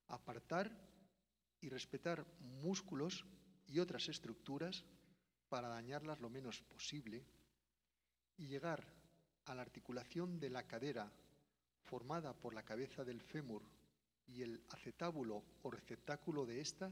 apartar 0.07 0.71
y 1.61 1.69
respetar 1.69 2.25
músculos 2.39 3.25
y 3.67 3.77
otras 3.77 4.09
estructuras 4.09 4.85
para 5.49 5.67
dañarlas 5.67 6.19
lo 6.19 6.31
menos 6.31 6.63
posible 6.63 7.23
y 8.37 8.47
llegar 8.47 8.83
a 9.45 9.53
la 9.53 9.61
articulación 9.61 10.39
de 10.39 10.49
la 10.49 10.67
cadera 10.67 11.11
formada 11.83 12.33
por 12.33 12.55
la 12.55 12.63
cabeza 12.63 13.03
del 13.03 13.21
fémur 13.21 13.63
y 14.25 14.41
el 14.41 14.63
acetábulo 14.69 15.43
o 15.61 15.71
receptáculo 15.71 16.45
de 16.45 16.59
ésta 16.59 16.91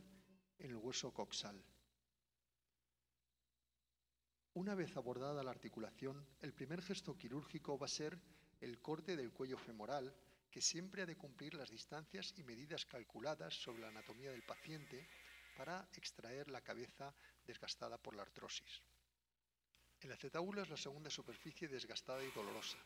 en 0.60 0.70
el 0.70 0.78
hueso 0.78 1.12
coxal. 1.12 1.62
Una 4.56 4.74
vez 4.74 4.96
abordada 4.96 5.44
la 5.44 5.52
articulación, 5.52 6.26
el 6.40 6.54
primer 6.54 6.82
gesto 6.82 7.18
quirúrgico 7.18 7.78
va 7.78 7.88
a 7.88 7.90
ser 7.90 8.18
el 8.62 8.80
corte 8.80 9.18
del 9.18 9.34
cuello 9.34 9.58
femoral, 9.58 10.16
que 10.50 10.62
siempre 10.62 11.02
ha 11.02 11.06
de 11.06 11.18
cumplir 11.18 11.56
las 11.56 11.70
distancias 11.70 12.34
y 12.38 12.44
medidas 12.44 12.86
calculadas 12.86 13.54
sobre 13.54 13.82
la 13.82 13.90
anatomía 13.90 14.32
del 14.32 14.44
paciente 14.44 15.06
para 15.58 15.86
extraer 15.98 16.50
la 16.50 16.62
cabeza 16.62 17.14
desgastada 17.46 17.98
por 17.98 18.16
la 18.16 18.22
artrosis. 18.22 18.82
El 20.00 20.14
acetábulo 20.14 20.62
es 20.62 20.70
la 20.70 20.78
segunda 20.78 21.10
superficie 21.10 21.68
desgastada 21.68 22.24
y 22.24 22.32
dolorosa. 22.32 22.78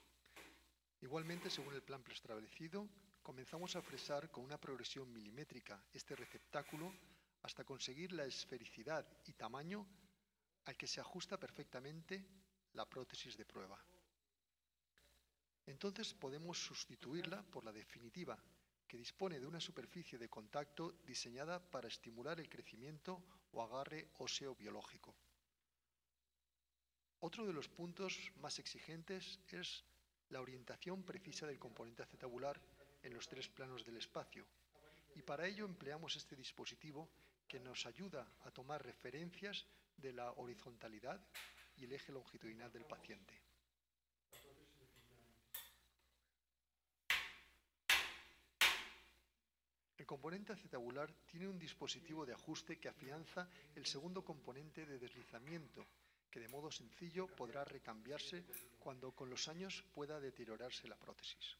Igualmente, 1.02 1.52
según 1.52 1.76
el 1.76 1.84
plan 1.84 2.02
preestablecido, 2.02 2.90
comenzamos 3.22 3.76
a 3.76 3.84
fresar 3.84 4.32
con 4.32 4.44
una 4.44 4.60
progresión 4.60 5.14
milimétrica 5.14 5.84
este 5.94 6.16
receptáculo 6.16 6.92
hasta 7.44 7.64
conseguir 7.64 8.12
la 8.14 8.26
esfericidad 8.26 9.06
y 9.28 9.34
tamaño 9.34 9.86
al 10.70 10.78
que 10.78 10.86
se 10.86 11.02
ajusta 11.02 11.40
perfectamente 11.40 12.24
la 12.74 12.86
prótesis 12.86 13.36
de 13.36 13.44
prueba. 13.44 13.84
Entonces 15.66 16.14
podemos 16.14 16.64
sustituirla 16.64 17.42
por 17.42 17.66
la 17.66 17.74
definitiva, 17.74 18.38
que 18.88 18.98
dispone 18.98 19.40
de 19.40 19.48
una 19.48 19.60
superficie 19.60 20.20
de 20.20 20.30
contacto 20.30 20.92
diseñada 21.06 21.60
para 21.60 21.88
estimular 21.88 22.40
el 22.40 22.50
crecimiento 22.50 23.24
o 23.52 23.64
agarre 23.64 24.10
óseo 24.20 24.54
biológico. 24.56 25.16
Otro 27.22 27.48
de 27.48 27.54
los 27.54 27.68
puntos 27.68 28.32
más 28.38 28.60
exigentes 28.60 29.40
es 29.50 29.84
la 30.30 30.40
orientación 30.40 31.02
precisa 31.02 31.48
del 31.48 31.58
componente 31.58 32.04
acetabular 32.04 32.62
en 33.02 33.14
los 33.16 33.28
tres 33.28 33.50
planos 33.50 33.84
del 33.84 33.98
espacio, 33.98 34.46
y 35.16 35.24
para 35.24 35.48
ello 35.48 35.66
empleamos 35.66 36.16
este 36.16 36.36
dispositivo 36.36 37.10
que 37.48 37.60
nos 37.60 37.88
ayuda 37.88 38.32
a 38.42 38.52
tomar 38.52 38.86
referencias 38.86 39.66
de 40.02 40.14
la 40.14 40.32
horizontalidad 40.34 41.20
y 41.78 41.86
el 41.86 41.94
eje 41.94 42.12
longitudinal 42.12 42.72
del 42.72 42.86
paciente. 42.86 43.34
El 49.98 50.06
componente 50.06 50.54
acetabular 50.54 51.12
tiene 51.26 51.48
un 51.48 51.60
dispositivo 51.60 52.26
de 52.26 52.34
ajuste 52.34 52.80
que 52.80 52.88
afianza 52.88 53.50
el 53.76 53.86
segundo 53.86 54.24
componente 54.24 54.86
de 54.86 54.98
deslizamiento, 54.98 55.86
que 56.32 56.40
de 56.40 56.48
modo 56.48 56.72
sencillo 56.72 57.28
podrá 57.28 57.66
recambiarse 57.66 58.46
cuando 58.80 59.12
con 59.12 59.30
los 59.30 59.48
años 59.48 59.84
pueda 59.94 60.20
deteriorarse 60.20 60.88
la 60.88 60.96
prótesis. 60.96 61.58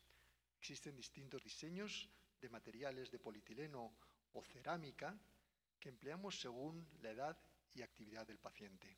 Existen 0.58 0.96
distintos 0.96 1.44
diseños 1.44 2.10
de 2.40 2.50
materiales 2.50 3.12
de 3.12 3.20
polietileno 3.20 3.94
o 4.34 4.44
cerámica 4.44 5.18
que 5.80 5.90
empleamos 5.90 6.40
según 6.40 6.88
la 7.02 7.12
edad 7.12 7.38
y 7.76 7.82
actividad 7.82 8.26
del 8.28 8.40
paciente. 8.40 8.98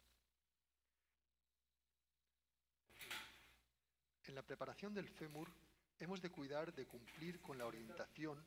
En 4.26 4.36
la 4.36 4.43
preparación 4.43 4.93
del 4.93 5.09
fémur 5.09 5.51
hemos 5.99 6.22
de 6.22 6.32
cuidar 6.32 6.74
de 6.74 6.88
cumplir 6.88 7.41
con 7.41 7.57
la 7.57 7.65
orientación 7.65 8.43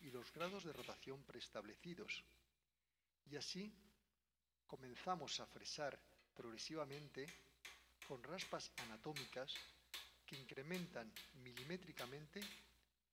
y 0.00 0.10
los 0.10 0.32
grados 0.32 0.64
de 0.64 0.72
rotación 0.72 1.22
preestablecidos. 1.24 2.24
Y 3.30 3.36
así 3.36 3.72
comenzamos 4.66 5.38
a 5.40 5.46
fresar 5.46 5.98
progresivamente 6.34 7.26
con 8.06 8.22
raspas 8.22 8.72
anatómicas 8.78 9.54
que 10.26 10.36
incrementan 10.36 11.12
milimétricamente 11.34 12.40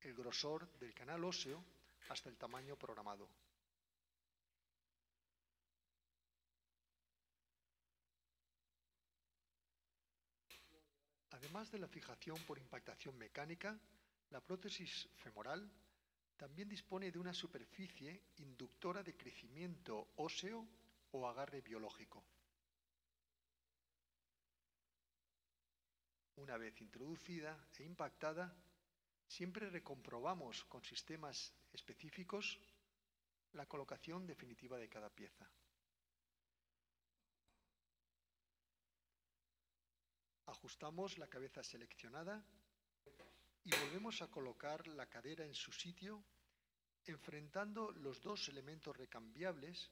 el 0.01 0.14
grosor 0.14 0.68
del 0.80 0.93
canal 0.93 1.24
óseo 1.24 1.64
hasta 2.10 2.30
el 2.30 2.38
tamaño 2.38 2.76
programado. 2.76 3.30
Además 11.39 11.71
de 11.71 11.79
la 11.79 11.87
fijación 11.87 12.37
por 12.45 12.57
impactación 12.57 13.17
mecánica, 13.17 13.79
la 14.29 14.41
prótesis 14.41 15.07
femoral 15.15 15.71
también 16.35 16.67
dispone 16.67 17.13
de 17.13 17.17
una 17.17 17.33
superficie 17.33 18.23
inductora 18.39 19.03
de 19.03 19.15
crecimiento 19.15 20.09
óseo 20.17 20.67
o 21.11 21.25
agarre 21.25 21.61
biológico. 21.61 22.25
Una 26.35 26.57
vez 26.57 26.81
introducida 26.81 27.57
e 27.77 27.83
impactada, 27.83 28.53
siempre 29.25 29.69
recomprobamos 29.69 30.65
con 30.65 30.83
sistemas 30.83 31.53
específicos 31.71 32.59
la 33.53 33.65
colocación 33.65 34.27
definitiva 34.27 34.77
de 34.77 34.89
cada 34.89 35.09
pieza. 35.09 35.49
Ajustamos 40.60 41.18
la 41.18 41.28
cabeza 41.28 41.64
seleccionada 41.64 42.43
y 43.64 43.70
volvemos 43.70 44.22
a 44.22 44.28
colocar 44.28 44.86
la 44.88 45.05
cadera 45.05 45.45
en 45.45 45.53
su 45.53 45.72
sitio, 45.72 46.22
enfrentando 47.05 47.91
los 47.91 48.22
dos 48.22 48.49
elementos 48.49 48.95
recambiables 48.97 49.89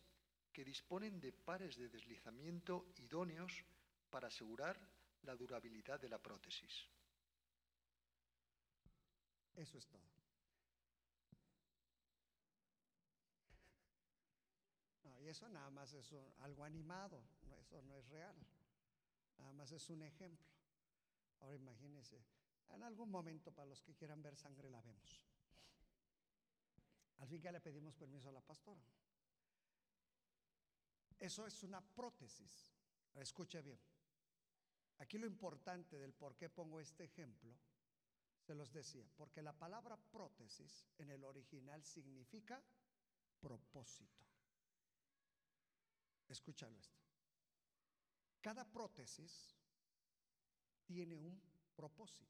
que 0.51 0.65
disponen 0.65 1.21
de 1.21 1.31
pares 1.31 1.77
de 1.77 1.87
deslizamiento 1.87 2.91
idóneos 2.97 3.63
para 4.09 4.27
asegurar 4.27 4.77
la 5.21 5.37
durabilidad 5.37 6.01
de 6.01 6.09
la 6.09 6.17
prótesis. 6.17 6.89
Eso 9.55 9.77
es 9.77 9.87
todo. 9.87 10.17
y 15.21 15.29
eso 15.29 15.47
nada 15.49 15.69
más 15.69 15.93
es 15.93 16.13
algo 16.39 16.63
animado, 16.63 17.21
eso 17.61 17.81
no 17.81 17.97
es 17.97 18.07
real. 18.09 18.35
Nada 19.37 19.53
más 19.53 19.71
es 19.71 19.89
un 19.89 20.01
ejemplo. 20.01 20.56
Ahora 21.39 21.55
imagínense, 21.55 22.23
en 22.69 22.83
algún 22.83 23.09
momento 23.09 23.51
para 23.51 23.67
los 23.67 23.81
que 23.81 23.95
quieran 23.95 24.21
ver 24.21 24.35
sangre 24.35 24.69
la 24.69 24.81
vemos. 24.81 25.23
Al 27.19 27.27
fin 27.27 27.41
que 27.41 27.51
le 27.51 27.61
pedimos 27.61 27.95
permiso 27.95 28.29
a 28.29 28.31
la 28.31 28.41
pastora. 28.41 28.83
Eso 31.17 31.47
es 31.47 31.63
una 31.63 31.81
prótesis. 31.81 32.71
Escuche 33.15 33.61
bien. 33.61 33.79
Aquí 34.99 35.17
lo 35.17 35.25
importante 35.25 35.97
del 35.97 36.13
por 36.13 36.35
qué 36.35 36.49
pongo 36.49 36.79
este 36.79 37.05
ejemplo, 37.05 37.55
se 38.39 38.55
los 38.55 38.71
decía, 38.71 39.07
porque 39.15 39.41
la 39.41 39.53
palabra 39.53 39.97
prótesis 39.97 40.85
en 40.97 41.09
el 41.11 41.23
original 41.23 41.83
significa 41.83 42.63
propósito. 43.39 44.25
Escúchalo 46.27 46.77
esto. 46.79 46.99
Cada 48.41 48.65
prótesis 48.65 49.56
tiene 50.87 51.15
un 51.15 51.39
propósito. 51.75 52.25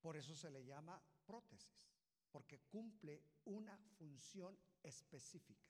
Por 0.00 0.16
eso 0.16 0.34
se 0.34 0.50
le 0.50 0.64
llama 0.64 1.00
prótesis, 1.26 1.84
porque 2.30 2.60
cumple 2.60 3.22
una 3.44 3.76
función 3.98 4.58
específica. 4.82 5.68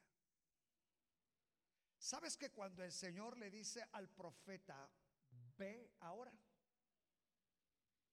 ¿Sabes 1.99 2.37
que 2.37 2.51
cuando 2.51 2.83
el 2.83 2.93
Señor 2.93 3.39
le 3.39 3.51
dice 3.51 3.87
al 3.93 4.09
profeta, 4.09 4.91
ve 5.57 5.93
ahora? 6.01 6.33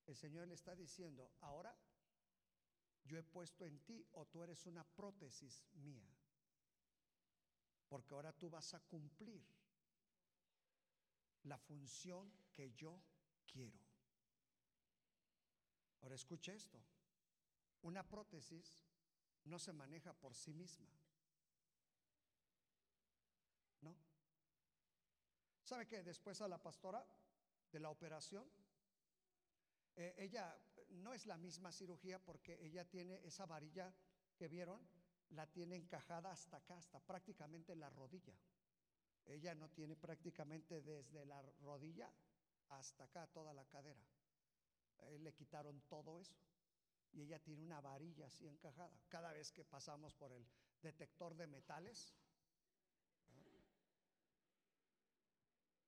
El 0.06 0.16
Señor 0.16 0.48
le 0.48 0.56
está 0.56 0.76
diciendo, 0.76 1.32
ahora 1.42 1.76
yo 3.04 3.18
he 3.18 3.24
puesto 3.24 3.66
en 3.66 3.80
ti 3.80 4.06
o 4.12 4.26
tú 4.28 4.44
eres 4.44 4.66
una 4.66 4.84
prótesis 4.84 5.66
mía. 5.74 6.10
Porque 7.88 8.14
ahora 8.14 8.32
tú 8.34 8.50
vas 8.50 8.74
a 8.74 8.80
cumplir 8.82 9.44
la 11.44 11.58
función 11.58 12.32
que 12.54 12.72
yo 12.74 13.02
quiero. 13.46 13.80
Ahora 16.02 16.16
escuche 16.16 16.54
esto. 16.54 16.80
Una 17.82 18.08
prótesis 18.08 18.82
no 19.46 19.60
se 19.60 19.74
maneja 19.74 20.14
por 20.14 20.36
sí 20.36 20.54
misma. 20.54 20.90
¿No? 23.82 23.96
¿Sabe 25.64 25.88
que 25.88 26.04
después 26.04 26.42
a 26.42 26.48
la 26.48 26.62
pastora 26.62 27.06
de 27.72 27.80
la 27.80 27.90
operación, 27.90 28.50
eh, 29.96 30.16
ella 30.18 30.58
no 30.90 31.14
es 31.14 31.26
la 31.26 31.38
misma 31.38 31.72
cirugía 31.72 32.20
porque 32.20 32.58
ella 32.66 32.86
tiene 32.86 33.26
esa 33.26 33.46
varilla 33.46 33.94
que 34.36 34.48
vieron, 34.48 34.80
la 35.30 35.46
tiene 35.48 35.76
encajada 35.76 36.32
hasta 36.32 36.58
acá, 36.58 36.78
hasta 36.78 37.00
prácticamente 37.00 37.76
la 37.76 37.90
rodilla. 37.90 38.34
Ella 39.26 39.54
no 39.56 39.70
tiene 39.70 39.96
prácticamente 39.96 40.82
desde 40.82 41.26
la 41.26 41.42
rodilla 41.62 42.12
hasta 42.70 43.04
acá 43.06 43.28
toda 43.28 43.54
la 43.54 43.66
cadera. 43.66 44.02
le 45.20 45.34
quitaron 45.34 45.82
todo 45.88 46.20
eso. 46.20 46.36
Y 47.12 47.22
ella 47.22 47.40
tiene 47.40 47.64
una 47.64 47.82
varilla 47.82 48.28
así 48.28 48.48
encajada. 48.48 49.00
Cada 49.08 49.34
vez 49.34 49.52
que 49.52 49.66
pasamos 49.66 50.14
por 50.14 50.32
el 50.32 50.46
detector 50.82 51.36
de 51.36 51.48
metales, 51.48 52.14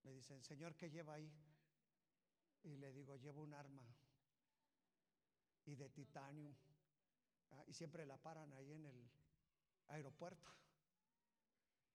me 0.04 0.14
dicen, 0.14 0.42
Señor, 0.44 0.76
¿qué 0.76 0.90
lleva 0.90 1.14
ahí? 1.14 1.32
Y 2.64 2.78
le 2.78 2.92
digo, 2.92 3.16
llevo 3.18 3.42
un 3.42 3.54
arma 3.54 3.86
y 5.66 5.76
de 5.76 5.90
titanio. 5.90 6.56
Y 7.68 7.74
siempre 7.74 8.06
la 8.06 8.18
paran 8.18 8.52
ahí 8.54 8.72
en 8.74 8.86
el 8.86 9.10
aeropuerto. 9.88 10.50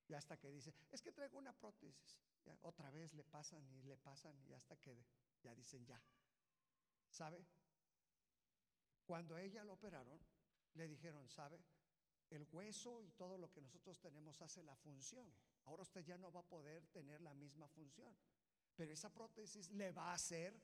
Y 0.09 0.15
hasta 0.15 0.37
que 0.37 0.51
dice, 0.51 0.73
es 0.91 1.03
que 1.03 1.13
traigo 1.13 1.39
una 1.39 1.53
prótesis. 1.53 2.21
otra 2.63 2.91
vez 2.91 3.13
le 3.15 3.25
pasan 3.25 3.67
y 3.73 3.83
le 3.83 3.97
pasan 3.97 4.41
y 4.47 4.53
hasta 4.53 4.77
que 4.77 5.05
ya 5.43 5.55
dicen 5.55 5.85
ya. 5.85 6.01
¿Sabe? 7.11 7.45
Cuando 9.05 9.37
ella 9.39 9.65
lo 9.65 9.75
operaron, 9.75 10.21
le 10.75 10.89
dijeron, 10.89 11.29
¿sabe? 11.29 11.63
El 12.31 12.47
hueso 12.53 13.03
y 13.03 13.11
todo 13.13 13.39
lo 13.39 13.51
que 13.51 13.61
nosotros 13.61 13.99
tenemos 14.01 14.41
hace 14.43 14.63
la 14.63 14.77
función. 14.77 15.33
Ahora 15.65 15.83
usted 15.83 16.05
ya 16.05 16.19
no 16.19 16.31
va 16.33 16.41
a 16.41 16.49
poder 16.49 16.87
tener 16.89 17.21
la 17.21 17.35
misma 17.35 17.69
función. 17.69 18.17
Pero 18.75 18.93
esa 18.93 19.13
prótesis 19.13 19.71
le 19.71 19.91
va 19.93 20.11
a 20.11 20.15
hacer 20.15 20.61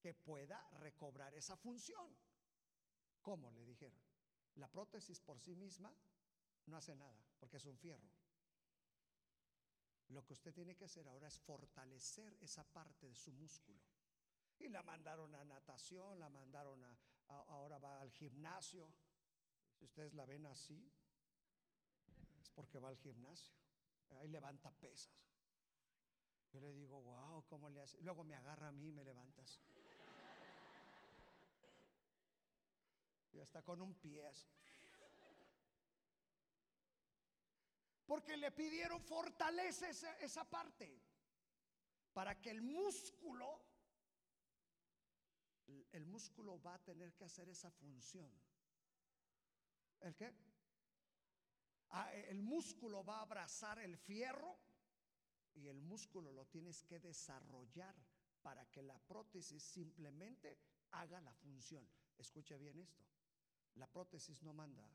que 0.00 0.14
pueda 0.14 0.68
recobrar 0.80 1.34
esa 1.34 1.56
función. 1.56 2.16
¿Cómo? 3.22 3.50
Le 3.52 3.64
dijeron. 3.64 3.98
La 4.56 4.68
prótesis 4.68 5.20
por 5.20 5.40
sí 5.40 5.54
misma 5.54 5.94
no 6.66 6.76
hace 6.76 6.94
nada, 6.94 7.24
porque 7.38 7.56
es 7.56 7.64
un 7.64 7.78
fierro. 7.78 8.08
Lo 10.08 10.24
que 10.24 10.32
usted 10.32 10.54
tiene 10.54 10.74
que 10.74 10.86
hacer 10.86 11.06
ahora 11.06 11.28
es 11.28 11.38
fortalecer 11.38 12.36
esa 12.40 12.64
parte 12.64 13.06
de 13.06 13.14
su 13.14 13.32
músculo. 13.32 13.78
Y 14.58 14.68
la 14.68 14.82
mandaron 14.82 15.34
a 15.34 15.44
natación, 15.44 16.18
la 16.18 16.28
mandaron 16.28 16.82
a, 16.84 16.96
ahora 17.28 17.78
va 17.78 18.00
al 18.00 18.10
gimnasio. 18.10 18.92
Si 19.72 19.84
ustedes 19.84 20.14
la 20.14 20.24
ven 20.24 20.46
así, 20.46 20.90
es 22.40 22.50
porque 22.50 22.78
va 22.78 22.88
al 22.88 22.96
gimnasio. 22.96 23.54
Ahí 24.18 24.28
levanta 24.28 24.70
pesas. 24.70 25.14
Yo 26.52 26.60
le 26.60 26.72
digo, 26.72 27.00
wow, 27.02 27.44
¿cómo 27.46 27.68
le 27.68 27.82
hace? 27.82 28.00
Luego 28.00 28.24
me 28.24 28.34
agarra 28.34 28.68
a 28.68 28.72
mí 28.72 28.88
y 28.88 28.92
me 28.92 29.04
levantas. 29.04 29.60
Y 33.32 33.40
está 33.40 33.62
con 33.62 33.82
un 33.82 33.94
pie. 33.94 34.32
Porque 38.08 38.38
le 38.38 38.50
pidieron 38.52 39.02
fortalece 39.02 39.90
esa, 39.90 40.48
parte 40.48 40.98
para 42.14 42.40
que 42.40 42.48
el 42.48 42.62
músculo, 42.62 43.62
el 45.92 46.06
músculo 46.06 46.58
va 46.62 46.76
a 46.76 46.82
tener 46.82 47.12
que 47.12 47.26
hacer 47.26 47.50
esa 47.50 47.70
función. 47.70 48.32
¿El 50.00 50.16
qué? 50.16 50.34
Ah, 51.90 52.10
el 52.14 52.40
músculo 52.40 53.04
va 53.04 53.18
a 53.18 53.22
abrazar 53.22 53.78
el 53.78 53.98
fierro 53.98 54.58
y 55.52 55.68
el 55.68 55.82
músculo 55.82 56.32
lo 56.32 56.46
tienes 56.46 56.82
que 56.84 57.00
desarrollar 57.00 57.94
para 58.40 58.64
que 58.70 58.82
la 58.82 58.98
prótesis 59.00 59.62
simplemente 59.62 60.58
haga 60.92 61.20
la 61.20 61.34
función. 61.34 61.86
Escuche 62.16 62.56
bien 62.56 62.80
esto. 62.80 63.04
La 63.74 63.86
prótesis 63.86 64.42
no 64.42 64.54
manda, 64.54 64.88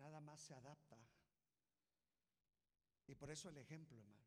nada 0.00 0.20
más 0.20 0.40
se 0.40 0.54
adapta. 0.54 0.98
Y 3.06 3.14
por 3.14 3.30
eso 3.30 3.48
el 3.48 3.58
ejemplo, 3.58 3.98
hermano. 3.98 4.24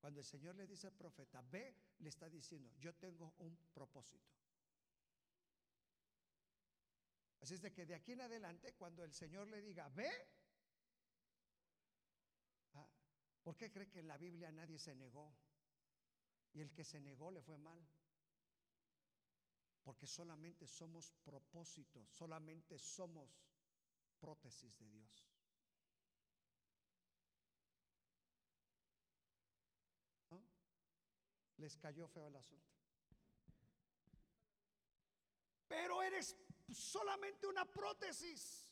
Cuando 0.00 0.20
el 0.20 0.26
Señor 0.26 0.54
le 0.56 0.66
dice 0.66 0.86
al 0.88 0.92
profeta, 0.92 1.40
ve, 1.42 1.74
le 1.98 2.08
está 2.08 2.28
diciendo, 2.28 2.70
yo 2.78 2.94
tengo 2.94 3.34
un 3.38 3.56
propósito. 3.72 4.34
Así 7.40 7.54
es 7.54 7.62
de 7.62 7.72
que 7.72 7.86
de 7.86 7.94
aquí 7.94 8.12
en 8.12 8.22
adelante, 8.22 8.74
cuando 8.74 9.04
el 9.04 9.12
Señor 9.12 9.48
le 9.48 9.62
diga, 9.62 9.88
ve, 9.90 10.10
¿por 13.42 13.56
qué 13.56 13.70
cree 13.70 13.88
que 13.90 14.00
en 14.00 14.08
la 14.08 14.16
Biblia 14.18 14.50
nadie 14.50 14.78
se 14.78 14.94
negó? 14.94 15.34
Y 16.52 16.60
el 16.60 16.72
que 16.72 16.84
se 16.84 17.00
negó 17.00 17.30
le 17.30 17.42
fue 17.42 17.58
mal. 17.58 17.86
Porque 19.82 20.06
solamente 20.06 20.66
somos 20.66 21.12
propósitos, 21.22 22.08
solamente 22.08 22.78
somos 22.78 23.38
prótesis 24.14 24.76
de 24.78 24.90
Dios. 24.90 25.24
Les 31.56 31.76
cayó 31.76 32.06
feo 32.08 32.28
el 32.28 32.36
asunto. 32.36 32.74
Pero 35.66 36.02
eres 36.02 36.36
solamente 36.68 37.46
una 37.46 37.64
prótesis. 37.64 38.70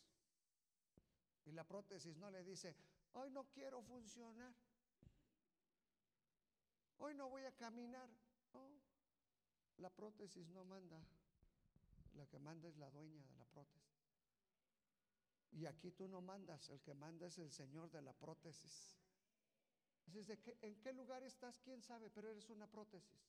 Y 1.45 1.53
la 1.53 1.64
prótesis 1.64 2.16
no 2.16 2.30
le 2.30 2.45
dice, 2.45 2.76
hoy 3.12 3.30
no 3.30 3.45
quiero 3.45 3.82
funcionar. 3.82 4.55
Hoy 6.99 7.14
no 7.14 7.28
voy 7.28 7.45
a 7.45 7.53
caminar. 7.53 8.09
la 9.78 9.90
prótesis 9.90 10.49
no 10.51 10.64
manda. 10.64 11.03
La 12.14 12.26
que 12.26 12.38
manda 12.38 12.68
es 12.68 12.76
la 12.76 12.90
dueña 12.90 13.24
de 13.24 13.36
la 13.36 13.47
prótesis. 13.47 13.91
Y 15.53 15.66
aquí 15.66 15.90
tú 15.90 16.09
no 16.09 16.20
mandas, 16.20 16.68
el 16.70 16.80
que 16.80 16.94
manda 16.94 17.26
es 17.26 17.38
el 17.38 17.50
Señor 17.50 17.90
de 17.90 18.00
la 18.00 18.12
prótesis. 18.12 18.96
Así 20.07 20.24
que, 20.38 20.59
¿en 20.62 20.80
qué 20.80 20.92
lugar 20.92 21.22
estás? 21.22 21.61
¿Quién 21.61 21.82
sabe? 21.82 22.11
Pero 22.11 22.30
eres 22.30 22.48
una 22.48 22.66
prótesis. 22.66 23.20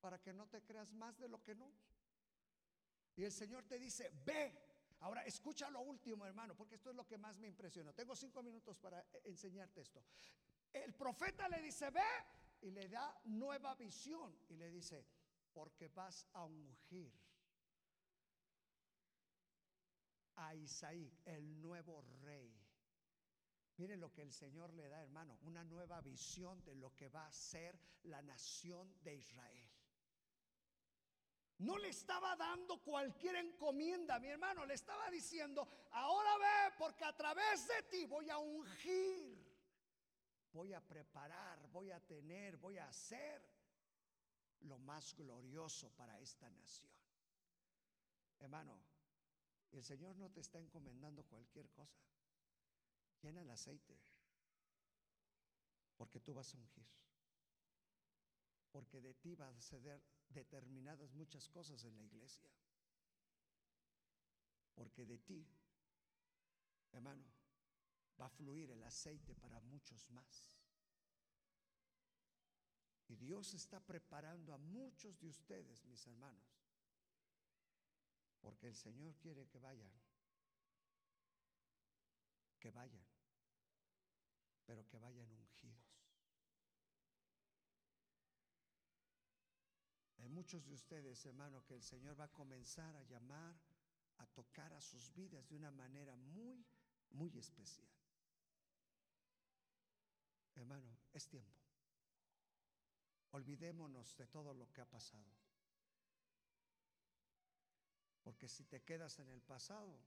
Para 0.00 0.18
que 0.20 0.32
no 0.32 0.46
te 0.46 0.62
creas 0.62 0.92
más 0.92 1.18
de 1.18 1.28
lo 1.28 1.42
que 1.42 1.54
no. 1.54 1.72
Y 3.16 3.24
el 3.24 3.32
Señor 3.32 3.64
te 3.64 3.78
dice, 3.78 4.10
ve. 4.24 4.70
Ahora 5.00 5.24
escucha 5.24 5.68
lo 5.68 5.80
último, 5.80 6.24
hermano, 6.24 6.54
porque 6.54 6.76
esto 6.76 6.90
es 6.90 6.96
lo 6.96 7.06
que 7.06 7.18
más 7.18 7.36
me 7.38 7.48
impresionó. 7.48 7.92
Tengo 7.92 8.14
cinco 8.14 8.40
minutos 8.40 8.78
para 8.78 9.00
eh, 9.00 9.22
enseñarte 9.24 9.80
esto. 9.80 10.04
El 10.72 10.94
profeta 10.94 11.48
le 11.48 11.60
dice, 11.60 11.90
ve, 11.90 12.00
y 12.60 12.70
le 12.70 12.88
da 12.88 13.20
nueva 13.24 13.74
visión. 13.74 14.36
Y 14.48 14.56
le 14.56 14.70
dice, 14.70 15.04
porque 15.52 15.88
vas 15.88 16.28
a 16.32 16.44
ungir 16.44 17.12
a 20.48 20.54
Isaí, 20.54 21.12
el 21.24 21.60
nuevo 21.60 22.02
rey. 22.22 22.54
Miren 23.76 24.00
lo 24.00 24.12
que 24.12 24.22
el 24.22 24.32
Señor 24.32 24.74
le 24.74 24.88
da, 24.88 25.02
hermano, 25.02 25.38
una 25.42 25.64
nueva 25.64 26.00
visión 26.00 26.62
de 26.64 26.74
lo 26.74 26.94
que 26.94 27.08
va 27.08 27.26
a 27.26 27.32
ser 27.32 27.78
la 28.04 28.22
nación 28.22 28.94
de 29.02 29.16
Israel. 29.16 29.68
No 31.58 31.78
le 31.78 31.88
estaba 31.88 32.34
dando 32.36 32.82
cualquier 32.82 33.36
encomienda, 33.36 34.18
mi 34.18 34.28
hermano, 34.28 34.66
le 34.66 34.74
estaba 34.74 35.10
diciendo, 35.10 35.68
ahora 35.92 36.36
ve, 36.38 36.74
porque 36.76 37.04
a 37.04 37.16
través 37.16 37.68
de 37.68 37.82
ti 37.84 38.04
voy 38.04 38.28
a 38.30 38.38
ungir, 38.38 39.42
voy 40.52 40.72
a 40.72 40.80
preparar, 40.80 41.66
voy 41.70 41.90
a 41.92 42.00
tener, 42.00 42.56
voy 42.56 42.78
a 42.78 42.88
hacer 42.88 43.42
lo 44.62 44.78
más 44.78 45.14
glorioso 45.14 45.90
para 45.90 46.18
esta 46.18 46.50
nación. 46.50 46.90
Hermano, 48.40 48.78
el 49.72 49.82
Señor 49.82 50.16
no 50.16 50.30
te 50.30 50.40
está 50.40 50.58
encomendando 50.58 51.24
cualquier 51.24 51.70
cosa. 51.70 51.98
Llena 53.22 53.40
el 53.40 53.50
aceite. 53.50 53.98
Porque 55.96 56.20
tú 56.20 56.34
vas 56.34 56.54
a 56.54 56.58
ungir. 56.58 56.86
Porque 58.70 59.00
de 59.00 59.14
ti 59.14 59.34
va 59.34 59.48
a 59.48 59.60
ceder 59.60 60.02
determinadas 60.28 61.12
muchas 61.14 61.48
cosas 61.48 61.84
en 61.84 61.96
la 61.96 62.02
iglesia. 62.02 62.50
Porque 64.74 65.04
de 65.04 65.18
ti, 65.18 65.46
hermano, 66.92 67.24
va 68.20 68.26
a 68.26 68.30
fluir 68.30 68.70
el 68.70 68.82
aceite 68.82 69.34
para 69.34 69.60
muchos 69.60 70.10
más. 70.10 70.50
Y 73.08 73.16
Dios 73.16 73.52
está 73.52 73.78
preparando 73.80 74.54
a 74.54 74.58
muchos 74.58 75.18
de 75.20 75.28
ustedes, 75.28 75.84
mis 75.84 76.06
hermanos, 76.06 76.61
porque 78.42 78.66
el 78.66 78.74
Señor 78.74 79.14
quiere 79.16 79.46
que 79.46 79.58
vayan, 79.58 79.92
que 82.58 82.70
vayan, 82.70 83.06
pero 84.66 84.86
que 84.88 84.98
vayan 84.98 85.30
ungidos. 85.32 85.82
Hay 90.18 90.28
muchos 90.28 90.64
de 90.66 90.74
ustedes, 90.74 91.24
hermano, 91.26 91.64
que 91.64 91.74
el 91.74 91.82
Señor 91.82 92.18
va 92.18 92.24
a 92.24 92.32
comenzar 92.32 92.94
a 92.96 93.02
llamar, 93.04 93.54
a 94.18 94.26
tocar 94.26 94.72
a 94.72 94.80
sus 94.80 95.12
vidas 95.14 95.48
de 95.48 95.56
una 95.56 95.70
manera 95.70 96.14
muy, 96.16 96.64
muy 97.10 97.36
especial. 97.38 97.90
Hermano, 100.54 100.96
es 101.12 101.28
tiempo. 101.28 101.58
Olvidémonos 103.30 104.16
de 104.16 104.26
todo 104.26 104.52
lo 104.52 104.70
que 104.72 104.80
ha 104.80 104.88
pasado. 104.88 105.24
Porque 108.22 108.48
si 108.48 108.64
te 108.64 108.82
quedas 108.82 109.18
en 109.18 109.28
el 109.28 109.42
pasado, 109.42 109.98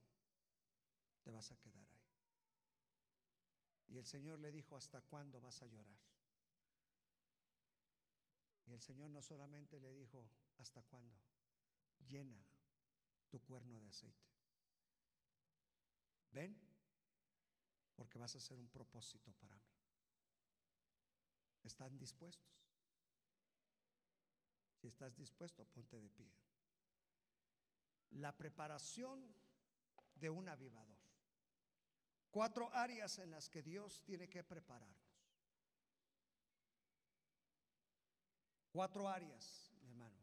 te 1.24 1.32
vas 1.32 1.52
a 1.52 1.58
quedar 1.58 1.88
ahí. 1.90 2.06
Y 3.88 3.98
el 3.98 4.06
Señor 4.06 4.40
le 4.40 4.52
dijo, 4.52 4.76
¿hasta 4.76 5.02
cuándo 5.02 5.40
vas 5.42 5.62
a 5.62 5.68
llorar? 5.68 6.00
Y 8.68 8.74
el 8.74 8.82
Señor 8.82 9.10
no 9.10 9.22
solamente 9.22 9.80
le 9.80 9.94
dijo, 9.94 10.28
¿hasta 10.58 10.82
cuándo? 10.84 11.16
Llena 12.08 12.44
tu 13.30 13.40
cuerno 13.42 13.80
de 13.80 13.88
aceite. 13.88 14.26
Ven, 16.32 16.58
porque 17.96 18.18
vas 18.18 18.36
a 18.36 18.40
hacer 18.40 18.58
un 18.58 18.68
propósito 18.70 19.32
para 19.34 19.56
mí. 19.56 19.76
¿Están 21.64 21.98
dispuestos? 21.98 22.52
Si 24.76 24.88
estás 24.88 25.16
dispuesto, 25.16 25.66
ponte 25.66 26.00
de 26.00 26.10
pie. 26.10 26.32
La 28.16 28.36
preparación 28.36 29.34
de 30.16 30.30
un 30.30 30.48
avivador. 30.50 30.98
Cuatro 32.32 32.74
áreas 32.74 33.18
en 33.20 33.32
las 33.32 33.50
que 33.50 33.62
Dios 33.62 34.04
tiene 34.04 34.28
que 34.28 34.44
prepararnos. 34.44 35.06
Cuatro 38.72 39.08
áreas, 39.08 39.72
hermano. 39.84 40.20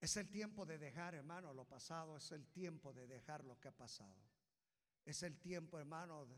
Es 0.00 0.16
el 0.16 0.28
tiempo 0.28 0.64
de 0.64 0.78
dejar, 0.78 1.16
hermano, 1.16 1.52
lo 1.52 1.64
pasado. 1.64 2.16
Es 2.16 2.30
el 2.30 2.46
tiempo 2.46 2.92
de 2.92 3.08
dejar 3.08 3.44
lo 3.44 3.58
que 3.58 3.68
ha 3.68 3.76
pasado. 3.76 4.22
Es 5.04 5.22
el 5.24 5.36
tiempo, 5.38 5.78
hermano, 5.78 6.26
de, 6.26 6.36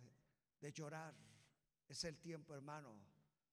de 0.60 0.72
llorar. 0.72 1.14
Es 1.86 2.04
el 2.04 2.18
tiempo, 2.18 2.54
hermano, 2.54 2.94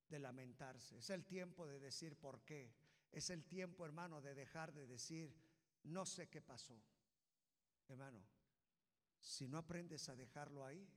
de 0.08 0.20
lamentarse. 0.20 1.00
Es 1.00 1.10
el 1.10 1.26
tiempo 1.26 1.68
de 1.68 1.80
decir 1.80 2.18
por 2.18 2.42
qué. 2.44 2.74
Es 3.12 3.30
el 3.30 3.44
tiempo, 3.44 3.86
hermano, 3.86 4.22
de 4.22 4.34
dejar 4.34 4.74
de 4.74 4.88
decir, 4.88 5.36
no 5.84 6.06
sé 6.06 6.30
qué 6.30 6.42
pasó. 6.42 6.82
Hermano, 7.88 8.22
si 9.20 9.48
no 9.48 9.58
aprendes 9.58 10.10
a 10.10 10.16
dejarlo 10.16 10.66
ahí, 10.66 10.88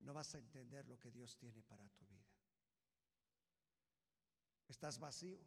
no 0.00 0.14
vas 0.14 0.34
a 0.34 0.38
entender 0.38 0.86
lo 0.86 0.98
que 0.98 1.10
Dios 1.10 1.36
tiene 1.36 1.62
para 1.62 1.88
tu 1.90 2.06
vida. 2.06 2.26
Estás 4.68 4.98
vacío. 4.98 5.38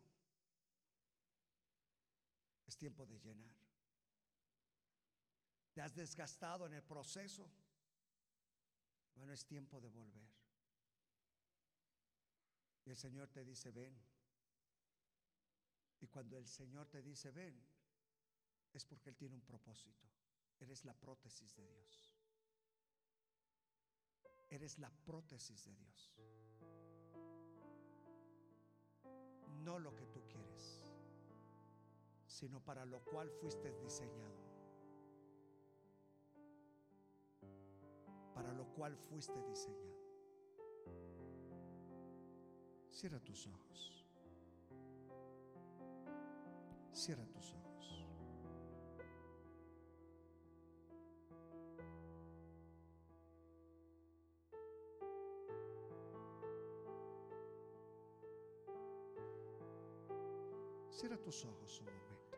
Es 2.68 2.78
tiempo 2.78 3.06
de 3.06 3.20
llenar. 3.20 3.56
Te 5.74 5.82
has 5.82 5.96
desgastado 5.96 6.66
en 6.68 6.74
el 6.74 6.84
proceso. 6.84 7.50
Bueno, 9.16 9.34
es 9.34 9.46
tiempo 9.46 9.80
de 9.80 9.90
volver. 9.90 10.30
Y 12.86 12.90
el 12.90 12.98
Señor 12.98 13.30
te 13.30 13.44
dice, 13.44 13.72
ven. 13.72 14.13
Y 16.04 16.08
cuando 16.08 16.38
el 16.38 16.46
Señor 16.46 16.90
te 16.90 17.02
dice, 17.02 17.32
ven, 17.32 17.58
es 18.74 18.84
porque 18.84 19.10
Él 19.10 19.16
tiene 19.16 19.36
un 19.36 19.42
propósito. 19.42 20.06
Eres 20.60 20.84
la 20.84 20.94
prótesis 20.94 21.56
de 21.56 21.66
Dios. 21.66 22.14
Eres 24.50 24.80
la 24.80 24.90
prótesis 24.90 25.64
de 25.64 25.74
Dios. 25.74 26.14
No 29.64 29.80
lo 29.80 29.96
que 29.96 30.06
tú 30.08 30.28
quieres, 30.28 30.82
sino 32.28 32.60
para 32.62 32.86
lo 32.86 33.02
cual 33.06 33.32
fuiste 33.32 33.72
diseñado. 33.72 34.44
Para 38.34 38.52
lo 38.52 38.66
cual 38.74 38.98
fuiste 38.98 39.42
diseñado. 39.44 40.04
Cierra 42.92 43.22
tus 43.22 43.48
ojos. 43.48 44.03
Cierra 46.94 47.26
tus 47.26 47.52
ojos. 47.54 48.08
Cierra 60.92 61.18
tus 61.18 61.44
ojos 61.44 61.82
un 61.82 61.86
momento. 61.88 62.38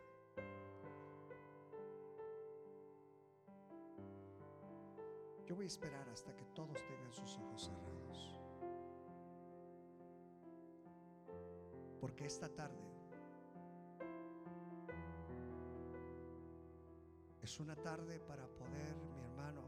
Yo 5.46 5.56
voy 5.56 5.66
a 5.66 5.68
esperar 5.68 6.10
hasta 6.10 6.34
que 6.34 6.46
todos 6.56 6.78
tengan 6.88 7.14
sus 7.14 7.38
ojos 7.38 7.66
cerrados. 7.66 8.40
Porque 12.00 12.26
esta 12.26 12.48
tarde 12.50 12.95
es 17.46 17.60
una 17.60 17.76
tarde 17.76 18.20
para 18.22 18.48
poder, 18.48 18.96
mi 19.14 19.20
hermano, 19.20 19.62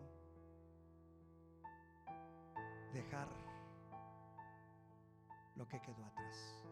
dejar 2.91 3.29
lo 5.55 5.67
que 5.67 5.79
quedó 5.79 6.03
atrás. 6.03 6.65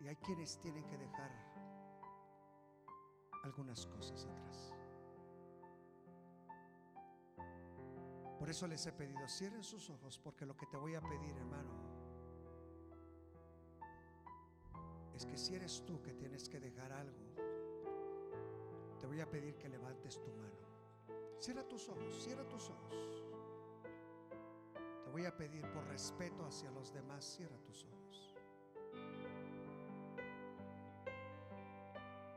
Y 0.00 0.08
hay 0.08 0.16
quienes 0.16 0.60
tienen 0.60 0.86
que 0.88 0.98
dejar 0.98 1.30
algunas 3.44 3.86
cosas 3.86 4.26
atrás. 4.26 4.74
Por 8.38 8.50
eso 8.50 8.66
les 8.66 8.84
he 8.84 8.92
pedido, 8.92 9.26
cierren 9.26 9.64
sus 9.64 9.88
ojos, 9.88 10.18
porque 10.18 10.44
lo 10.44 10.54
que 10.54 10.66
te 10.66 10.76
voy 10.76 10.94
a 10.96 11.00
pedir, 11.00 11.34
hermano, 11.34 11.73
es 15.14 15.26
que 15.26 15.36
si 15.36 15.54
eres 15.54 15.84
tú 15.86 16.02
que 16.02 16.12
tienes 16.12 16.48
que 16.48 16.60
dejar 16.60 16.92
algo, 16.92 17.24
voy 19.14 19.20
a 19.20 19.30
pedir 19.30 19.54
que 19.56 19.68
levantes 19.68 20.20
tu 20.20 20.32
mano. 20.32 20.58
Cierra 21.38 21.62
tus 21.68 21.88
ojos, 21.88 22.20
cierra 22.24 22.42
tus 22.48 22.68
ojos. 22.68 23.24
Te 25.04 25.10
voy 25.12 25.24
a 25.24 25.36
pedir 25.36 25.64
por 25.70 25.84
respeto 25.86 26.44
hacia 26.44 26.68
los 26.72 26.92
demás, 26.92 27.24
cierra 27.24 27.56
tus 27.58 27.84
ojos. 27.84 28.34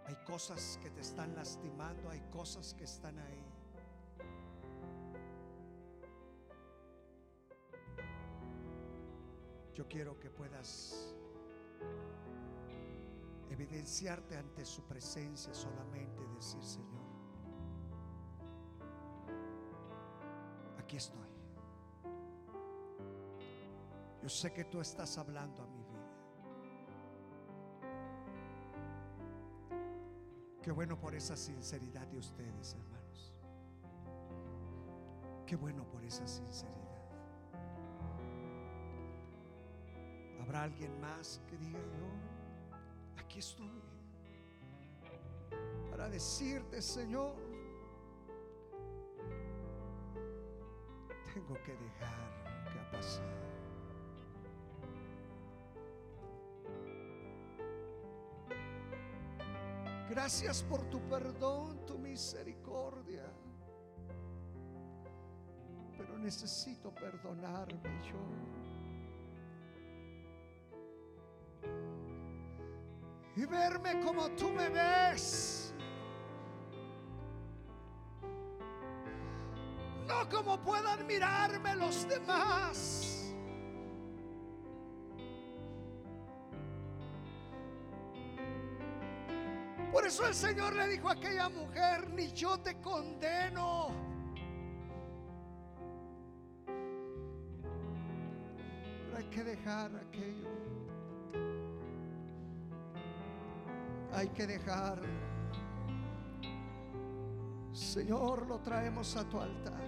Hay 0.06 0.16
cosas 0.24 0.78
que 0.84 0.92
te 0.92 1.02
están 1.02 1.34
lastimando, 1.34 2.12
hay 2.12 2.22
cosas 2.30 2.76
que 2.76 2.84
están 2.84 3.18
ahí. 3.18 3.44
Yo 9.74 9.88
quiero 9.88 10.20
que 10.20 10.30
puedas 10.30 11.16
evidenciarte 13.58 14.38
ante 14.38 14.64
su 14.64 14.84
presencia 14.84 15.52
solamente 15.52 16.24
decir, 16.36 16.62
Señor, 16.62 17.08
aquí 20.78 20.98
estoy. 20.98 21.28
Yo 24.22 24.30
sé 24.30 24.54
que 24.54 24.66
tú 24.66 24.80
estás 24.80 25.18
hablando 25.18 25.64
a 25.64 25.68
mi 25.68 25.84
vida. 25.84 25.88
Qué 30.62 30.72
bueno 30.72 31.00
por 31.00 31.16
esa 31.16 31.36
sinceridad 31.36 32.06
de 32.08 32.18
ustedes, 32.20 32.76
hermanos. 32.76 33.34
Qué 35.48 35.56
bueno 35.56 35.84
por 35.88 36.04
esa 36.04 36.28
sinceridad. 36.28 36.78
¿Habrá 40.42 40.64
alguien 40.64 41.00
más 41.00 41.42
que 41.48 41.58
diga 41.58 41.80
yo? 41.80 42.27
Estoy. 43.38 43.70
Para 45.92 46.10
decirte, 46.10 46.82
Señor, 46.82 47.36
tengo 51.32 51.54
que 51.64 51.74
dejar 51.74 52.64
que 52.64 52.80
ha 52.80 52.92
pasado. 52.92 53.38
Gracias 60.10 60.64
por 60.64 60.84
tu 60.90 61.00
perdón, 61.08 61.86
tu 61.86 62.00
misericordia. 62.00 63.32
Pero 65.96 66.18
necesito 66.18 66.92
perdonarme 66.92 68.02
yo. 68.02 68.67
Y 73.38 73.46
verme 73.46 74.00
como 74.04 74.32
tú 74.32 74.50
me 74.50 74.68
ves. 74.68 75.72
No 80.08 80.28
como 80.28 80.60
puedan 80.60 81.06
mirarme 81.06 81.76
los 81.76 82.08
demás. 82.08 83.36
Por 89.92 90.08
eso 90.08 90.26
el 90.26 90.34
Señor 90.34 90.76
le 90.76 90.88
dijo 90.88 91.08
a 91.08 91.14
aquella 91.14 91.48
mujer, 91.50 92.10
ni 92.10 92.32
yo 92.32 92.58
te 92.60 92.82
condeno. 92.82 93.90
Pero 99.06 99.18
hay 99.18 99.26
que 99.26 99.44
dejar 99.44 99.92
aquello 99.96 100.77
hay 104.18 104.30
que 104.30 104.48
dejar. 104.48 105.00
Señor, 107.72 108.48
lo 108.48 108.60
traemos 108.60 109.16
a 109.16 109.24
tu 109.24 109.40
altar. 109.40 109.86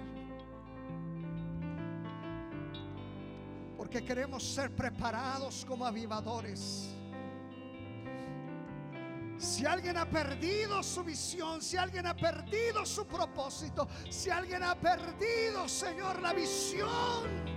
Porque 3.75 4.05
queremos 4.05 4.43
ser 4.43 4.75
preparados 4.75 5.65
como 5.65 5.84
avivadores. 5.84 6.93
Si 9.38 9.65
alguien 9.65 9.97
ha 9.97 10.05
perdido 10.05 10.84
su 10.84 11.03
visión, 11.03 11.61
si 11.61 11.77
alguien 11.77 12.05
ha 12.05 12.15
perdido 12.15 12.86
su 12.86 13.07
propósito, 13.07 13.88
si 14.09 14.30
alguien 14.30 14.61
ha 14.61 14.75
perdido, 14.75 15.67
Señor, 15.67 16.21
la 16.21 16.34
visión 16.34 17.49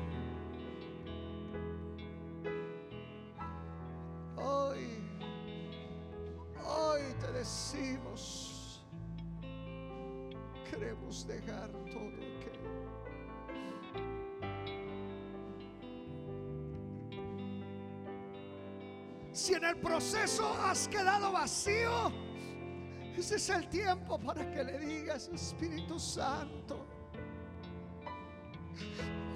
es 23.37 23.49
el 23.49 23.69
tiempo 23.69 24.19
para 24.19 24.51
que 24.51 24.65
le 24.65 24.79
digas, 24.79 25.31
Espíritu 25.33 25.99
Santo, 25.99 26.87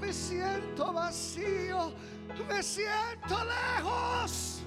me 0.01 0.13
siento 0.13 0.93
vacío, 0.93 1.93
me 2.49 2.63
siento 2.63 3.37
lejos 3.45 4.63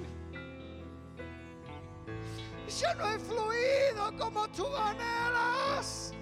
yo 2.80 2.94
no 2.96 3.14
he 3.14 3.20
fluido 3.20 4.18
como 4.18 4.48
tú 4.50 4.66
anhelas. 4.76 6.14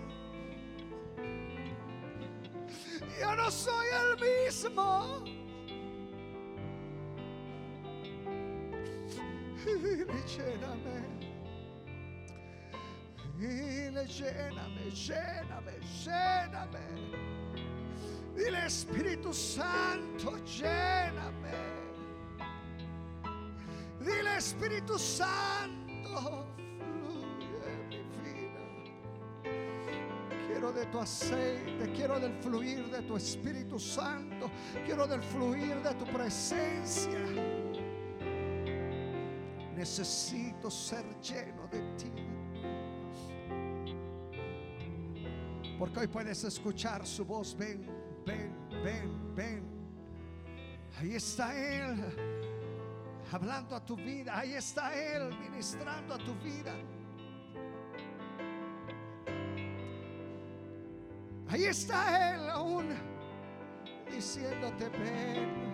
Yo 3.20 3.36
no 3.36 3.52
soy 3.52 3.88
el 4.02 4.16
mismo. 4.20 5.24
Lléname. 10.38 11.17
Y 13.40 13.92
lléname, 14.08 14.90
lléname, 14.92 15.80
lléname. 16.04 16.80
Dile 18.36 18.66
Espíritu 18.66 19.32
Santo, 19.32 20.38
lléname. 20.44 21.54
Dile 24.00 24.38
Espíritu 24.38 24.98
Santo 24.98 26.48
fluye 26.58 27.78
mi 27.90 28.04
vida. 28.24 28.64
Quiero 30.48 30.72
de 30.72 30.86
tu 30.88 31.00
aceite, 31.00 31.92
quiero 31.94 32.20
del 32.20 32.34
fluir 32.42 32.90
de 32.90 33.04
tu 33.04 33.18
Espíritu 33.18 33.78
Santo, 33.78 34.50
quiero 34.84 35.06
del 35.06 35.22
fluir 35.22 35.82
de 35.84 35.94
tu 35.94 36.06
presencia. 36.06 37.20
Necesito 39.76 40.72
ser 40.72 41.06
lleno 41.22 41.68
de 41.68 41.82
ti. 41.98 42.37
Porque 45.78 46.00
hoy 46.00 46.08
puedes 46.08 46.44
escuchar 46.44 47.06
su 47.06 47.24
voz. 47.24 47.56
Ven, 47.56 47.86
ven, 48.26 48.52
ven, 48.84 49.36
ven. 49.36 49.64
Ahí 51.00 51.14
está 51.14 51.56
Él 51.56 52.04
hablando 53.32 53.76
a 53.76 53.86
tu 53.86 53.96
vida. 53.96 54.38
Ahí 54.38 54.54
está 54.54 54.96
Él 54.96 55.38
ministrando 55.40 56.16
a 56.16 56.18
tu 56.18 56.34
vida. 56.36 56.74
Ahí 61.50 61.66
está 61.66 62.34
Él 62.34 62.50
aún 62.50 62.90
diciéndote, 64.12 64.90
ven. 64.90 65.68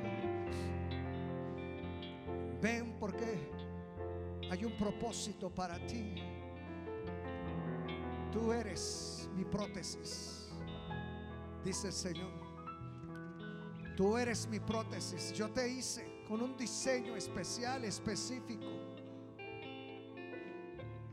Ven 2.62 2.96
porque 3.00 3.50
hay 4.52 4.66
un 4.66 4.76
propósito 4.78 5.50
para 5.50 5.78
ti. 5.88 6.16
Tú 8.32 8.52
eres 8.52 9.13
mi 9.36 9.46
prótesis, 9.46 10.50
dice 11.64 11.88
el 11.88 11.94
Señor. 11.94 12.44
Tú 13.96 14.18
eres 14.18 14.48
mi 14.48 14.60
prótesis. 14.60 15.34
Yo 15.34 15.50
te 15.50 15.68
hice 15.70 16.24
con 16.28 16.42
un 16.42 16.58
diseño 16.58 17.16
especial, 17.16 17.86
específico. 17.86 18.66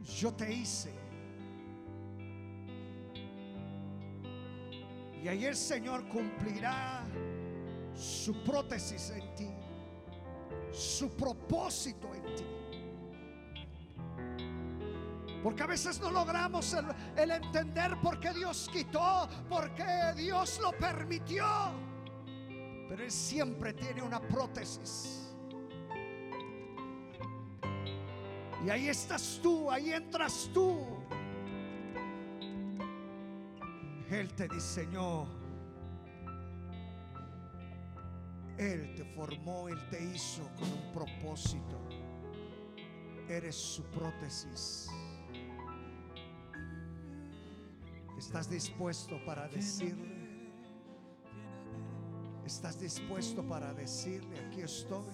Yo 0.02 0.32
te 0.32 0.52
hice. 0.52 0.92
Y 5.22 5.28
ahí 5.28 5.44
el 5.44 5.56
Señor 5.56 6.08
cumplirá 6.08 7.04
su 7.94 8.42
prótesis 8.42 9.10
en 9.10 9.34
ti, 9.34 9.50
su 10.72 11.10
propósito 11.10 12.14
en 12.14 12.19
Porque 15.42 15.62
a 15.62 15.66
veces 15.66 15.98
no 16.00 16.10
logramos 16.10 16.76
el, 17.16 17.30
entender 17.30 17.98
por 18.02 18.20
qué 18.20 18.32
Dios 18.32 18.68
quitó, 18.70 19.28
por 19.48 19.74
qué 19.74 20.12
Dios 20.14 20.60
lo 20.60 20.72
permitió. 20.72 21.46
Pero 22.88 23.02
Él 23.02 23.10
siempre 23.10 23.72
tiene 23.72 24.02
una 24.02 24.20
prótesis. 24.20 25.32
Y 28.64 28.68
ahí 28.68 28.88
estás 28.88 29.40
tú, 29.42 29.70
ahí 29.70 29.92
entras 29.92 30.50
tú. 30.52 30.84
Él 34.10 34.34
te 34.34 34.46
diseñó. 34.48 35.26
Él 38.58 38.94
te 38.94 39.04
formó, 39.04 39.70
Él 39.70 39.88
te 39.88 40.02
hizo 40.04 40.42
con 40.58 40.70
un 40.70 40.92
propósito. 40.92 41.78
Eres 43.26 43.56
su 43.56 43.82
prótesis. 43.84 44.90
¿Estás 48.20 48.50
dispuesto 48.50 49.18
para 49.24 49.48
decirle? 49.48 50.14
¿Estás 52.44 52.78
dispuesto 52.78 53.42
para 53.42 53.72
decirle, 53.72 54.38
aquí 54.46 54.60
estoy? 54.60 55.06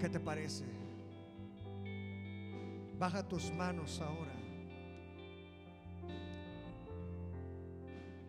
¿Qué 0.00 0.08
te 0.08 0.18
parece? 0.18 0.64
Baja 2.98 3.22
tus 3.28 3.52
manos 3.52 4.00
ahora. 4.00 4.32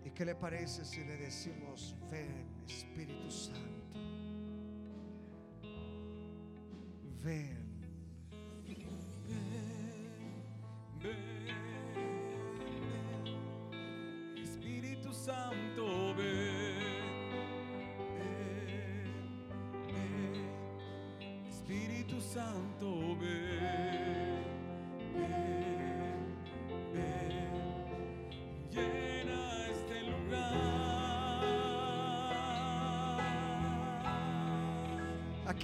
¿Y 0.04 0.10
qué 0.10 0.26
le 0.26 0.36
parece 0.36 0.84
si 0.84 1.06
le 1.06 1.16
decimos, 1.16 1.96
ven 2.12 2.46
Espíritu 2.68 3.32
Santo? 3.32 3.98
Ven. 7.24 7.61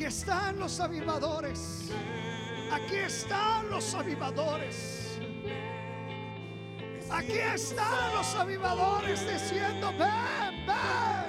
Están 0.07 0.57
los 0.57 0.79
avivadores. 0.79 1.91
Aquí 2.71 2.95
están 2.95 3.69
los 3.69 3.93
avivadores. 3.93 5.19
Aquí 7.09 7.37
están 7.37 8.15
los 8.15 8.35
avivadores 8.35 9.19
diciendo, 9.31 9.91
ven, 9.99 10.65
ven. 10.65 11.27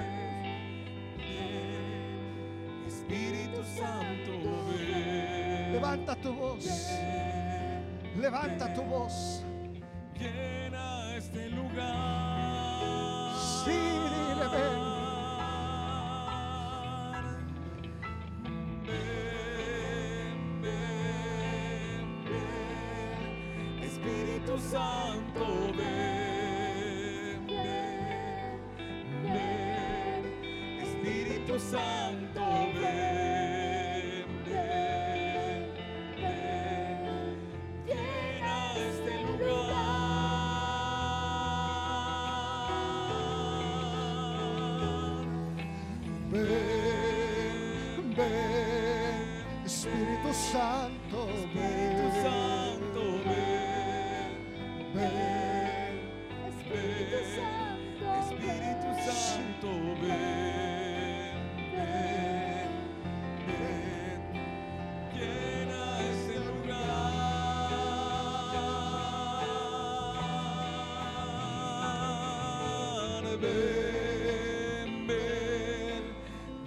Espíritu 2.87 3.63
Santo, 3.75 4.31
ven. 4.69 5.73
Levanta 5.73 6.15
tu 6.15 6.33
voz. 6.33 6.65
Levanta 8.15 8.73
tu 8.73 8.83
voz. 8.83 9.43
Santo, 24.69 25.73
ven, 25.75 27.47
ven, 27.47 28.61
ven. 29.23 30.23
Espíritu 30.83 31.59
Santo, 31.59 32.45
ven, 32.79 34.27
ven, 34.45 35.73
ven. 36.21 37.33
Llena 37.87 38.55
este 38.75 39.15
lugar. 39.39 39.89
Ven, 46.31 46.78
Ven, 73.41 75.07
ven, 75.07 76.03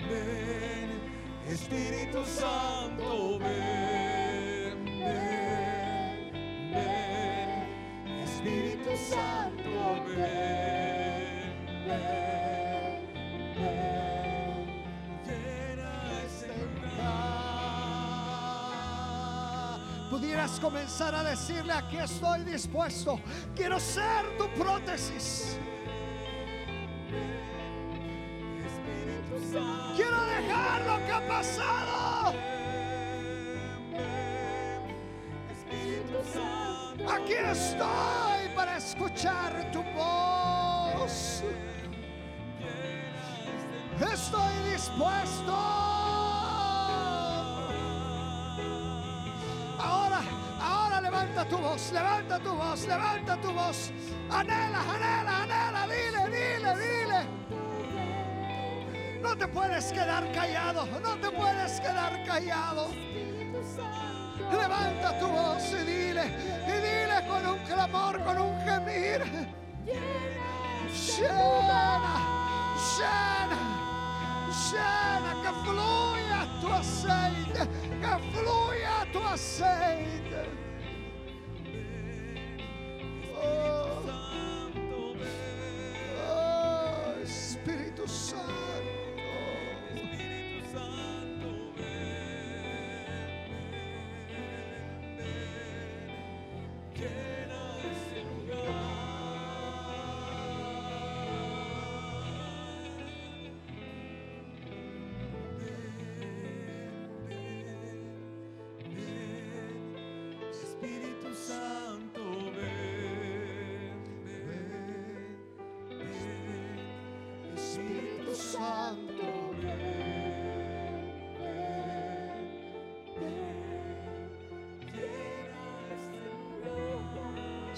ven, 0.08 0.88
Espíritu 1.46 2.24
Santo, 2.24 3.38
ven, 3.38 4.84
ven, 4.86 6.32
ven. 6.72 8.22
Espíritu 8.24 8.96
Santo, 8.96 10.02
ven, 10.16 11.52
ven, 11.86 13.00
ven. 13.54 14.66
Llena 15.26 15.92
este 16.24 16.56
lugar. 16.56 17.68
Pudieras 20.10 20.58
comenzar 20.58 21.14
a 21.14 21.22
decirle, 21.22 21.72
aquí 21.74 21.98
estoy 21.98 22.44
dispuesto, 22.44 23.20
quiero 23.54 23.78
ser 23.78 24.38
tu 24.38 24.48
prótesis, 24.54 25.58
tu 51.53 51.59
voz, 51.59 51.92
levanta 51.92 52.38
tu 52.38 52.57
voz, 52.57 52.86
levanta 52.86 53.36
tu 53.36 53.53
voz. 53.53 53.92
Anhela, 54.30 54.80
anhela, 54.94 55.32
anhela, 55.42 55.82
dile, 55.92 56.22
dile, 56.34 56.72
dile. 56.82 57.20
No 59.20 59.36
te 59.36 59.46
puedes 59.46 59.92
quedar 59.92 60.24
callado, 60.32 60.86
no 60.86 61.14
te 61.22 61.30
puedes 61.30 61.78
quedar 61.80 62.24
callado. 62.24 62.88
Levanta 64.50 65.18
tu 65.20 65.26
voz 65.26 65.64
y 65.72 65.84
dile, 65.84 66.24
y 66.66 66.76
dile 66.86 67.18
con 67.28 67.46
un 67.46 67.59
clamor, 67.66 68.24
con 68.24 68.38
un 68.38 68.55
gemir. 68.64 69.20
Llena, 71.05 72.16
llena, 72.96 73.61
llena, 74.70 75.32
que 75.42 75.53
fluya 75.64 76.40
tu 76.62 76.68
aceite, 76.82 77.62
que 78.00 78.12
fluya 78.32 78.96
tu 79.12 79.20
aceite. 79.20 80.11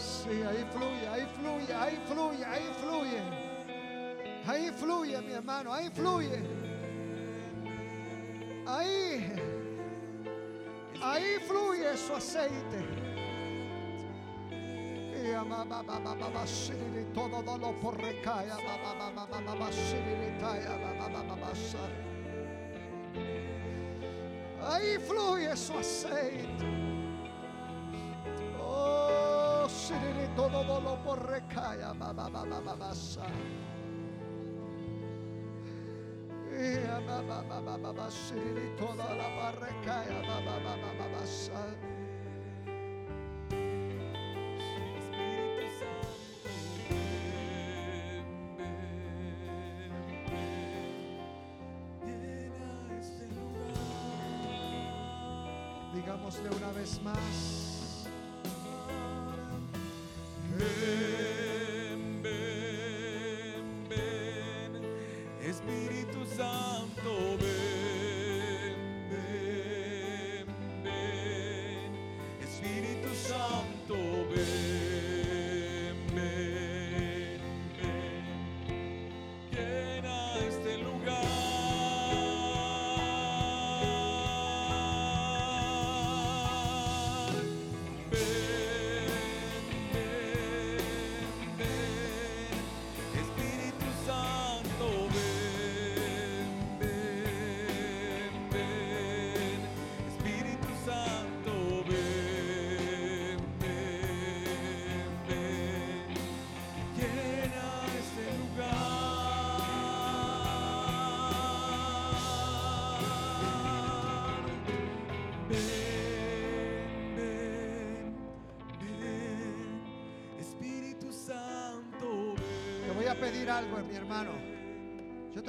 Sí, 0.04 0.42
ahí 0.42 0.64
fluye, 0.70 1.08
ahí 1.08 1.26
fluye, 1.36 1.74
ahí 1.74 1.98
fluye, 2.06 2.44
ahí 2.44 2.70
fluye. 2.80 3.22
Ahí 4.46 4.70
fluye, 4.70 5.20
mi 5.22 5.32
hermano, 5.32 5.72
ahí 5.72 5.88
fluye. 5.88 6.42
Ahí, 8.66 9.32
ahí 11.02 11.38
fluye 11.46 11.96
su 11.96 12.14
aceite. 12.14 13.04
Todo 17.14 17.42
dolor 17.42 17.74
por 17.80 17.96
recaya, 17.96 18.56
ahí 24.60 24.98
fluye 24.98 25.56
su 25.56 25.78
aceite. 25.78 26.93
todo 30.36 30.64
dolo 30.64 30.96
por 31.04 31.30
recaya, 31.30 31.92
toda 38.78 39.14
la 39.14 39.28
barrecaya, 39.36 40.22
Digámosle 55.94 56.48
una 56.50 56.72
vez 56.72 57.00
más. 57.02 57.63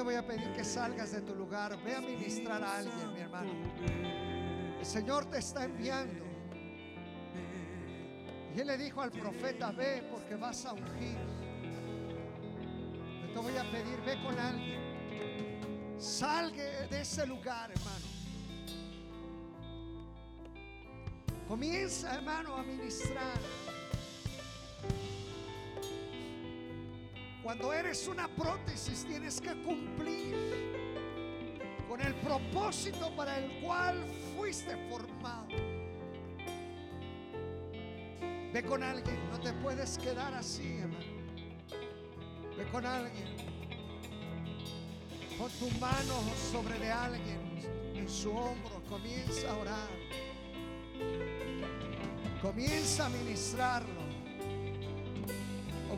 Voy 0.06 0.16
a 0.16 0.26
pedir 0.26 0.54
que 0.54 0.64
salgas 0.64 1.12
de 1.12 1.22
tu 1.22 1.34
lugar. 1.34 1.76
Ve 1.84 1.96
a 1.96 2.00
ministrar 2.00 2.64
a 2.64 2.78
alguien, 2.78 3.12
mi 3.12 3.20
hermano. 3.20 3.52
El 4.80 4.86
Señor 4.86 5.26
te 5.26 5.40
está 5.40 5.66
enviando. 5.66 6.24
Y 8.56 8.60
Él 8.60 8.68
le 8.68 8.78
dijo 8.78 9.02
al 9.02 9.12
profeta, 9.12 9.72
ve 9.72 10.08
porque 10.12 10.36
vas 10.36 10.64
a 10.66 10.74
ungir. 10.74 11.18
Yo 13.22 13.34
te 13.34 13.40
voy 13.40 13.58
a 13.58 13.64
pedir, 13.72 14.00
ve 14.06 14.22
con 14.24 14.40
alguien. 14.40 15.96
Salga 15.98 16.88
de 16.88 17.02
ese 17.02 17.26
lugar, 17.26 17.72
hermano. 17.72 18.06
Comienza, 21.48 22.14
hermano, 22.16 22.56
a 22.56 22.64
ministrar. 22.64 23.40
Cuando 27.46 27.72
eres 27.72 28.08
una 28.08 28.28
prótesis 28.28 29.06
tienes 29.06 29.40
que 29.40 29.54
cumplir 29.62 30.34
con 31.88 32.02
el 32.02 32.16
propósito 32.16 33.16
para 33.16 33.38
el 33.38 33.62
cual 33.62 34.04
fuiste 34.36 34.76
formado. 34.90 35.50
Ve 38.52 38.64
con 38.68 38.82
alguien, 38.82 39.30
no 39.30 39.40
te 39.40 39.54
puedes 39.54 40.00
quedar 40.00 40.34
así, 40.34 40.80
hermano. 40.80 41.06
Ve 42.58 42.66
con 42.72 42.84
alguien. 42.84 43.36
Pon 45.38 45.52
tu 45.60 45.70
mano 45.80 46.16
sobre 46.52 46.80
de 46.80 46.92
alguien 46.92 47.94
en 47.94 48.10
su 48.10 48.36
hombro, 48.36 48.82
comienza 48.90 49.52
a 49.52 49.58
orar. 49.58 49.90
Comienza 52.42 53.06
a 53.06 53.10
ministrarlo. 53.10 54.05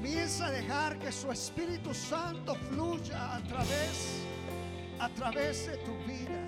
Comienza 0.07 0.47
a 0.47 0.51
dejar 0.51 0.97
que 0.99 1.11
su 1.11 1.29
Espíritu 1.29 1.93
Santo 1.93 2.55
fluya 2.71 3.35
a 3.35 3.43
través, 3.43 4.21
a 4.99 5.09
través 5.09 5.67
de 5.67 5.75
tu 5.79 5.93
vida. 6.05 6.39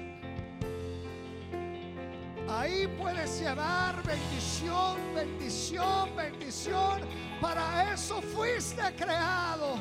Ahí 2.48 2.88
puedes 2.98 3.42
llevar 3.42 4.02
bendición, 4.04 4.96
bendición, 5.14 6.16
bendición. 6.16 7.02
Para 7.42 7.94
eso 7.94 8.22
fuiste 8.22 8.82
creado. 8.96 9.76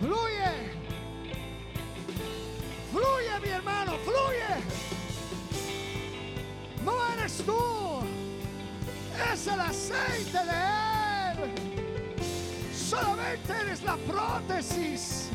Fluye. 0.00 0.52
Fluye, 2.90 3.40
mi 3.42 3.48
hermano, 3.48 3.92
fluye. 4.04 4.54
No 6.84 6.92
eres 7.14 7.38
tú. 7.38 8.00
Es 9.32 9.46
el 9.46 9.60
aceite 9.60 10.44
de 10.44 10.50
Él. 10.50 10.81
Solamente 12.92 13.54
eres 13.58 13.82
la 13.84 13.96
prótesis. 13.96 15.30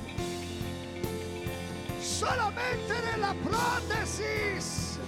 Solamente 2.00 2.94
eres 2.96 3.18
la 3.18 3.34
prótesis. 3.34 5.00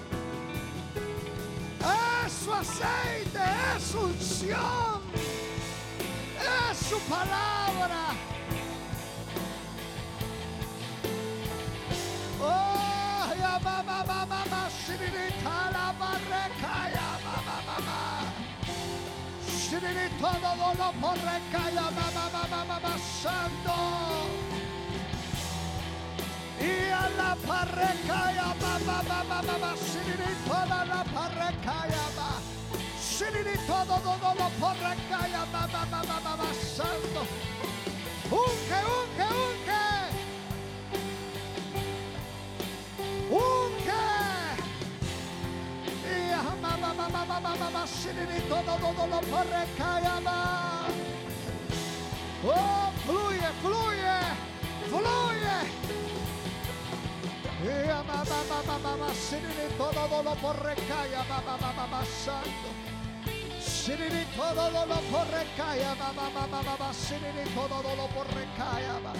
Es 2.25 2.33
su 2.43 2.51
aceite, 2.51 3.39
es 3.77 3.83
su 3.83 3.99
unción. 3.99 5.01
Es 6.71 6.77
su 6.89 6.99
palabra. 7.01 7.98
Todo 20.19 20.55
dolor 20.55 20.93
por 20.99 21.17
recaída, 21.17 21.89
mamá, 21.91 22.29
mamá, 22.33 22.65
mamá, 22.65 22.97
santo. 23.21 23.75
Y 26.59 26.89
a 26.91 27.09
la 27.17 27.35
parrecaya, 27.47 28.53
mamá, 28.61 29.01
mamá, 29.07 29.41
mamá, 29.41 29.75
siriri, 29.77 30.35
toda 30.45 30.85
la 30.85 31.03
parrecaya, 31.05 32.03
mamá. 32.17 32.41
Siriri, 32.99 33.57
todo 33.65 33.97
dolor 34.03 34.51
por 34.59 34.75
recaída, 34.75 35.45
mamá, 35.53 35.85
mamá, 35.85 36.19
mamá, 36.19 36.49
santo. 36.75 37.21
Unque, 38.29 38.79
unque, 38.99 39.23
unque. 39.23 39.98
Oh, 52.45 52.91
fluye, 53.05 53.49
fluye, 53.61 54.17
fluye. 54.89 55.57
todo 59.77 60.23
lo 60.23 60.35
por 60.35 60.55
recaya, 60.63 61.23
Siriri 63.61 64.15
todo 64.55 64.69
lo 64.85 64.99
por 65.11 65.27
todo 67.69 67.95
lo 67.95 68.07
por. 68.07 69.13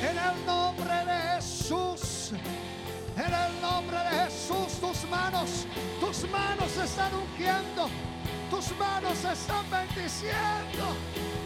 En 0.00 0.18
el 0.18 0.46
nombre 0.46 1.04
de 1.04 1.18
Jesús 1.34 2.32
en 3.28 3.34
el 3.34 3.60
nombre 3.60 3.96
de 3.98 4.24
Jesús, 4.24 4.80
tus 4.80 5.08
manos, 5.10 5.66
tus 6.00 6.30
manos 6.30 6.76
están 6.76 7.12
ungiendo, 7.14 7.88
tus 8.50 8.76
manos 8.78 9.24
están 9.24 9.64
bendiciendo. 9.70 11.37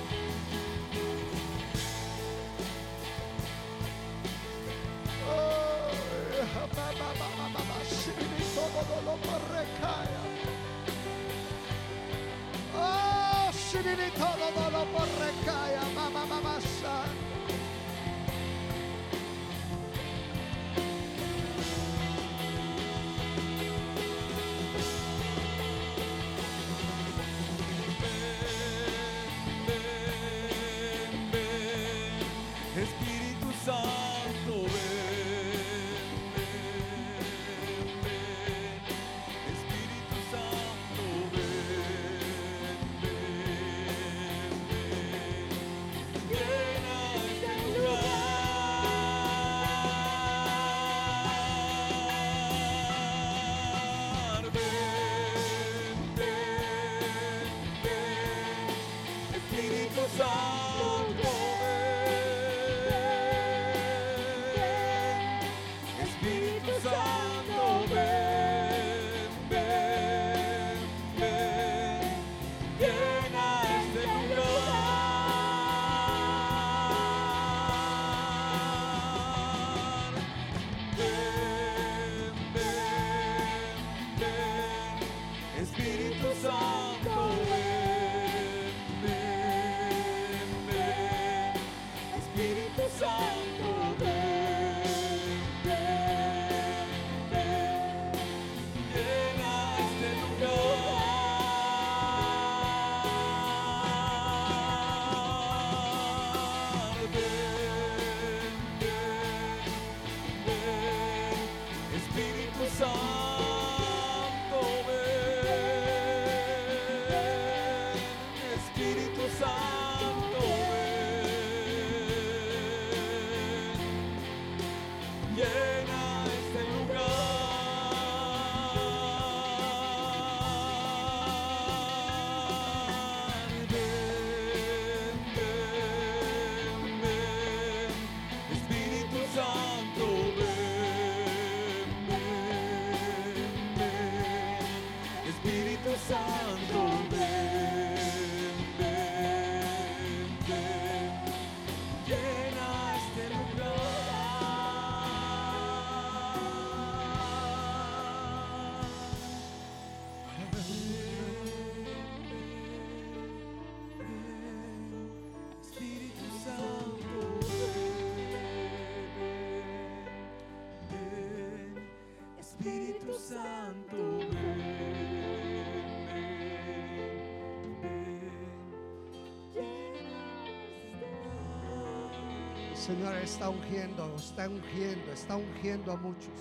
Señor 182.83 183.15
está 183.15 183.49
ungiendo, 183.49 184.17
está 184.17 184.49
ungiendo, 184.49 185.13
está 185.13 185.37
ungiendo 185.37 185.93
a 185.93 185.97
muchos. 185.97 186.35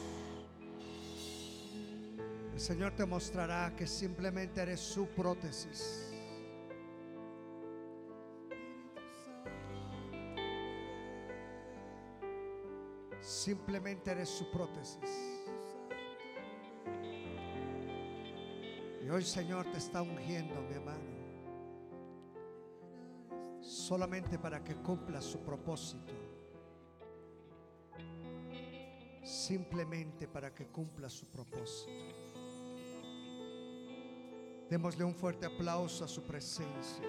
El 2.51 2.59
Señor 2.59 2.93
te 2.93 3.05
mostrará 3.05 3.75
que 3.75 3.85
simplemente 3.85 4.59
eres 4.59 4.79
su 4.79 5.05
prótesis. 5.09 6.11
Simplemente 13.19 14.09
eres 14.09 14.29
su 14.29 14.49
prótesis. 14.49 14.97
Y 19.05 19.09
hoy 19.09 19.23
Señor 19.23 19.69
te 19.71 19.77
está 19.77 20.01
ungiendo, 20.01 20.59
mi 20.63 20.73
hermano. 20.73 21.11
Solamente 23.61 24.39
para 24.39 24.63
que 24.63 24.73
cumpla 24.77 25.21
su 25.21 25.37
propósito. 25.41 26.30
Simplemente 29.51 30.29
para 30.29 30.53
que 30.55 30.67
cumpla 30.67 31.09
su 31.09 31.25
propósito. 31.25 31.91
Démosle 34.69 35.03
un 35.03 35.13
fuerte 35.13 35.45
aplauso 35.45 36.05
a 36.05 36.07
su 36.07 36.23
presencia. 36.23 37.03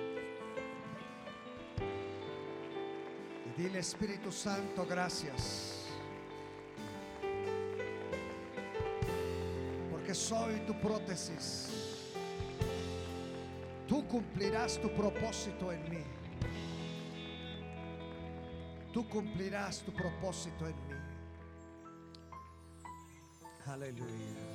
Y 3.47 3.63
dile 3.63 3.79
Espíritu 3.79 4.33
Santo, 4.33 4.85
gracias. 4.85 5.87
Porque 9.93 10.13
soy 10.13 10.67
tu 10.67 10.75
prótesis. 10.81 11.71
Tú 13.87 14.05
cumplirás 14.09 14.81
tu 14.81 14.93
propósito 14.93 15.71
en 15.71 15.89
mí. 15.89 16.05
Tú 18.93 19.09
cumplirás 19.09 19.81
tu 19.83 19.93
propósito 19.93 20.67
en 20.67 20.75
mí. 20.89 20.92
Aleluya. 23.73 24.52